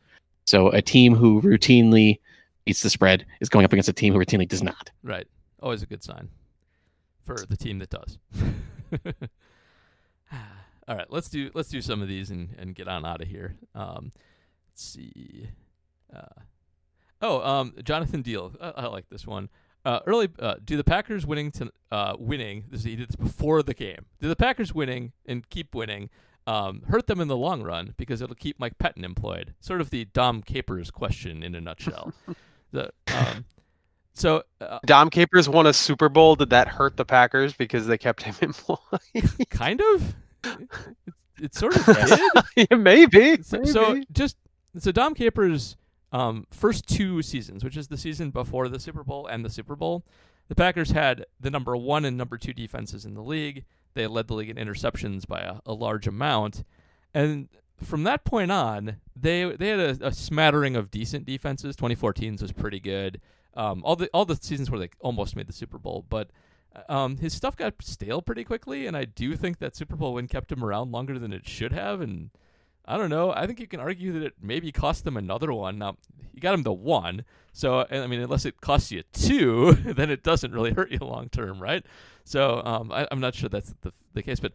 So 0.44 0.68
a 0.68 0.82
team 0.82 1.14
who 1.14 1.40
routinely 1.42 2.20
beats 2.64 2.82
the 2.82 2.90
spread 2.90 3.26
is 3.40 3.48
going 3.48 3.64
up 3.64 3.72
against 3.72 3.88
a 3.88 3.92
team 3.92 4.12
who 4.12 4.18
routinely 4.18 4.48
does 4.48 4.62
not. 4.62 4.90
Right. 5.02 5.26
Always 5.60 5.82
a 5.82 5.86
good 5.86 6.02
sign 6.02 6.28
for 7.24 7.36
the 7.48 7.56
team 7.56 7.78
that 7.78 7.90
does. 7.90 8.18
All 10.88 10.96
right, 10.96 11.06
let's 11.10 11.28
do 11.28 11.50
let's 11.54 11.68
do 11.68 11.80
some 11.80 12.02
of 12.02 12.08
these 12.08 12.30
and, 12.30 12.56
and 12.58 12.74
get 12.74 12.88
on 12.88 13.06
out 13.06 13.20
of 13.20 13.28
here. 13.28 13.54
Um, 13.74 14.10
let's 14.70 14.82
see. 14.82 15.48
Uh, 16.14 16.42
oh, 17.20 17.40
um, 17.40 17.74
Jonathan 17.84 18.22
Deal. 18.22 18.52
I, 18.60 18.70
I 18.70 18.86
like 18.86 19.08
this 19.08 19.26
one. 19.26 19.48
Uh, 19.84 20.00
early, 20.06 20.28
uh, 20.38 20.56
do 20.64 20.76
the 20.76 20.84
Packers 20.84 21.24
winning 21.24 21.50
to 21.52 21.70
uh, 21.90 22.16
winning? 22.18 22.64
This 22.68 22.82
he 22.84 22.96
did 22.96 23.08
this 23.08 23.16
before 23.16 23.62
the 23.62 23.74
game. 23.74 24.06
Do 24.20 24.28
the 24.28 24.36
Packers 24.36 24.74
winning 24.74 25.12
and 25.26 25.48
keep 25.48 25.74
winning 25.74 26.10
um, 26.46 26.82
hurt 26.88 27.06
them 27.06 27.20
in 27.20 27.28
the 27.28 27.36
long 27.36 27.62
run 27.62 27.94
because 27.96 28.20
it'll 28.20 28.34
keep 28.34 28.58
Mike 28.58 28.78
Pettine 28.78 29.04
employed? 29.04 29.54
Sort 29.60 29.80
of 29.80 29.90
the 29.90 30.06
Dom 30.06 30.42
Capers 30.42 30.90
question 30.90 31.42
in 31.42 31.54
a 31.54 31.60
nutshell. 31.60 32.12
the, 32.72 32.90
um, 33.14 33.44
so 34.14 34.42
uh, 34.60 34.78
Dom 34.84 35.10
Capers 35.10 35.48
won 35.48 35.66
a 35.66 35.72
Super 35.72 36.08
Bowl. 36.08 36.36
Did 36.36 36.50
that 36.50 36.68
hurt 36.68 36.96
the 36.96 37.04
Packers 37.04 37.54
because 37.54 37.86
they 37.86 37.98
kept 37.98 38.22
him 38.22 38.34
employed? 38.42 38.78
kind 39.50 39.80
of. 39.94 40.14
It, 40.44 40.68
it 41.40 41.54
sort 41.54 41.76
of 41.76 41.86
did. 41.86 42.20
yeah, 42.70 42.76
maybe. 42.76 43.42
So, 43.42 43.58
maybe. 43.58 43.70
so 43.70 44.02
just 44.12 44.36
so 44.78 44.92
Dom 44.92 45.14
Capers' 45.14 45.76
um, 46.12 46.46
first 46.50 46.86
two 46.86 47.22
seasons, 47.22 47.64
which 47.64 47.76
is 47.76 47.88
the 47.88 47.96
season 47.96 48.30
before 48.30 48.68
the 48.68 48.80
Super 48.80 49.04
Bowl 49.04 49.26
and 49.26 49.44
the 49.44 49.50
Super 49.50 49.76
Bowl, 49.76 50.04
the 50.48 50.54
Packers 50.54 50.90
had 50.90 51.26
the 51.40 51.50
number 51.50 51.76
one 51.76 52.04
and 52.04 52.16
number 52.16 52.38
two 52.38 52.52
defenses 52.52 53.04
in 53.04 53.14
the 53.14 53.22
league. 53.22 53.64
They 53.94 54.06
led 54.06 54.28
the 54.28 54.34
league 54.34 54.50
in 54.50 54.56
interceptions 54.56 55.26
by 55.26 55.40
a, 55.40 55.54
a 55.66 55.72
large 55.72 56.06
amount, 56.06 56.64
and 57.12 57.48
from 57.82 58.04
that 58.04 58.24
point 58.24 58.50
on, 58.52 58.96
they 59.14 59.44
they 59.44 59.68
had 59.68 59.80
a, 59.80 60.06
a 60.06 60.12
smattering 60.12 60.76
of 60.76 60.90
decent 60.90 61.26
defenses. 61.26 61.76
2014's 61.76 62.42
was 62.42 62.52
pretty 62.52 62.80
good. 62.80 63.20
Um, 63.54 63.82
all 63.84 63.96
the 63.96 64.08
all 64.14 64.24
the 64.24 64.36
seasons 64.36 64.70
where 64.70 64.80
they 64.80 64.90
almost 65.00 65.36
made 65.36 65.46
the 65.46 65.52
Super 65.52 65.78
Bowl, 65.78 66.06
but 66.08 66.30
um, 66.88 67.18
his 67.18 67.34
stuff 67.34 67.56
got 67.56 67.74
stale 67.82 68.22
pretty 68.22 68.44
quickly, 68.44 68.86
and 68.86 68.96
I 68.96 69.04
do 69.04 69.36
think 69.36 69.58
that 69.58 69.76
Super 69.76 69.96
Bowl 69.96 70.14
win 70.14 70.28
kept 70.28 70.50
him 70.50 70.64
around 70.64 70.92
longer 70.92 71.18
than 71.18 71.32
it 71.32 71.46
should 71.46 71.72
have. 71.72 72.00
And 72.00 72.30
I 72.84 72.96
don't 72.96 73.10
know. 73.10 73.32
I 73.32 73.46
think 73.46 73.60
you 73.60 73.66
can 73.66 73.80
argue 73.80 74.12
that 74.12 74.22
it 74.22 74.34
maybe 74.42 74.72
cost 74.72 75.04
them 75.04 75.16
another 75.16 75.52
one. 75.52 75.78
Now 75.78 75.96
you 76.34 76.40
got 76.40 76.54
him 76.54 76.62
the 76.62 76.72
one, 76.72 77.24
so 77.52 77.86
I 77.90 78.06
mean, 78.06 78.20
unless 78.20 78.44
it 78.44 78.60
costs 78.60 78.90
you 78.90 79.02
two, 79.12 79.72
then 79.84 80.10
it 80.10 80.22
doesn't 80.22 80.52
really 80.52 80.72
hurt 80.72 80.90
you 80.90 80.98
long 80.98 81.28
term, 81.28 81.60
right? 81.62 81.84
So 82.24 82.62
um, 82.64 82.90
I, 82.92 83.06
I'm 83.10 83.20
not 83.20 83.34
sure 83.34 83.48
that's 83.48 83.74
the 83.82 83.92
the 84.14 84.22
case, 84.22 84.40
but. 84.40 84.52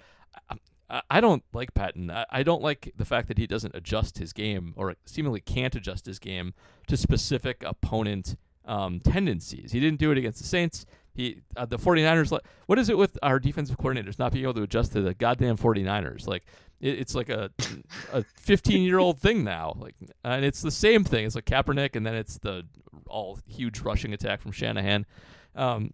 I, 0.49 0.55
I- 0.55 1.01
I 1.11 1.19
don't 1.19 1.43
like 1.51 1.73
Pettine. 1.73 2.09
I, 2.09 2.25
I 2.29 2.43
don't 2.43 2.61
like 2.61 2.93
the 2.95 3.03
fact 3.03 3.27
that 3.27 3.37
he 3.37 3.45
doesn't 3.45 3.75
adjust 3.75 4.19
his 4.19 4.31
game 4.31 4.73
or 4.77 4.95
seemingly 5.05 5.41
can't 5.41 5.75
adjust 5.75 6.05
his 6.05 6.17
game 6.17 6.53
to 6.87 6.95
specific 6.95 7.61
opponent 7.65 8.37
um, 8.63 9.01
tendencies. 9.01 9.73
He 9.73 9.81
didn't 9.81 9.99
do 9.99 10.11
it 10.13 10.17
against 10.17 10.39
the 10.41 10.47
Saints. 10.47 10.85
He 11.17 11.41
uh, 11.55 11.65
the 11.65 11.79
49ers 11.79 12.31
like 12.31 12.43
what 12.67 12.77
is 12.77 12.89
it 12.89 12.97
with 12.97 13.17
our 13.23 13.39
defensive 13.39 13.77
coordinators 13.77 14.19
not 14.19 14.31
being 14.31 14.43
able 14.43 14.53
to 14.53 14.61
adjust 14.61 14.93
to 14.93 15.01
the 15.01 15.15
goddamn 15.15 15.57
49ers? 15.57 16.27
Like 16.27 16.45
it, 16.79 16.99
it's 16.99 17.15
like 17.15 17.29
a 17.29 17.49
a 18.13 18.23
15 18.37 18.83
year 18.83 18.99
old 18.99 19.19
thing 19.19 19.43
now. 19.43 19.75
Like 19.79 19.95
and 20.23 20.45
it's 20.45 20.61
the 20.61 20.69
same 20.69 21.03
thing. 21.03 21.25
It's 21.25 21.33
like 21.33 21.45
Kaepernick 21.45 21.95
and 21.95 22.05
then 22.05 22.13
it's 22.13 22.37
the 22.37 22.65
all 23.07 23.39
huge 23.47 23.79
rushing 23.79 24.13
attack 24.13 24.41
from 24.41 24.51
Shanahan. 24.51 25.07
Um, 25.55 25.91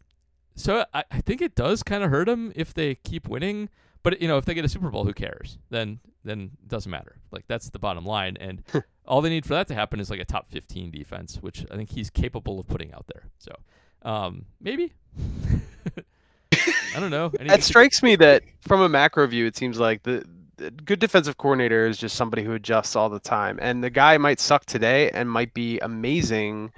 so 0.55 0.86
I, 0.93 1.05
I 1.09 1.21
think 1.21 1.41
it 1.41 1.55
does 1.55 1.84
kind 1.84 2.03
of 2.03 2.11
hurt 2.11 2.26
them 2.26 2.51
if 2.53 2.74
they 2.74 2.95
keep 2.95 3.30
winning. 3.30 3.69
But 4.03 4.21
you 4.21 4.28
know, 4.28 4.38
if 4.38 4.43
they 4.43 4.53
get 4.53 4.65
a 4.65 4.69
Super 4.69 4.89
Bowl, 4.89 5.05
who 5.05 5.13
cares? 5.13 5.57
Then 5.69 6.01
then 6.26 6.51
it 6.61 6.67
doesn't 6.67 6.91
matter. 6.91 7.21
Like 7.32 7.45
that's 7.47 7.69
the 7.69 7.80
bottom 7.80 8.05
line. 8.05 8.36
And 8.41 8.61
all 9.05 9.21
they 9.21 9.30
need 9.30 9.45
for 9.45 9.53
that 9.53 9.67
to 9.69 9.74
happen 9.74 10.01
is 10.01 10.09
like 10.09 10.19
a 10.19 10.26
top 10.26 10.49
15 10.49 10.91
defense, 10.91 11.38
which 11.38 11.65
I 11.71 11.78
think 11.78 11.91
he's 11.91 12.09
capable 12.09 12.59
of 12.59 12.67
putting 12.67 12.93
out 12.93 13.05
there. 13.07 13.30
So 13.39 13.55
um, 14.04 14.45
maybe. 14.62 14.93
I 16.95 16.99
don't 16.99 17.12
know. 17.12 17.32
Any- 17.39 17.49
It 17.54 17.64
strikes 17.64 18.04
me 18.04 18.16
that 18.18 18.43
from 18.62 18.82
a 18.82 18.89
macro 18.89 19.26
view, 19.28 19.45
it 19.45 19.56
seems 19.58 19.80
like 19.80 20.04
the, 20.04 20.24
the 20.58 20.72
good 20.72 20.99
defensive 20.99 21.38
coordinator 21.38 21.88
is 21.88 21.97
just 21.97 22.16
somebody 22.16 22.43
who 22.43 22.54
adjusts 22.54 22.95
all 22.95 23.10
the 23.10 23.20
time, 23.20 23.58
and 23.62 23.84
the 23.84 23.89
guy 23.89 24.18
might 24.18 24.39
suck 24.39 24.66
today 24.66 25.10
and 25.12 25.30
might 25.30 25.54
be 25.54 25.80
amazing, 25.80 26.72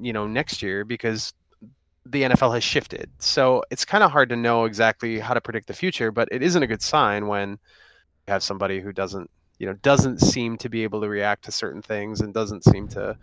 you 0.00 0.12
know, 0.12 0.26
next 0.26 0.62
year 0.62 0.84
because 0.84 1.32
the 2.06 2.22
NFL 2.22 2.54
has 2.54 2.64
shifted. 2.64 3.08
So 3.18 3.62
it's 3.70 3.84
kind 3.84 4.02
of 4.02 4.10
hard 4.10 4.30
to 4.30 4.36
know 4.36 4.64
exactly 4.64 5.20
how 5.20 5.34
to 5.34 5.40
predict 5.40 5.68
the 5.68 5.74
future, 5.74 6.10
but 6.10 6.28
it 6.32 6.42
isn't 6.42 6.62
a 6.62 6.66
good 6.66 6.82
sign 6.82 7.26
when 7.28 7.50
you 7.50 7.58
have 8.28 8.42
somebody 8.42 8.80
who 8.80 8.92
doesn't, 8.92 9.30
you 9.58 9.66
know, 9.66 9.74
doesn't 9.74 10.18
seem 10.20 10.56
to 10.58 10.68
be 10.68 10.82
able 10.82 11.00
to 11.02 11.08
react 11.08 11.44
to 11.44 11.52
certain 11.52 11.82
things 11.82 12.20
and 12.20 12.34
doesn't 12.34 12.64
seem 12.64 12.88
to. 12.88 13.16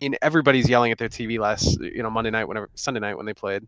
In 0.00 0.16
everybody's 0.22 0.68
yelling 0.68 0.92
at 0.92 0.98
their 0.98 1.08
TV 1.08 1.38
last, 1.38 1.78
you 1.80 2.02
know, 2.02 2.10
Monday 2.10 2.30
night, 2.30 2.46
whenever 2.46 2.70
Sunday 2.74 3.00
night 3.00 3.16
when 3.16 3.26
they 3.26 3.34
played 3.34 3.66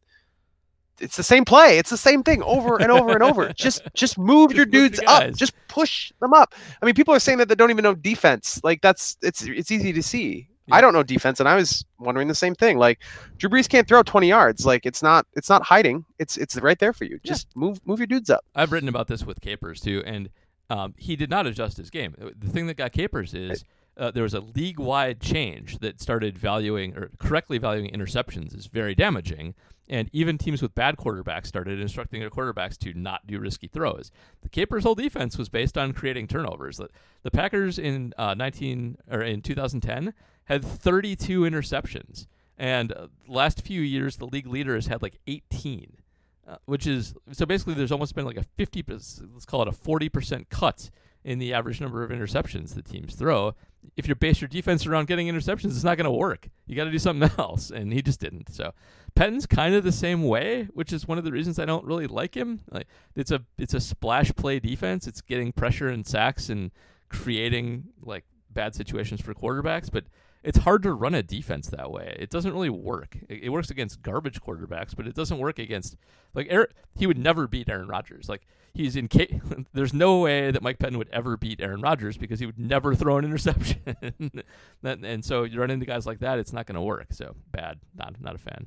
it's 1.00 1.16
the 1.16 1.22
same 1.22 1.44
play. 1.44 1.78
It's 1.78 1.90
the 1.90 1.96
same 1.96 2.22
thing 2.22 2.42
over 2.42 2.80
and 2.80 2.90
over 2.90 3.10
and 3.12 3.22
over. 3.22 3.52
Just 3.56 3.82
just 3.94 4.18
move 4.18 4.50
Just 4.50 4.56
your 4.56 4.66
move 4.66 4.72
dudes 4.72 5.00
up. 5.06 5.34
Just 5.34 5.54
push 5.68 6.12
them 6.20 6.32
up. 6.32 6.54
I 6.80 6.86
mean, 6.86 6.94
people 6.94 7.14
are 7.14 7.18
saying 7.18 7.38
that 7.38 7.48
they 7.48 7.54
don't 7.54 7.70
even 7.70 7.82
know 7.82 7.94
defense. 7.94 8.60
Like 8.62 8.80
that's 8.80 9.16
it's 9.22 9.42
it's 9.42 9.70
easy 9.70 9.92
to 9.92 10.02
see. 10.02 10.48
Yeah. 10.66 10.76
I 10.76 10.80
don't 10.80 10.92
know 10.92 11.02
defense, 11.02 11.40
and 11.40 11.48
I 11.48 11.56
was 11.56 11.84
wondering 11.98 12.28
the 12.28 12.34
same 12.34 12.54
thing. 12.54 12.78
Like 12.78 13.00
Drew 13.36 13.50
Brees 13.50 13.68
can't 13.68 13.86
throw 13.88 14.02
20 14.02 14.28
yards. 14.28 14.64
Like 14.64 14.86
it's 14.86 15.02
not 15.02 15.26
it's 15.34 15.48
not 15.48 15.62
hiding. 15.62 16.04
It's 16.18 16.36
it's 16.36 16.56
right 16.56 16.78
there 16.78 16.92
for 16.92 17.04
you. 17.04 17.18
Yeah. 17.22 17.30
Just 17.30 17.48
move 17.56 17.80
move 17.84 17.98
your 17.98 18.06
dudes 18.06 18.30
up. 18.30 18.44
I've 18.54 18.72
written 18.72 18.88
about 18.88 19.08
this 19.08 19.24
with 19.24 19.40
Capers 19.40 19.80
too, 19.80 20.02
and 20.06 20.30
um, 20.70 20.94
he 20.96 21.16
did 21.16 21.30
not 21.30 21.46
adjust 21.46 21.76
his 21.76 21.90
game. 21.90 22.14
The 22.38 22.48
thing 22.48 22.66
that 22.68 22.74
got 22.74 22.92
Capers 22.92 23.34
is 23.34 23.64
uh, 23.96 24.10
there 24.10 24.22
was 24.22 24.34
a 24.34 24.40
league-wide 24.40 25.20
change 25.20 25.78
that 25.78 26.00
started 26.00 26.38
valuing 26.38 26.96
or 26.96 27.10
correctly 27.18 27.58
valuing 27.58 27.90
interceptions 27.90 28.56
is 28.56 28.66
very 28.66 28.94
damaging, 28.94 29.54
and 29.88 30.08
even 30.12 30.38
teams 30.38 30.62
with 30.62 30.74
bad 30.74 30.96
quarterbacks 30.96 31.46
started 31.46 31.78
instructing 31.78 32.20
their 32.20 32.30
quarterbacks 32.30 32.78
to 32.78 32.94
not 32.94 33.26
do 33.26 33.38
risky 33.38 33.66
throws. 33.66 34.10
The 34.42 34.48
Capers' 34.48 34.84
whole 34.84 34.94
defense 34.94 35.36
was 35.36 35.48
based 35.48 35.76
on 35.76 35.92
creating 35.92 36.28
turnovers. 36.28 36.78
The, 36.78 36.88
the 37.22 37.30
Packers 37.30 37.78
in 37.78 38.14
uh, 38.16 38.34
19 38.34 38.96
or 39.10 39.20
in 39.20 39.42
2010 39.42 40.14
had 40.44 40.64
32 40.64 41.42
interceptions, 41.42 42.26
and 42.56 42.92
uh, 42.92 43.08
last 43.28 43.62
few 43.62 43.82
years 43.82 44.16
the 44.16 44.26
league 44.26 44.46
leader 44.46 44.74
has 44.74 44.86
had 44.86 45.02
like 45.02 45.18
18 45.26 45.98
uh, 46.46 46.56
which 46.64 46.86
is 46.86 47.14
so 47.30 47.46
basically 47.46 47.74
there's 47.74 47.92
almost 47.92 48.14
been 48.14 48.24
like 48.24 48.36
a 48.36 48.42
50 48.42 48.84
let's 48.88 49.46
call 49.46 49.62
it 49.62 49.68
a 49.68 49.72
40% 49.72 50.48
cut 50.50 50.90
in 51.24 51.38
the 51.38 51.52
average 51.52 51.80
number 51.80 52.02
of 52.02 52.10
interceptions 52.10 52.74
that 52.74 52.84
teams 52.84 53.14
throw 53.14 53.54
if 53.96 54.06
you 54.06 54.14
base 54.14 54.40
your 54.40 54.48
defense 54.48 54.86
around 54.86 55.06
getting 55.06 55.28
interceptions 55.28 55.66
it's 55.66 55.84
not 55.84 55.96
going 55.96 56.04
to 56.04 56.10
work 56.10 56.48
you 56.66 56.76
got 56.76 56.84
to 56.84 56.90
do 56.90 56.98
something 56.98 57.30
else 57.38 57.70
and 57.70 57.92
he 57.92 58.02
just 58.02 58.20
didn't 58.20 58.52
so 58.52 58.72
Pettine's 59.14 59.46
kind 59.46 59.74
of 59.74 59.84
the 59.84 59.92
same 59.92 60.22
way 60.24 60.68
which 60.72 60.92
is 60.92 61.06
one 61.06 61.18
of 61.18 61.24
the 61.24 61.32
reasons 61.32 61.58
I 61.58 61.64
don't 61.64 61.84
really 61.84 62.06
like 62.06 62.36
him 62.36 62.60
like 62.70 62.86
it's 63.14 63.30
a 63.30 63.42
it's 63.58 63.74
a 63.74 63.80
splash 63.80 64.32
play 64.34 64.58
defense 64.58 65.06
it's 65.06 65.20
getting 65.20 65.52
pressure 65.52 65.88
and 65.88 66.06
sacks 66.06 66.48
and 66.48 66.70
creating 67.08 67.84
like 68.00 68.24
bad 68.50 68.74
situations 68.74 69.20
for 69.20 69.34
quarterbacks 69.34 69.90
but 69.90 70.04
it's 70.42 70.58
hard 70.58 70.82
to 70.82 70.92
run 70.92 71.14
a 71.14 71.22
defense 71.22 71.68
that 71.68 71.90
way. 71.90 72.16
It 72.18 72.30
doesn't 72.30 72.52
really 72.52 72.70
work. 72.70 73.16
It, 73.28 73.44
it 73.44 73.48
works 73.50 73.70
against 73.70 74.02
garbage 74.02 74.40
quarterbacks, 74.40 74.94
but 74.94 75.06
it 75.06 75.14
doesn't 75.14 75.38
work 75.38 75.58
against 75.58 75.96
like 76.34 76.48
Aaron, 76.50 76.68
he 76.96 77.06
would 77.06 77.18
never 77.18 77.46
beat 77.46 77.68
Aaron 77.68 77.88
Rodgers. 77.88 78.28
Like 78.28 78.46
he's 78.74 78.96
in. 78.96 79.08
Ca- 79.08 79.40
There's 79.72 79.92
no 79.92 80.20
way 80.20 80.50
that 80.50 80.62
Mike 80.62 80.78
Pettine 80.78 80.96
would 80.96 81.08
ever 81.10 81.36
beat 81.36 81.60
Aaron 81.60 81.80
Rodgers 81.80 82.16
because 82.16 82.40
he 82.40 82.46
would 82.46 82.58
never 82.58 82.94
throw 82.96 83.18
an 83.18 83.24
interception. 83.24 83.80
that, 84.82 84.98
and 85.02 85.24
so 85.24 85.44
you 85.44 85.60
run 85.60 85.70
into 85.70 85.86
guys 85.86 86.06
like 86.06 86.20
that, 86.20 86.38
it's 86.38 86.52
not 86.52 86.66
going 86.66 86.76
to 86.76 86.82
work. 86.82 87.06
So 87.10 87.34
bad. 87.50 87.80
Not 87.96 88.20
not 88.20 88.34
a 88.34 88.38
fan. 88.38 88.66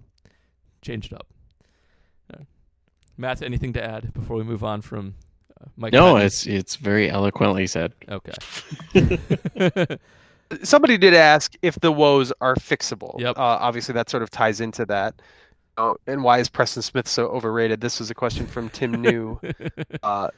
Change 0.82 1.08
it 1.08 1.14
up. 1.14 1.28
Uh, 2.34 2.44
Matt, 3.18 3.42
anything 3.42 3.74
to 3.74 3.84
add 3.84 4.14
before 4.14 4.38
we 4.38 4.44
move 4.44 4.64
on 4.64 4.82
from 4.82 5.16
uh, 5.60 5.66
Mike? 5.76 5.94
No, 5.94 6.16
Pettine? 6.16 6.26
it's 6.26 6.48
it's 6.48 6.76
very 6.76 7.10
eloquently 7.10 7.68
said. 7.68 7.94
Okay. 8.10 8.34
Somebody 10.64 10.98
did 11.00 11.16
ask 11.16 11.56
if 11.64 11.80
the 11.80 11.92
woes 11.92 12.32
are 12.40 12.54
fixable. 12.56 13.20
Yep. 13.20 13.38
Uh, 13.38 13.42
obviously, 13.42 13.94
that 13.94 14.12
sort 14.12 14.22
of 14.22 14.30
ties 14.30 14.62
into 14.62 14.86
that. 14.86 15.16
Oh, 15.78 15.98
and 16.08 16.24
why 16.24 16.40
is 16.40 16.50
Preston 16.50 16.82
Smith 16.82 17.08
so 17.08 17.28
overrated? 17.28 17.82
This 17.82 18.00
was 18.00 18.10
a 18.10 18.16
question 18.16 18.48
from 18.48 18.70
Tim 18.70 18.92
New. 19.02 19.40
uh, 20.04 20.30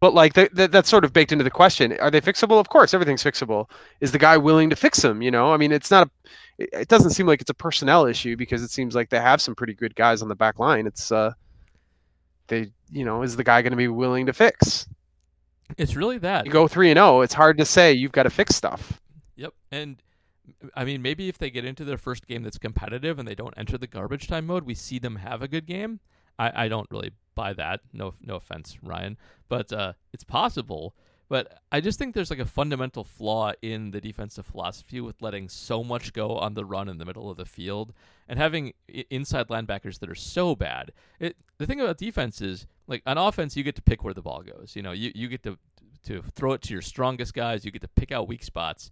but 0.00 0.14
like 0.14 0.34
th- 0.34 0.52
th- 0.54 0.70
that's 0.70 0.88
sort 0.88 1.04
of 1.04 1.12
baked 1.12 1.32
into 1.32 1.44
the 1.44 1.50
question: 1.50 1.96
Are 2.00 2.10
they 2.10 2.20
fixable? 2.20 2.58
Of 2.60 2.68
course, 2.68 2.92
everything's 2.92 3.22
fixable. 3.22 3.70
Is 4.00 4.12
the 4.12 4.18
guy 4.18 4.36
willing 4.36 4.68
to 4.70 4.76
fix 4.76 5.00
them? 5.00 5.22
You 5.22 5.30
know, 5.30 5.52
I 5.52 5.56
mean, 5.56 5.72
it's 5.72 5.90
not 5.90 6.08
a. 6.08 6.10
It 6.58 6.68
it 6.72 6.88
doesn't 6.88 7.10
seem 7.10 7.26
like 7.26 7.40
it's 7.40 7.50
a 7.50 7.54
personnel 7.54 8.04
issue 8.06 8.36
because 8.36 8.62
it 8.62 8.70
seems 8.70 8.94
like 8.94 9.08
they 9.10 9.20
have 9.20 9.40
some 9.40 9.54
pretty 9.54 9.74
good 9.74 9.94
guys 9.94 10.20
on 10.20 10.28
the 10.28 10.34
back 10.34 10.58
line. 10.58 10.86
It's 10.86 11.10
uh, 11.10 11.32
they, 12.48 12.72
you 12.90 13.04
know, 13.04 13.22
is 13.22 13.36
the 13.36 13.44
guy 13.44 13.62
going 13.62 13.70
to 13.70 13.76
be 13.76 13.88
willing 13.88 14.26
to 14.26 14.32
fix? 14.32 14.86
It's 15.78 15.96
really 15.96 16.18
that. 16.18 16.44
You 16.44 16.52
go 16.52 16.68
three 16.68 16.90
and 16.90 16.98
zero. 16.98 17.22
It's 17.22 17.32
hard 17.32 17.56
to 17.58 17.64
say 17.64 17.92
you've 17.94 18.12
got 18.12 18.24
to 18.24 18.30
fix 18.30 18.54
stuff. 18.54 19.00
Yep. 19.36 19.54
And 19.70 20.02
I 20.74 20.84
mean, 20.84 21.02
maybe 21.02 21.28
if 21.28 21.38
they 21.38 21.50
get 21.50 21.64
into 21.64 21.84
their 21.84 21.98
first 21.98 22.26
game 22.26 22.42
that's 22.42 22.58
competitive 22.58 23.18
and 23.18 23.26
they 23.26 23.34
don't 23.34 23.54
enter 23.56 23.78
the 23.78 23.86
garbage 23.86 24.28
time 24.28 24.46
mode, 24.46 24.64
we 24.64 24.74
see 24.74 24.98
them 24.98 25.16
have 25.16 25.42
a 25.42 25.48
good 25.48 25.66
game. 25.66 26.00
I, 26.38 26.64
I 26.64 26.68
don't 26.68 26.88
really 26.90 27.12
buy 27.34 27.52
that. 27.54 27.80
No, 27.92 28.14
no 28.20 28.36
offense, 28.36 28.78
Ryan, 28.82 29.16
but 29.48 29.72
uh, 29.72 29.92
it's 30.12 30.24
possible. 30.24 30.94
But 31.28 31.60
I 31.70 31.80
just 31.80 31.98
think 31.98 32.14
there's 32.14 32.28
like 32.28 32.40
a 32.40 32.44
fundamental 32.44 33.04
flaw 33.04 33.52
in 33.62 33.92
the 33.92 34.02
defensive 34.02 34.44
philosophy 34.44 35.00
with 35.00 35.22
letting 35.22 35.48
so 35.48 35.82
much 35.82 36.12
go 36.12 36.36
on 36.36 36.52
the 36.52 36.64
run 36.64 36.90
in 36.90 36.98
the 36.98 37.06
middle 37.06 37.30
of 37.30 37.38
the 37.38 37.46
field 37.46 37.94
and 38.28 38.38
having 38.38 38.74
inside 39.08 39.48
linebackers 39.48 39.98
that 40.00 40.10
are 40.10 40.14
so 40.14 40.54
bad. 40.54 40.92
It, 41.18 41.36
the 41.56 41.66
thing 41.66 41.80
about 41.80 41.96
defense 41.96 42.42
is, 42.42 42.66
like 42.86 43.02
on 43.06 43.16
offense, 43.16 43.56
you 43.56 43.62
get 43.62 43.76
to 43.76 43.82
pick 43.82 44.04
where 44.04 44.12
the 44.12 44.20
ball 44.20 44.42
goes. 44.42 44.76
You 44.76 44.82
know, 44.82 44.92
you, 44.92 45.10
you 45.14 45.28
get 45.28 45.42
to 45.44 45.58
to 46.04 46.20
throw 46.34 46.52
it 46.52 46.62
to 46.62 46.72
your 46.72 46.82
strongest 46.82 47.32
guys. 47.32 47.64
You 47.64 47.70
get 47.70 47.82
to 47.82 47.88
pick 47.88 48.12
out 48.12 48.28
weak 48.28 48.42
spots. 48.42 48.90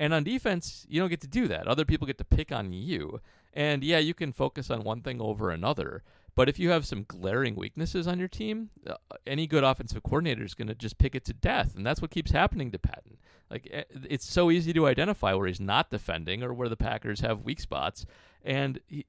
And 0.00 0.14
on 0.14 0.24
defense, 0.24 0.86
you 0.88 0.98
don't 0.98 1.10
get 1.10 1.20
to 1.20 1.28
do 1.28 1.46
that. 1.48 1.68
Other 1.68 1.84
people 1.84 2.06
get 2.06 2.16
to 2.18 2.24
pick 2.24 2.50
on 2.50 2.72
you. 2.72 3.20
And 3.52 3.84
yeah, 3.84 3.98
you 3.98 4.14
can 4.14 4.32
focus 4.32 4.70
on 4.70 4.82
one 4.82 5.02
thing 5.02 5.20
over 5.20 5.50
another. 5.50 6.02
But 6.34 6.48
if 6.48 6.58
you 6.58 6.70
have 6.70 6.86
some 6.86 7.04
glaring 7.06 7.54
weaknesses 7.54 8.08
on 8.08 8.18
your 8.18 8.26
team, 8.26 8.70
uh, 8.86 8.94
any 9.26 9.46
good 9.46 9.62
offensive 9.62 10.02
coordinator 10.02 10.42
is 10.42 10.54
going 10.54 10.68
to 10.68 10.74
just 10.74 10.96
pick 10.96 11.14
it 11.14 11.26
to 11.26 11.34
death. 11.34 11.76
And 11.76 11.84
that's 11.84 12.00
what 12.00 12.10
keeps 12.10 12.30
happening 12.30 12.70
to 12.70 12.78
Pettine. 12.78 13.18
Like, 13.50 13.68
eh, 13.70 13.82
it's 14.08 14.24
so 14.24 14.50
easy 14.50 14.72
to 14.72 14.86
identify 14.86 15.34
where 15.34 15.46
he's 15.46 15.60
not 15.60 15.90
defending 15.90 16.42
or 16.42 16.54
where 16.54 16.70
the 16.70 16.76
Packers 16.76 17.20
have 17.20 17.44
weak 17.44 17.60
spots. 17.60 18.06
And 18.42 18.80
he, 18.86 19.04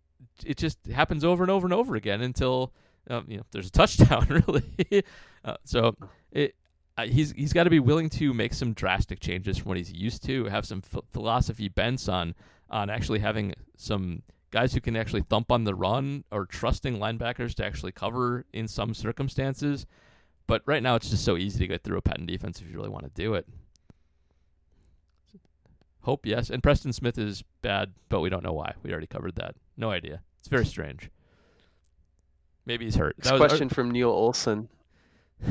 it 0.45 0.57
just 0.57 0.85
happens 0.87 1.23
over 1.23 1.41
and 1.41 1.51
over 1.51 1.65
and 1.65 1.73
over 1.73 1.95
again 1.95 2.21
until 2.21 2.73
um, 3.09 3.25
you 3.29 3.37
know 3.37 3.43
there's 3.51 3.67
a 3.67 3.71
touchdown, 3.71 4.27
really. 4.47 5.03
uh, 5.45 5.55
so 5.63 5.95
it, 6.33 6.55
uh, 7.01 7.05
he's 7.07 7.31
he's 7.31 7.53
got 7.53 7.63
to 7.65 7.69
be 7.69 7.79
willing 7.79 8.09
to 8.09 8.33
make 8.33 8.53
some 8.53 8.73
drastic 8.73 9.19
changes 9.19 9.57
from 9.57 9.69
what 9.69 9.77
he's 9.77 9.91
used 9.91 10.23
to. 10.23 10.45
Have 10.45 10.65
some 10.65 10.81
ph- 10.81 11.03
philosophy 11.11 11.67
bents 11.67 12.07
on 12.07 12.35
on 12.69 12.89
actually 12.89 13.19
having 13.19 13.53
some 13.77 14.21
guys 14.51 14.73
who 14.73 14.81
can 14.81 14.95
actually 14.95 15.21
thump 15.21 15.51
on 15.51 15.63
the 15.63 15.73
run 15.75 16.23
or 16.31 16.45
trusting 16.45 16.97
linebackers 16.97 17.53
to 17.55 17.65
actually 17.65 17.91
cover 17.91 18.45
in 18.53 18.67
some 18.67 18.93
circumstances. 18.93 19.85
But 20.47 20.61
right 20.65 20.83
now, 20.83 20.95
it's 20.95 21.09
just 21.09 21.23
so 21.23 21.37
easy 21.37 21.59
to 21.59 21.67
get 21.67 21.83
through 21.83 21.97
a 21.97 22.01
Pettine 22.01 22.25
defense 22.27 22.59
if 22.61 22.69
you 22.69 22.75
really 22.75 22.89
want 22.89 23.05
to 23.05 23.11
do 23.11 23.33
it. 23.35 23.47
Hope 26.01 26.25
yes, 26.25 26.49
and 26.49 26.63
Preston 26.63 26.93
Smith 26.93 27.17
is 27.17 27.43
bad, 27.61 27.93
but 28.09 28.21
we 28.21 28.29
don't 28.29 28.43
know 28.43 28.53
why. 28.53 28.73
We 28.83 28.91
already 28.91 29.07
covered 29.07 29.35
that. 29.35 29.55
No 29.77 29.91
idea. 29.91 30.21
It's 30.39 30.47
very 30.47 30.65
strange. 30.65 31.09
Maybe 32.65 32.85
he's 32.85 32.95
hurt. 32.95 33.17
Next 33.19 33.29
That 33.29 33.39
was- 33.39 33.49
question 33.51 33.69
from 33.69 33.91
Neil 33.91 34.09
Olson. 34.09 34.67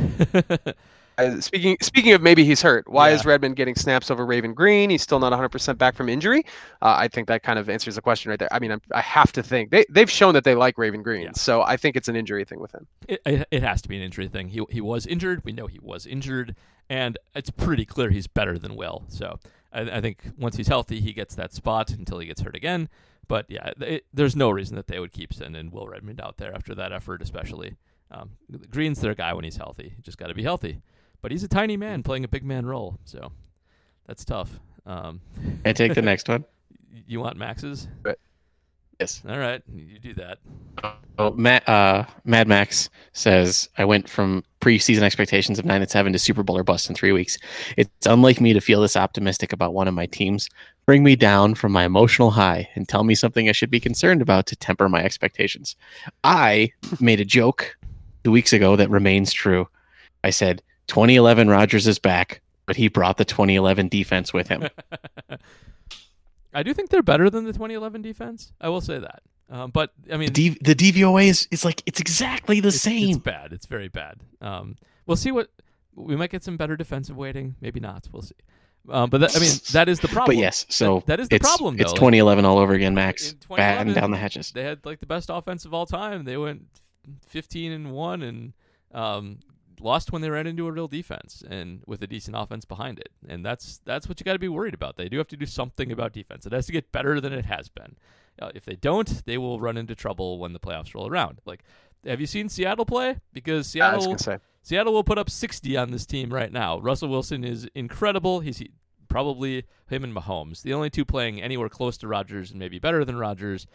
Speaking 1.41 1.77
speaking 1.83 2.12
of 2.12 2.23
maybe 2.23 2.45
he's 2.45 2.62
hurt. 2.62 2.89
Why 2.89 3.11
is 3.11 3.25
Redmond 3.25 3.57
getting 3.57 3.75
snaps 3.75 4.11
over 4.11 4.25
Raven 4.25 4.55
Greene? 4.55 4.89
He's 4.91 5.03
still 5.03 5.18
not 5.18 5.33
100% 5.33 5.77
back 5.79 5.95
from 5.95 6.09
injury. 6.09 6.45
Uh, 6.81 6.95
I 6.99 7.09
think 7.09 7.29
that 7.29 7.43
kind 7.43 7.59
of 7.59 7.68
answers 7.68 7.97
the 7.97 8.03
question 8.03 8.31
right 8.31 8.39
there. 8.39 8.49
I 8.53 8.59
mean, 8.59 8.73
I'm, 8.73 8.81
I 8.93 9.01
have 9.01 9.33
to 9.33 9.43
think 9.43 9.71
they 9.71 9.85
they've 9.91 10.11
shown 10.11 10.35
that 10.35 10.45
they 10.45 10.55
like 10.55 10.79
Raven 10.79 11.03
Greene, 11.03 11.23
Yeah. 11.25 11.33
so 11.35 11.62
I 11.62 11.77
think 11.77 11.97
it's 11.97 12.09
an 12.09 12.16
injury 12.16 12.45
thing 12.45 12.61
with 12.61 12.73
him. 12.75 12.87
It, 13.09 13.21
it, 13.27 13.49
it 13.51 13.62
has 13.62 13.83
to 13.83 13.89
be 13.89 13.97
an 13.97 14.03
injury 14.03 14.29
thing. 14.29 14.49
He 14.49 14.62
he 14.71 14.81
was 14.81 15.07
injured. 15.07 15.45
We 15.45 15.53
know 15.53 15.66
he 15.66 15.79
was 15.81 16.07
injured, 16.07 16.57
and 16.89 17.18
it's 17.35 17.51
pretty 17.51 17.85
clear 17.85 18.11
he's 18.11 18.27
better 18.27 18.59
than 18.59 18.77
Will. 18.77 19.05
So 19.09 19.39
I, 19.73 19.81
I 19.83 20.01
think 20.01 20.23
once 20.39 20.57
he's 20.57 20.68
healthy, 20.68 21.01
he 21.01 21.12
gets 21.12 21.35
that 21.35 21.53
spot 21.53 21.91
until 21.91 22.18
he 22.18 22.27
gets 22.27 22.41
hurt 22.41 22.57
again. 22.57 22.89
But 23.29 23.47
yeah, 23.49 23.71
it, 23.81 24.07
there's 24.12 24.35
no 24.35 24.51
reason 24.51 24.75
that 24.77 24.89
they 24.89 24.99
would 24.99 25.12
keep 25.12 25.33
sending 25.33 25.71
Will 25.71 25.87
Redmond 25.87 26.21
out 26.21 26.39
there 26.39 26.53
after 26.55 26.75
that 26.75 26.93
effort, 26.93 27.23
especially. 27.23 27.77
Um, 28.12 28.31
Greene's 28.71 29.01
their 29.01 29.14
guy 29.14 29.33
when 29.35 29.45
he's 29.45 29.57
healthy. 29.57 29.95
Just 30.03 30.18
got 30.18 30.27
to 30.27 30.35
be 30.35 30.43
healthy. 30.43 30.81
But 31.23 31.33
he's 31.33 31.43
a 31.45 31.49
tiny 31.49 31.77
man 31.77 32.03
playing 32.03 32.25
a 32.25 32.29
big 32.29 32.45
man 32.45 32.66
role, 32.66 32.99
so 33.05 33.33
that's 34.07 34.25
tough. 34.25 34.59
Um, 34.87 35.21
I 35.64 35.73
take 35.73 35.95
the 35.95 36.03
next 36.12 36.29
one. 36.29 36.45
you 37.07 37.21
want 37.21 37.37
Max's? 37.37 37.89
Yes. 38.99 39.23
All 39.27 39.39
right, 39.39 39.62
you 39.75 39.99
do 39.99 40.12
that. 40.14 40.39
Oh, 41.18 41.31
Matt, 41.33 41.66
uh, 41.68 42.05
Mad 42.25 42.49
Max 42.49 42.91
says 43.12 43.68
I 43.79 43.85
went 43.87 44.09
from 44.09 44.45
preseason 44.61 45.03
expectations 45.03 45.59
of 45.59 45.64
nine 45.64 45.81
and 45.81 45.91
seven 45.91 46.12
to 46.12 46.18
Super 46.18 46.43
Bowl 46.43 46.57
or 46.57 46.64
bust 46.64 46.89
in 46.91 46.95
three 46.95 47.12
weeks. 47.12 47.39
It's 47.79 48.07
unlike 48.07 48.41
me 48.43 48.53
to 48.53 48.61
feel 48.61 48.83
this 48.83 48.97
optimistic 48.97 49.55
about 49.55 49.73
one 49.73 49.89
of 49.89 49.95
my 49.95 50.05
teams. 50.05 50.51
Bring 50.85 51.03
me 51.03 51.16
down 51.16 51.55
from 51.55 51.73
my 51.73 51.85
emotional 51.85 52.31
high 52.31 52.68
and 52.75 52.87
tell 52.89 53.05
me 53.05 53.14
something 53.14 53.49
I 53.49 53.53
should 53.53 53.71
be 53.71 53.81
concerned 53.81 54.21
about 54.21 54.47
to 54.47 54.57
temper 54.57 54.89
my 54.89 55.03
expectations. 55.03 55.77
I 56.25 56.73
made 57.01 57.21
a 57.21 57.25
joke 57.25 57.77
two 58.25 58.31
weeks 58.31 58.53
ago 58.53 58.77
that 58.77 58.91
remains 58.91 59.33
true. 59.33 59.68
I 60.25 60.31
said 60.31 60.62
2011 60.91 61.49
Rodgers 61.49 61.86
is 61.86 61.99
back, 62.01 62.41
but 62.66 62.74
he 62.76 62.88
brought 62.88 63.16
the 63.16 63.24
2011 63.24 63.88
defense 63.88 64.32
with 64.32 64.49
him. 64.49 64.68
I 66.53 66.64
do 66.64 66.74
think 66.74 66.91
they're 66.91 67.03
better 67.03 67.30
than 67.30 67.45
the 67.45 67.53
2011 67.53 68.03
defense. 68.03 68.53
I 68.61 68.68
will 68.70 68.80
say 68.80 68.99
that. 68.99 69.22
Um, 69.49 69.70
but 69.70 69.93
I 70.12 70.16
mean, 70.16 70.32
the, 70.32 70.51
D- 70.51 70.59
the 70.61 70.74
DVOA 70.74 71.28
is 71.28 71.49
it's 71.53 71.64
like 71.64 71.82
it's 71.86 72.01
exactly 72.01 72.59
the 72.61 72.68
it's, 72.68 72.80
same. 72.80 73.11
It's 73.11 73.18
bad. 73.18 73.53
It's 73.53 73.66
very 73.66 73.88
bad. 73.88 74.20
Um, 74.41 74.76
we'll 75.07 75.16
see 75.16 75.30
what 75.30 75.49
we 75.95 76.16
might 76.16 76.30
get 76.30 76.43
some 76.43 76.57
better 76.57 76.76
defensive 76.76 77.16
weighting. 77.16 77.55
Maybe 77.61 77.78
not. 77.78 78.09
We'll 78.12 78.22
see. 78.22 78.34
Um, 78.88 79.11
but 79.11 79.20
that, 79.20 79.36
I 79.36 79.41
mean, 79.41 79.53
that 79.72 79.88
is 79.88 80.01
the 80.01 80.09
problem. 80.16 80.36
But 80.36 80.41
yes, 80.41 80.66
so 80.68 80.97
That- 81.01 81.07
that 81.07 81.20
is 81.20 81.28
the 81.28 81.36
it's, 81.36 81.47
problem, 81.47 81.76
It's 81.78 81.93
though. 81.93 81.99
2011 81.99 82.45
all 82.45 82.59
over 82.59 82.72
again, 82.74 82.95
Max. 82.95 83.30
In 83.32 83.38
Batten 83.49 83.86
2011, 83.88 83.95
down 83.95 84.11
the 84.11 84.16
hatches. 84.16 84.51
They 84.51 84.64
had 84.64 84.84
like 84.84 84.99
the 84.99 85.07
best 85.07 85.30
offense 85.32 85.64
of 85.64 85.72
all 85.72 85.86
time. 85.86 86.24
They 86.24 86.36
went 86.36 86.62
15 87.28 87.72
and 87.72 87.93
one 87.93 88.22
and 88.22 88.53
um, 88.93 89.38
lost 89.83 90.12
when 90.12 90.22
they 90.22 90.31
ran 90.31 90.47
into 90.47 90.66
a 90.66 90.72
real 90.72 90.89
defense 90.89 91.43
and 91.49 91.83
with 91.87 92.03
a 92.03 92.07
decent 92.07 92.37
offense 92.37 92.64
behind 92.64 92.99
it. 92.99 93.11
And 93.28 93.45
that's 93.45 93.81
that's 93.85 94.09
what 94.09 94.20
you 94.20 94.24
got 94.24 94.35
to 94.35 94.39
be 94.39 94.49
worried 94.49 94.74
about. 94.74 94.97
They 94.97 95.09
do 95.09 95.18
have 95.18 95.28
to 95.28 95.37
do 95.37 95.47
something 95.47 95.91
about 95.93 96.12
defense. 96.12 96.47
It 96.47 96.53
has 96.53 96.66
to 96.66 96.72
get 96.72 96.93
better 96.93 97.20
than 97.20 97.33
it 97.33 97.45
has 97.45 97.68
been. 97.68 97.97
Uh, 98.41 98.51
if 98.55 98.64
they 98.64 98.76
don't, 98.76 99.24
they 99.26 99.39
will 99.39 99.61
run 99.61 99.76
into 99.76 99.95
trouble 99.95 100.39
when 100.39 100.53
the 100.53 100.61
playoffs 100.61 100.95
roll 100.95 101.09
around. 101.09 101.41
Like, 101.45 101.64
have 102.07 102.20
you 102.20 102.26
seen 102.26 102.49
Seattle 102.49 102.87
play? 102.87 103.18
Because 103.33 103.66
Seattle 103.66 104.16
Seattle 104.62 104.93
will 104.93 105.05
put 105.05 105.18
up 105.18 105.31
60 105.31 105.76
on 105.76 105.91
this 105.91 106.07
team 106.07 106.33
right 106.33 106.53
now. 106.53 106.78
Russell 106.81 107.09
Wilson 107.09 107.45
is 107.45 107.68
incredible. 107.74 108.41
He's 108.41 108.59
he, 108.59 108.70
probably 109.09 109.64
him 109.89 110.05
and 110.05 110.14
Mahomes, 110.14 110.62
the 110.62 110.72
only 110.72 110.89
two 110.89 111.05
playing 111.05 111.43
anywhere 111.43 111.68
close 111.68 111.99
to 111.99 112.09
Rodgers 112.09 112.51
and 112.51 112.59
maybe 112.59 112.78
better 112.78 113.05
than 113.05 113.16
Rodgers. 113.16 113.66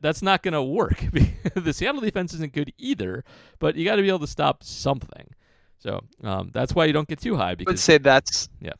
That's 0.00 0.22
not 0.22 0.42
going 0.44 0.54
to 0.54 0.62
work. 0.62 1.02
the 1.54 1.72
Seattle 1.72 2.00
defense 2.00 2.32
isn't 2.34 2.52
good 2.52 2.72
either, 2.78 3.24
but 3.58 3.74
you 3.74 3.84
got 3.84 3.96
to 3.96 4.02
be 4.02 4.08
able 4.08 4.20
to 4.20 4.28
stop 4.28 4.62
something. 4.62 5.34
So 5.82 6.00
um, 6.22 6.50
that's 6.54 6.74
why 6.76 6.84
you 6.84 6.92
don't 6.92 7.08
get 7.08 7.20
too 7.20 7.34
high 7.36 7.50
I 7.50 7.56
would 7.66 7.76
say 7.78 7.98
that's 7.98 8.48
Yeah. 8.60 8.74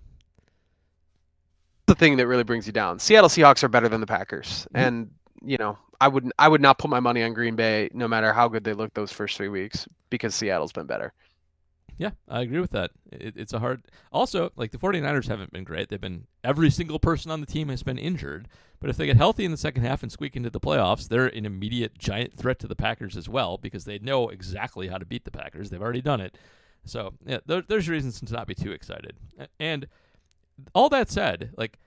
the 1.87 1.97
thing 1.97 2.17
that 2.17 2.29
really 2.29 2.45
brings 2.45 2.65
you 2.67 2.73
down. 2.73 3.01
Seattle 3.01 3.29
Seahawks 3.29 3.65
are 3.65 3.69
better 3.69 3.89
than 3.89 4.01
the 4.01 4.07
Packers, 4.07 4.67
Mm-hmm. 4.75 4.77
and 4.87 5.11
you 5.45 5.59
know 5.59 5.77
I 6.01 6.07
would 6.07 6.31
I 6.39 6.47
would 6.47 6.61
not 6.61 6.79
put 6.79 6.91
my 6.91 7.01
money 7.01 7.23
on 7.25 7.35
Green 7.35 7.57
Bay 7.57 7.91
no 7.93 8.07
matter 8.07 8.33
how 8.33 8.47
good 8.47 8.63
they 8.63 8.73
look 8.73 8.95
those 8.95 9.11
first 9.11 9.37
three 9.37 9.49
weeks 9.49 9.89
because 10.11 10.35
Seattle's 10.35 10.73
been 10.73 10.87
better. 10.87 11.13
Yeah, 11.99 12.11
I 12.29 12.41
agree 12.43 12.61
with 12.61 12.71
that. 12.71 12.91
It, 13.13 13.35
it's 13.37 13.53
a 13.53 13.59
hard. 13.59 13.83
Also, 14.13 14.51
like 14.57 14.71
the 14.71 14.79
49ers 14.79 15.27
haven't 15.29 15.53
been 15.53 15.65
great. 15.65 15.89
They've 15.89 16.01
been 16.01 16.27
every 16.45 16.71
single 16.71 16.99
person 17.01 17.31
on 17.31 17.41
the 17.41 17.47
team 17.47 17.69
has 17.69 17.83
been 17.83 17.99
injured. 17.99 18.49
But 18.81 18.91
if 18.91 18.97
they 18.97 19.07
get 19.07 19.17
healthy 19.17 19.45
in 19.45 19.51
the 19.53 19.57
second 19.57 19.85
half 19.85 20.03
and 20.03 20.11
squeak 20.11 20.35
into 20.35 20.51
the 20.51 20.59
playoffs, 20.59 21.09
they're 21.09 21.27
an 21.27 21.47
immediate 21.47 21.99
giant 21.99 22.37
threat 22.37 22.59
to 22.61 22.67
the 22.67 22.75
Packers 22.75 23.17
as 23.17 23.29
well 23.29 23.57
because 23.59 23.85
they 23.85 23.99
know 23.99 24.29
exactly 24.29 24.89
how 24.89 24.99
to 24.99 25.05
beat 25.05 25.25
the 25.25 25.31
Packers. 25.31 25.71
They've 25.71 25.83
already 25.83 26.01
done 26.03 26.21
it. 26.21 26.37
So 26.85 27.15
yeah, 27.27 27.39
there, 27.47 27.63
there's 27.67 27.89
reasons 27.89 28.21
to 28.21 28.33
not 28.33 28.47
be 28.47 28.55
too 28.55 28.73
excited. 28.73 29.17
And 29.59 29.87
all 30.75 30.89
that 30.91 31.11
said, 31.11 31.53
like 31.57 31.79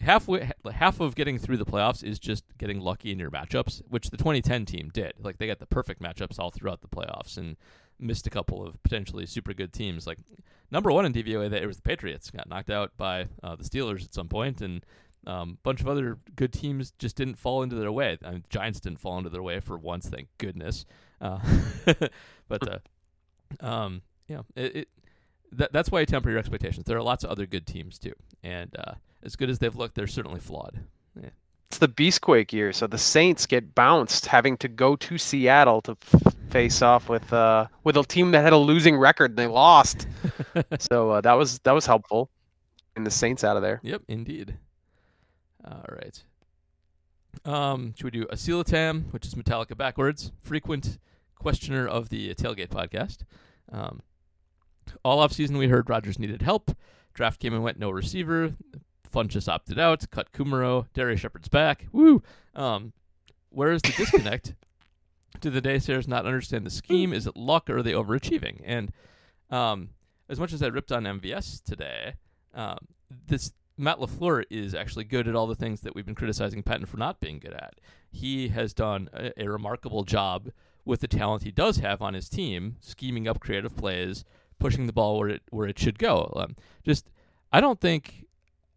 halfway 0.00 0.50
half 0.72 1.00
of 1.00 1.14
getting 1.14 1.38
through 1.38 1.56
the 1.56 1.64
playoffs 1.64 2.04
is 2.04 2.18
just 2.18 2.44
getting 2.58 2.80
lucky 2.80 3.12
in 3.12 3.18
your 3.18 3.30
matchups, 3.30 3.82
which 3.88 4.10
the 4.10 4.16
2010 4.16 4.66
team 4.66 4.90
did. 4.92 5.14
Like 5.18 5.38
they 5.38 5.46
got 5.46 5.58
the 5.58 5.66
perfect 5.66 6.02
matchups 6.02 6.38
all 6.38 6.50
throughout 6.50 6.80
the 6.80 6.88
playoffs 6.88 7.36
and 7.36 7.56
missed 7.98 8.26
a 8.26 8.30
couple 8.30 8.66
of 8.66 8.82
potentially 8.82 9.26
super 9.26 9.54
good 9.54 9.72
teams. 9.72 10.06
Like 10.06 10.18
number 10.70 10.90
one 10.90 11.06
in 11.06 11.12
DVOA, 11.12 11.50
that 11.50 11.62
it 11.62 11.66
was 11.66 11.76
the 11.76 11.82
Patriots 11.82 12.30
got 12.30 12.48
knocked 12.48 12.70
out 12.70 12.92
by 12.96 13.28
uh, 13.42 13.56
the 13.56 13.64
Steelers 13.64 14.04
at 14.04 14.14
some 14.14 14.28
point, 14.28 14.60
and 14.60 14.84
a 15.26 15.30
um, 15.30 15.58
bunch 15.62 15.80
of 15.80 15.86
other 15.86 16.18
good 16.34 16.52
teams 16.52 16.92
just 16.98 17.16
didn't 17.16 17.36
fall 17.36 17.62
into 17.62 17.76
their 17.76 17.92
way. 17.92 18.18
I 18.24 18.32
mean, 18.32 18.44
Giants 18.50 18.80
didn't 18.80 18.98
fall 18.98 19.18
into 19.18 19.30
their 19.30 19.42
way 19.42 19.60
for 19.60 19.78
once, 19.78 20.08
thank 20.08 20.28
goodness. 20.38 20.84
Uh, 21.20 21.38
but 22.48 22.68
uh, 22.68 23.64
um, 23.64 24.02
yeah, 24.32 24.62
it, 24.62 24.76
it 24.76 24.88
that, 25.52 25.72
that's 25.72 25.90
why 25.90 26.00
you 26.00 26.06
temper 26.06 26.30
your 26.30 26.38
expectations. 26.38 26.86
There 26.86 26.96
are 26.96 27.02
lots 27.02 27.24
of 27.24 27.30
other 27.30 27.46
good 27.46 27.66
teams 27.66 27.98
too, 27.98 28.14
and 28.42 28.74
uh, 28.78 28.94
as 29.22 29.36
good 29.36 29.50
as 29.50 29.58
they've 29.58 29.74
looked, 29.74 29.94
they're 29.94 30.06
certainly 30.06 30.40
flawed. 30.40 30.80
Yeah. 31.20 31.30
It's 31.68 31.78
the 31.78 31.88
Beastquake 31.88 32.52
year, 32.52 32.72
so 32.72 32.86
the 32.86 32.98
Saints 32.98 33.46
get 33.46 33.74
bounced, 33.74 34.26
having 34.26 34.56
to 34.58 34.68
go 34.68 34.96
to 34.96 35.18
Seattle 35.18 35.80
to 35.82 35.96
f- 36.12 36.34
face 36.50 36.82
off 36.82 37.08
with 37.08 37.32
uh 37.32 37.66
with 37.84 37.96
a 37.96 38.02
team 38.04 38.30
that 38.32 38.42
had 38.42 38.52
a 38.52 38.58
losing 38.58 38.96
record. 38.96 39.32
And 39.32 39.38
they 39.38 39.46
lost, 39.46 40.06
so 40.78 41.10
uh, 41.10 41.20
that 41.20 41.34
was 41.34 41.58
that 41.60 41.72
was 41.72 41.86
helpful. 41.86 42.30
And 42.94 43.06
the 43.06 43.10
Saints 43.10 43.42
out 43.42 43.56
of 43.56 43.62
there. 43.62 43.80
Yep, 43.82 44.02
indeed. 44.08 44.58
All 45.64 45.86
right. 45.88 46.22
Um, 47.44 47.94
should 47.96 48.04
we 48.04 48.10
do 48.10 48.26
Asilatam, 48.26 49.10
which 49.12 49.26
is 49.26 49.34
Metallica 49.34 49.76
backwards? 49.76 50.30
Frequent 50.40 50.98
questioner 51.38 51.88
of 51.88 52.10
the 52.10 52.34
Tailgate 52.34 52.68
podcast. 52.68 53.20
Um, 53.70 54.00
all 55.04 55.18
off 55.18 55.32
season, 55.32 55.58
we 55.58 55.68
heard 55.68 55.88
Rodgers 55.88 56.18
needed 56.18 56.42
help. 56.42 56.76
Draft 57.14 57.40
came 57.40 57.54
and 57.54 57.62
went, 57.62 57.78
no 57.78 57.90
receiver. 57.90 58.54
Funchess 59.10 59.48
opted 59.48 59.78
out. 59.78 60.10
Cut 60.10 60.32
Kumerow. 60.32 60.86
Darrius 60.94 61.20
Shepherd's 61.20 61.48
back. 61.48 61.86
Woo! 61.92 62.22
Um, 62.54 62.92
where 63.50 63.72
is 63.72 63.82
the 63.82 63.92
disconnect? 63.92 64.54
Do 65.40 65.50
the 65.50 65.62
naysayers 65.62 66.08
not 66.08 66.26
understand 66.26 66.64
the 66.64 66.70
scheme? 66.70 67.12
Is 67.12 67.26
it 67.26 67.36
luck 67.36 67.68
or 67.68 67.78
are 67.78 67.82
they 67.82 67.92
overachieving? 67.92 68.60
And 68.64 68.92
um, 69.50 69.90
as 70.28 70.38
much 70.38 70.52
as 70.52 70.62
I 70.62 70.68
ripped 70.68 70.92
on 70.92 71.04
MVS 71.04 71.62
today, 71.62 72.14
um, 72.54 72.78
this 73.26 73.52
Matt 73.76 73.98
LaFleur 73.98 74.44
is 74.50 74.74
actually 74.74 75.04
good 75.04 75.26
at 75.26 75.34
all 75.34 75.46
the 75.46 75.54
things 75.54 75.80
that 75.80 75.94
we've 75.94 76.06
been 76.06 76.14
criticizing 76.14 76.62
Pettine 76.62 76.86
for 76.86 76.98
not 76.98 77.20
being 77.20 77.38
good 77.38 77.54
at. 77.54 77.74
He 78.10 78.48
has 78.48 78.72
done 78.72 79.08
a, 79.12 79.32
a 79.36 79.50
remarkable 79.50 80.04
job 80.04 80.50
with 80.84 81.00
the 81.00 81.08
talent 81.08 81.42
he 81.42 81.50
does 81.50 81.78
have 81.78 82.02
on 82.02 82.14
his 82.14 82.28
team, 82.28 82.76
scheming 82.80 83.26
up 83.26 83.40
creative 83.40 83.76
plays, 83.76 84.24
pushing 84.62 84.86
the 84.86 84.92
ball 84.92 85.18
where 85.18 85.28
it 85.28 85.42
where 85.50 85.68
it 85.68 85.78
should 85.78 85.98
go. 85.98 86.32
Um, 86.36 86.56
just, 86.84 87.10
I 87.52 87.60
don't 87.60 87.80
think 87.80 88.26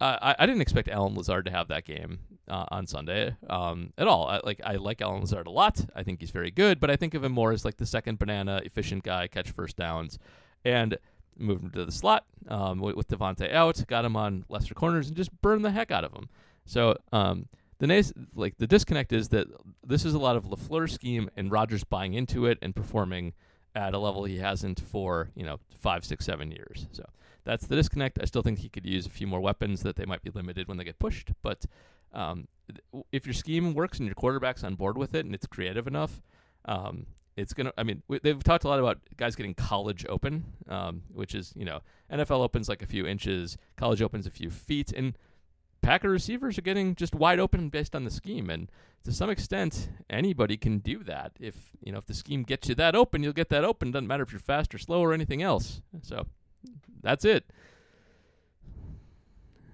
I 0.02 0.36
I 0.40 0.46
didn't 0.46 0.62
expect 0.62 0.90
Allen 0.90 1.16
Lazard 1.16 1.46
to 1.46 1.52
have 1.52 1.68
that 1.70 1.86
game 1.86 2.20
uh, 2.48 2.66
on 2.70 2.88
Sunday 2.88 3.36
um, 3.50 3.94
at 3.98 4.08
all. 4.08 4.28
I, 4.28 4.42
like 4.44 4.60
I 4.64 4.76
like 4.76 5.02
Allen 5.02 5.22
Lazard 5.22 5.48
a 5.48 5.52
lot. 5.52 5.86
I 5.96 6.04
think 6.04 6.20
he's 6.20 6.32
very 6.32 6.52
good, 6.52 6.80
but 6.80 6.90
I 6.90 6.96
think 6.96 7.14
of 7.14 7.24
him 7.24 7.32
more 7.32 7.52
as 7.52 7.64
like 7.64 7.78
the 7.78 7.86
second 7.86 8.20
banana, 8.20 8.62
efficient 8.64 9.04
guy, 9.04 9.28
catch 9.28 9.52
first 9.52 9.78
downs, 9.78 10.20
and 10.64 10.98
moved 11.38 11.64
him 11.64 11.72
to 11.72 11.86
the 11.86 11.92
slot 11.92 12.26
um, 12.48 12.80
with, 12.80 12.96
with 12.96 13.08
Davante 13.08 13.52
out, 13.54 13.86
got 13.88 14.06
him 14.06 14.16
on 14.16 14.46
lesser 14.50 14.74
corners, 14.74 15.08
and 15.08 15.18
just 15.18 15.32
burned 15.42 15.66
the 15.66 15.72
heck 15.72 15.92
out 15.92 16.04
of 16.04 16.14
him. 16.14 16.30
So 16.66 16.98
um, 17.12 17.48
the 17.80 17.88
nice, 17.88 18.14
like 18.34 18.58
the 18.58 18.68
disconnect 18.68 19.12
is 19.14 19.30
that 19.30 19.48
this 19.86 20.06
is 20.06 20.14
a 20.14 20.20
lot 20.20 20.36
of 20.36 20.46
LaFleur 20.46 20.90
scheme 20.90 21.30
and 21.36 21.52
Rodgers 21.52 21.84
buying 21.84 22.14
into 22.14 22.46
it 22.46 22.58
and 22.62 22.76
performing 22.76 23.34
at 23.76 23.94
a 23.94 24.00
level 24.00 24.24
he 24.24 24.40
hasn't 24.40 24.80
for 24.80 25.30
you 25.36 25.46
know 25.46 25.60
five, 25.70 26.06
six, 26.06 26.26
seven 26.26 26.52
years. 26.52 26.88
So 26.92 27.04
that's 27.44 27.68
the 27.68 27.76
disconnect. 27.76 28.18
I 28.22 28.26
still 28.26 28.42
think 28.42 28.60
he 28.60 28.70
could 28.70 28.86
use 28.86 29.06
a 29.06 29.10
few 29.10 29.28
more 29.28 29.42
weapons 29.42 29.84
that 29.84 29.98
they 29.98 30.06
might 30.06 30.24
be 30.24 30.32
limited 30.32 30.68
when 30.68 30.78
they 30.78 30.84
get 30.84 30.98
pushed. 30.98 31.32
But 31.42 31.66
um, 32.14 32.48
if 33.12 33.26
your 33.26 33.34
scheme 33.34 33.74
works 33.74 34.00
and 34.00 34.08
your 34.08 34.16
quarterback's 34.16 34.64
on 34.64 34.76
board 34.76 34.98
with 34.98 35.14
it 35.14 35.26
and 35.26 35.36
it's 35.36 35.46
creative 35.46 35.86
enough, 35.86 36.22
um, 36.66 37.06
it's 37.36 37.54
gonna. 37.54 37.74
I 37.78 37.84
mean, 37.84 38.02
they've 38.24 38.44
talked 38.44 38.64
a 38.64 38.68
lot 38.68 38.80
about 38.80 39.00
guys 39.18 39.36
getting 39.36 39.54
college 39.54 40.06
open, 40.08 40.46
um, 40.70 41.04
which 41.14 41.36
is 41.36 41.52
you 41.56 41.66
know 41.66 41.82
NFL 42.12 42.42
opens 42.42 42.70
like 42.70 42.82
a 42.82 42.88
few 42.88 43.06
inches, 43.06 43.58
college 43.76 44.02
opens 44.02 44.26
a 44.26 44.32
few 44.32 44.50
feet, 44.50 44.94
and 44.94 45.18
Packer 45.86 46.10
receivers 46.10 46.58
are 46.58 46.62
getting 46.62 46.96
just 46.96 47.14
wide 47.16 47.40
open 47.40 47.70
based 47.70 47.96
on 47.96 48.04
the 48.06 48.12
scheme, 48.12 48.50
and 48.50 48.70
to 49.04 49.12
some 49.12 49.30
extent, 49.30 49.90
anybody 50.10 50.58
can 50.58 50.80
do 50.80 51.04
that. 51.04 51.34
If 51.40 51.72
you 51.84 51.92
know 51.92 52.00
if 52.00 52.06
the 52.08 52.14
scheme 52.16 52.44
gets 52.44 52.68
you 52.70 52.76
that 52.76 52.96
open, 52.96 53.22
you'll 53.24 53.34
get 53.34 53.50
that 53.50 53.64
open. 53.64 53.92
Doesn't 53.92 54.08
matter 54.08 54.24
if 54.24 54.32
you're 54.32 54.40
fast 54.40 54.74
or 54.74 54.80
slow 54.80 55.02
or 55.02 55.14
anything 55.14 55.42
else. 55.44 55.82
So 56.02 56.26
that's 57.04 57.24
it. 57.24 57.46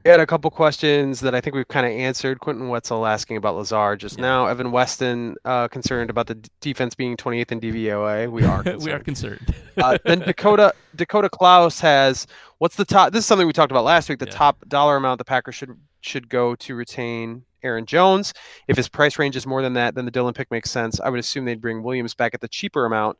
We 0.03 0.09
had 0.09 0.19
a 0.19 0.25
couple 0.25 0.49
questions 0.49 1.19
that 1.19 1.35
I 1.35 1.41
think 1.41 1.55
we've 1.55 1.67
kind 1.67 1.85
of 1.85 1.91
answered. 1.91 2.39
Quentin 2.39 2.69
Wetzel 2.69 3.05
asking 3.05 3.37
about 3.37 3.55
Lazard 3.55 3.99
just 3.99 4.17
Yeah. 4.17 4.23
now. 4.23 4.47
Evan 4.47 4.71
Weston 4.71 5.35
uh, 5.45 5.67
concerned 5.67 6.09
about 6.09 6.25
the 6.25 6.35
d- 6.35 6.49
defense 6.59 6.95
being 6.95 7.15
28th 7.15 7.51
in 7.51 7.61
DVOA. 7.61 8.31
We 8.31 8.43
are. 8.43 8.63
we 8.79 8.91
are 8.91 8.99
concerned. 8.99 9.39
concerned. 9.45 9.55
uh, 9.77 9.97
then 10.03 10.19
Dakota 10.25 10.73
Dakota 10.95 11.29
Klaus 11.29 11.79
has 11.81 12.25
what's 12.57 12.75
the 12.77 12.85
top? 12.85 13.13
This 13.13 13.19
is 13.19 13.25
something 13.27 13.45
we 13.45 13.53
talked 13.53 13.71
about 13.71 13.83
last 13.85 14.09
week. 14.09 14.17
The 14.17 14.25
Yeah. 14.25 14.31
top 14.31 14.67
dollar 14.67 14.95
amount 14.97 15.19
the 15.19 15.23
Packers 15.23 15.53
should 15.53 15.77
should 16.01 16.29
go 16.29 16.55
to 16.55 16.75
retain 16.75 17.43
Aaron 17.63 17.85
Jones. 17.85 18.33
If 18.67 18.77
his 18.77 18.89
price 18.89 19.19
range 19.19 19.35
is 19.35 19.45
more 19.45 19.61
than 19.61 19.73
that, 19.73 19.95
then 19.95 20.05
the 20.05 20.11
Dillon 20.11 20.33
pick 20.33 20.49
makes 20.51 20.71
sense. 20.71 20.99
I 20.99 21.09
would 21.09 21.19
assume 21.19 21.45
they'd 21.45 21.61
bring 21.61 21.83
Williams 21.83 22.13
back 22.13 22.33
at 22.33 22.41
the 22.41 22.47
cheaper 22.47 22.85
amount, 22.85 23.17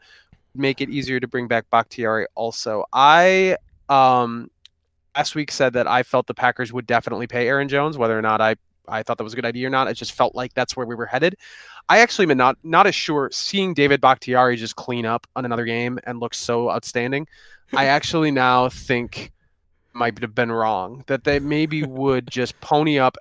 make 0.56 0.82
it 0.82 0.90
easier 0.90 1.20
to 1.20 1.28
bring 1.28 1.48
back 1.48 1.70
Bakhtiari. 1.70 2.26
Also, 2.36 2.86
I 2.92 3.58
um 3.90 4.50
last 5.16 5.36
week 5.36 5.52
said 5.52 5.74
that 5.74 5.88
I 5.88 6.04
felt 6.04 6.28
the 6.28 6.34
Packers 6.34 6.72
would 6.74 6.88
definitely 6.88 7.28
pay 7.28 7.48
Aaron 7.48 7.68
Jones, 7.68 7.98
whether 7.98 8.18
or 8.18 8.22
not 8.22 8.42
I 8.42 8.56
I 8.88 9.04
thought 9.04 9.18
that 9.18 9.24
was 9.24 9.34
a 9.34 9.36
good 9.36 9.46
idea 9.46 9.68
or 9.68 9.70
not. 9.70 9.88
It 9.88 9.94
just 9.94 10.12
felt 10.12 10.36
like 10.36 10.54
that's 10.54 10.76
where 10.76 10.86
we 10.86 10.96
were 10.96 11.06
headed. 11.06 11.36
I 11.88 12.00
actually 12.00 12.30
am 12.30 12.38
not 12.38 12.58
not 12.64 12.88
as 12.88 12.96
sure. 12.96 13.30
Seeing 13.32 13.74
David 13.74 14.02
Bakhtiari 14.02 14.56
just 14.56 14.76
clean 14.76 15.06
up 15.06 15.28
on 15.36 15.46
another 15.46 15.66
game 15.66 16.00
and 16.06 16.20
look 16.20 16.34
so 16.34 16.70
outstanding, 16.70 17.28
I 17.74 17.86
actually 17.86 18.32
now 18.32 18.70
think 18.70 19.32
might 19.94 20.20
have 20.20 20.36
been 20.36 20.52
wrong. 20.52 21.04
That 21.08 21.24
they 21.24 21.40
maybe 21.40 21.84
would 21.84 22.30
just 22.30 22.60
pony 22.62 23.00
up, 23.00 23.18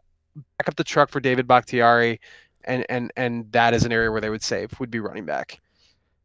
back 0.59 0.69
up 0.69 0.77
the 0.77 0.85
truck 0.85 1.11
for 1.11 1.21
David 1.21 1.47
Bakhtiari, 1.47 2.21
and 2.65 2.85
and 2.89 3.13
and 3.17 3.51
that 3.53 3.75
is 3.75 3.85
an 3.85 3.93
area 3.93 4.11
where 4.11 4.21
they 4.21 4.31
would 4.31 4.43
save 4.43 4.79
would 4.81 4.91
be 4.91 5.01
running 5.01 5.25
back. 5.25 5.61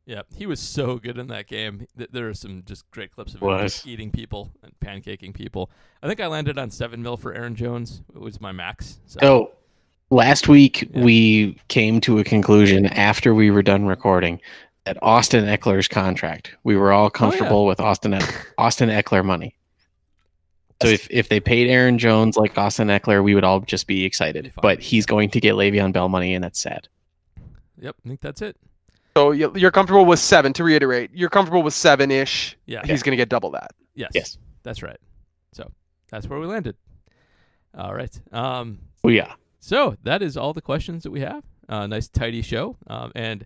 Yeah, 0.06 0.22
he 0.36 0.46
was 0.46 0.60
so 0.60 0.98
good 0.98 1.18
in 1.18 1.28
that 1.28 1.48
game. 1.48 1.88
There 1.96 2.30
are 2.30 2.34
some 2.36 2.64
just 2.66 2.90
great 2.92 3.12
clips 3.12 3.34
of 3.34 3.42
him 3.42 3.58
just 3.60 3.88
eating 3.88 4.12
people 4.12 4.52
and 4.62 4.72
pancaking 4.80 5.34
people. 5.34 5.72
I 6.04 6.08
think 6.08 6.20
I 6.20 6.28
landed 6.28 6.60
on 6.60 6.70
seven 6.70 7.02
mil 7.02 7.18
for 7.18 7.34
Aaron 7.34 7.56
Jones. 7.56 8.04
It 8.14 8.22
was 8.22 8.40
my 8.40 8.52
max. 8.52 9.00
So, 9.08 9.20
So 9.20 9.52
last 10.12 10.48
week 10.48 10.88
Yeah. 10.94 11.04
we 11.04 11.58
came 11.70 12.00
to 12.02 12.20
a 12.20 12.24
conclusion 12.24 12.86
after 12.86 13.34
we 13.34 13.50
were 13.50 13.64
done 13.64 13.88
recording 13.88 14.40
that 14.86 14.98
Austin 15.02 15.46
Ekeler's 15.46 15.88
contract. 15.88 16.56
We 16.64 16.76
were 16.76 16.92
all 16.92 17.08
oh, 17.08 17.10
comfortable 17.10 17.66
with 17.66 17.80
Austin 17.80 18.14
Eck- 18.14 18.54
Austin 18.60 18.90
Ekeler 18.90 19.26
money. 19.26 19.56
So 20.82 20.90
if, 20.90 21.08
if 21.10 21.30
they 21.30 21.40
paid 21.40 21.70
Aaron 21.70 21.98
Jones 21.98 22.36
like 22.38 22.58
Austin 22.58 22.90
Ekeler, 22.90 23.24
we 23.24 23.34
would 23.34 23.44
all 23.46 23.62
just 23.62 23.88
be 23.88 23.96
Be 23.96 24.06
excited. 24.06 24.52
But 24.62 24.80
he's 24.82 25.06
going 25.06 25.30
to 25.32 25.40
get 25.40 25.56
Le'Veon 25.56 25.94
Bell 25.94 26.10
money, 26.10 26.34
and 26.36 26.44
that's 26.44 26.60
sad. 26.60 26.88
yep, 27.80 27.96
I 28.06 28.08
think 28.10 28.20
that's 28.22 28.42
it. 28.42 28.58
So 29.16 29.32
you- 29.32 29.54
you're 29.56 29.72
comfortable 29.72 30.06
with 30.06 30.20
seven. 30.20 30.52
To 30.54 30.64
reiterate, 30.66 31.12
you're 31.14 31.30
comfortable 31.30 31.64
with 31.64 31.74
seven 31.74 32.12
ish. 32.12 32.58
Yeah. 32.66 32.82
He's 32.86 33.04
going 33.04 33.12
to 33.12 33.18
get 33.18 33.30
double 33.30 33.52
that. 33.52 33.72
Yes. 33.96 34.12
Yes. 34.14 34.38
That's 34.64 34.84
right. 34.84 35.00
So 35.54 35.72
that's 36.12 36.28
where 36.28 36.40
we 36.40 36.46
landed. 36.48 36.76
All 37.78 37.94
right. 37.96 38.12
Um, 38.34 38.80
Oh 39.04 39.10
yeah. 39.10 39.34
So 39.62 39.96
that 40.04 40.22
is 40.22 40.36
all 40.36 40.54
the 40.54 40.62
questions 40.62 41.04
that 41.04 41.12
we 41.12 41.22
have. 41.22 41.44
Uh, 41.70 41.88
nice 41.88 42.08
tidy 42.10 42.42
show, 42.42 42.76
um, 42.88 43.12
and 43.16 43.46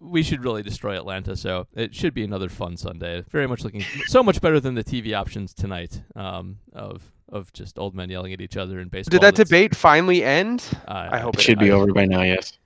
we 0.00 0.22
should 0.22 0.42
really 0.44 0.62
destroy 0.62 0.96
Atlanta. 0.96 1.36
So 1.36 1.66
it 1.74 1.94
should 1.94 2.14
be 2.14 2.24
another 2.24 2.48
fun 2.48 2.76
Sunday. 2.76 3.24
Very 3.30 3.46
much 3.46 3.64
looking 3.64 3.82
so 4.06 4.22
much 4.22 4.40
better 4.40 4.60
than 4.60 4.74
the 4.74 4.84
TV 4.84 5.14
options 5.14 5.54
tonight 5.54 6.02
um, 6.16 6.58
of 6.72 7.10
of 7.30 7.52
just 7.52 7.78
old 7.78 7.94
men 7.94 8.10
yelling 8.10 8.32
at 8.32 8.40
each 8.40 8.56
other 8.56 8.78
in 8.80 8.88
baseball. 8.88 9.10
Did 9.12 9.22
that 9.22 9.34
that's- 9.34 9.48
debate 9.48 9.74
finally 9.74 10.22
end? 10.22 10.66
Uh, 10.86 11.08
I 11.12 11.18
hope 11.18 11.34
It 11.36 11.40
should 11.40 11.58
be 11.58 11.70
I- 11.70 11.74
over 11.74 11.92
by 11.92 12.04
now, 12.04 12.22
yes. 12.22 12.58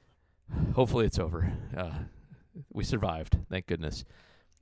Hopefully, 0.75 1.07
it's 1.07 1.19
over. 1.19 1.53
Uh, 1.77 1.91
we 2.73 2.83
survived. 2.85 3.39
Thank 3.51 3.67
goodness. 3.67 4.05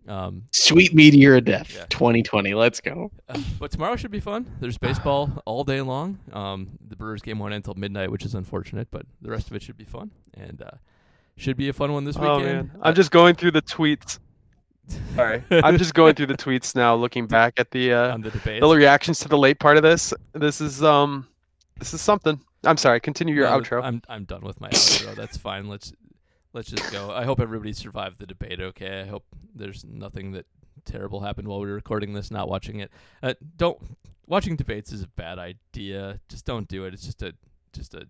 Um, 0.08 0.44
Sweet 0.52 0.94
meteor 0.94 1.34
of 1.36 1.44
death, 1.44 1.74
Yeah. 1.74 1.86
2020. 1.90 2.54
Let's 2.54 2.80
go. 2.80 3.10
Uh, 3.28 3.40
but 3.58 3.72
tomorrow 3.72 3.96
should 3.96 4.10
be 4.12 4.20
fun. 4.20 4.46
There's 4.60 4.78
baseball 4.78 5.42
all 5.46 5.64
day 5.64 5.80
long. 5.80 6.18
Um, 6.32 6.68
the 6.86 6.94
Brewers 6.94 7.22
game 7.22 7.38
won't 7.40 7.52
end 7.54 7.64
until 7.66 7.74
midnight, 7.80 8.10
which 8.12 8.24
is 8.24 8.34
unfortunate, 8.34 8.88
but 8.92 9.06
the 9.20 9.30
rest 9.30 9.48
of 9.48 9.56
it 9.56 9.62
should 9.62 9.76
be 9.76 9.84
fun 9.84 10.10
and 10.34 10.62
uh, 10.62 10.70
should 11.36 11.56
be 11.56 11.68
a 11.68 11.72
fun 11.72 11.92
one 11.92 12.04
this 12.04 12.16
weekend. 12.16 12.40
Oh 12.40 12.44
man, 12.44 12.70
I'm 12.82 12.94
just 12.94 13.10
going 13.10 13.34
through 13.34 13.52
the 13.52 13.62
tweets. 13.62 14.18
Sorry, 15.16 15.42
I'm 15.50 15.78
just 15.78 15.94
going 15.94 16.14
through 16.14 16.26
the 16.26 16.36
tweets 16.36 16.76
now, 16.76 16.94
looking 16.94 17.26
back 17.26 17.54
at 17.58 17.70
the 17.72 17.92
uh, 17.92 18.16
the 18.18 18.30
the 18.60 18.76
reactions 18.76 19.18
to 19.20 19.28
the 19.28 19.38
late 19.38 19.58
part 19.58 19.76
of 19.76 19.82
this. 19.82 20.14
This 20.32 20.60
is 20.60 20.82
um, 20.82 21.26
this 21.78 21.92
is 21.92 22.00
something. 22.00 22.40
I'm 22.64 22.76
sorry. 22.76 23.00
Continue 23.00 23.34
your 23.34 23.48
No, 23.48 23.60
outro. 23.60 23.82
I'm 23.82 24.02
I'm 24.08 24.24
done 24.24 24.42
with 24.42 24.60
my 24.60 24.68
outro. 24.70 25.14
That's 25.14 25.36
fine. 25.36 25.68
Let's 25.68 25.92
let's 26.52 26.70
just 26.70 26.92
go. 26.92 27.10
I 27.10 27.24
hope 27.24 27.40
everybody 27.40 27.72
survived 27.72 28.18
the 28.18 28.26
debate. 28.26 28.60
Okay. 28.60 29.00
I 29.02 29.06
hope 29.06 29.24
there's 29.54 29.84
nothing 29.84 30.32
that 30.32 30.46
terrible 30.84 31.20
happened 31.20 31.48
while 31.48 31.60
we 31.60 31.66
were 31.66 31.74
recording 31.74 32.12
this. 32.12 32.30
Not 32.30 32.48
watching 32.48 32.80
it. 32.80 32.90
Uh, 33.22 33.34
don't 33.56 33.78
watching 34.26 34.56
debates 34.56 34.92
is 34.92 35.02
a 35.02 35.08
bad 35.08 35.38
idea. 35.38 36.20
Just 36.28 36.44
don't 36.44 36.68
do 36.68 36.84
it. 36.84 36.94
It's 36.94 37.04
just 37.04 37.22
a 37.22 37.34
just 37.72 37.94
a. 37.94 38.06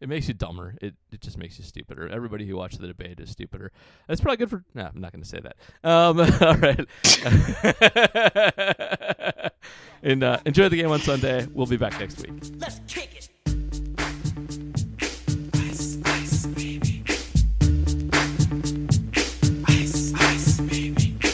It 0.00 0.08
makes 0.08 0.28
you 0.28 0.34
dumber. 0.34 0.74
It 0.80 0.94
it 1.12 1.20
just 1.20 1.36
makes 1.36 1.58
you 1.58 1.64
stupider. 1.64 2.08
Everybody 2.08 2.46
who 2.46 2.56
watched 2.56 2.80
the 2.80 2.86
debate 2.86 3.20
is 3.20 3.30
stupider. 3.30 3.70
That's 4.08 4.20
probably 4.20 4.38
good 4.38 4.48
for. 4.48 4.64
Nah, 4.74 4.88
I'm 4.94 5.00
not 5.00 5.12
going 5.12 5.22
to 5.22 5.28
say 5.28 5.40
that. 5.40 5.56
Um, 5.84 6.20
all 6.40 6.56
right. 6.56 6.86
and 10.02 10.24
uh, 10.24 10.38
enjoy 10.46 10.70
the 10.70 10.76
game 10.76 10.90
on 10.90 11.00
Sunday. 11.00 11.46
We'll 11.52 11.66
be 11.66 11.76
back 11.76 12.00
next 12.00 12.18
week. 12.22 12.32
Let's 12.58 12.80
kick 12.88 13.14
it. 13.14 13.28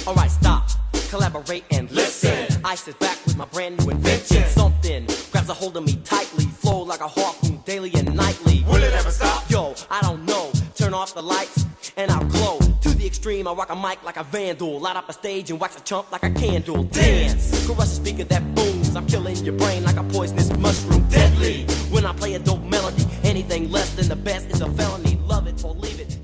Alright, 0.09 0.31
stop, 0.31 0.69
collaborate 1.11 1.65
and 1.73 1.91
listen. 1.91 2.63
I 2.65 2.75
sit 2.75 2.99
back 2.99 3.25
with 3.25 3.37
my 3.37 3.45
brand 3.47 3.79
new 3.79 3.91
invention. 3.91 4.45
Something 4.45 5.07
grabs 5.31 5.49
a 5.49 5.55
hold 5.55 5.77
of 5.77 5.85
me 5.85 5.97
tightly, 6.05 6.45
flow 6.45 6.83
like 6.83 7.01
a 7.01 7.09
harpoon 7.09 7.46
daily 7.67 7.93
and 7.95 8.15
nightly. 8.15 8.65
Will 8.67 8.83
it 8.83 8.93
ever 8.95 9.11
stop? 9.11 9.51
Yo, 9.51 9.75
I 9.91 10.01
don't 10.01 10.25
know. 10.25 10.53
Turn 10.77 10.95
off 10.95 11.13
the 11.15 11.23
lights 11.23 11.67
and 11.97 12.11
I'll 12.11 12.25
glow. 12.25 12.59
To 12.83 12.89
the 12.91 13.05
extreme, 13.05 13.49
I 13.49 13.53
rock 13.53 13.71
a 13.71 13.77
mic 13.77 14.03
like 14.05 14.17
a 14.17 14.25
vandal. 14.25 14.79
Light 14.79 14.97
up 14.97 15.09
a 15.09 15.13
stage 15.13 15.51
and 15.51 15.61
wax 15.61 15.77
a 15.77 15.83
chump 15.83 16.11
like 16.13 16.23
a 16.23 16.31
candle. 16.31 16.85
Dance! 16.85 17.67
Crush 17.67 17.79
a 17.79 17.87
speaker 17.87 18.25
that 18.25 18.55
booms. 18.55 18.95
I'm 18.95 19.07
killing 19.07 19.37
your 19.45 19.55
brain 19.59 19.85
like 19.85 19.97
a 19.97 20.05
poisonous 20.05 20.57
mushroom. 20.57 21.07
Deadly! 21.09 21.65
When 21.91 22.07
I 22.07 22.13
play 22.13 22.35
a 22.35 22.39
dope 22.39 22.63
melody, 22.63 23.05
anything 23.25 23.71
less 23.71 23.95
than 23.97 24.09
the 24.09 24.17
best 24.17 24.49
is 24.51 24.61
a 24.61 24.71
felony. 24.71 25.19
Love 25.27 25.49
it 25.49 25.63
or 25.65 25.75
leave 25.75 26.01
it. 26.01 26.17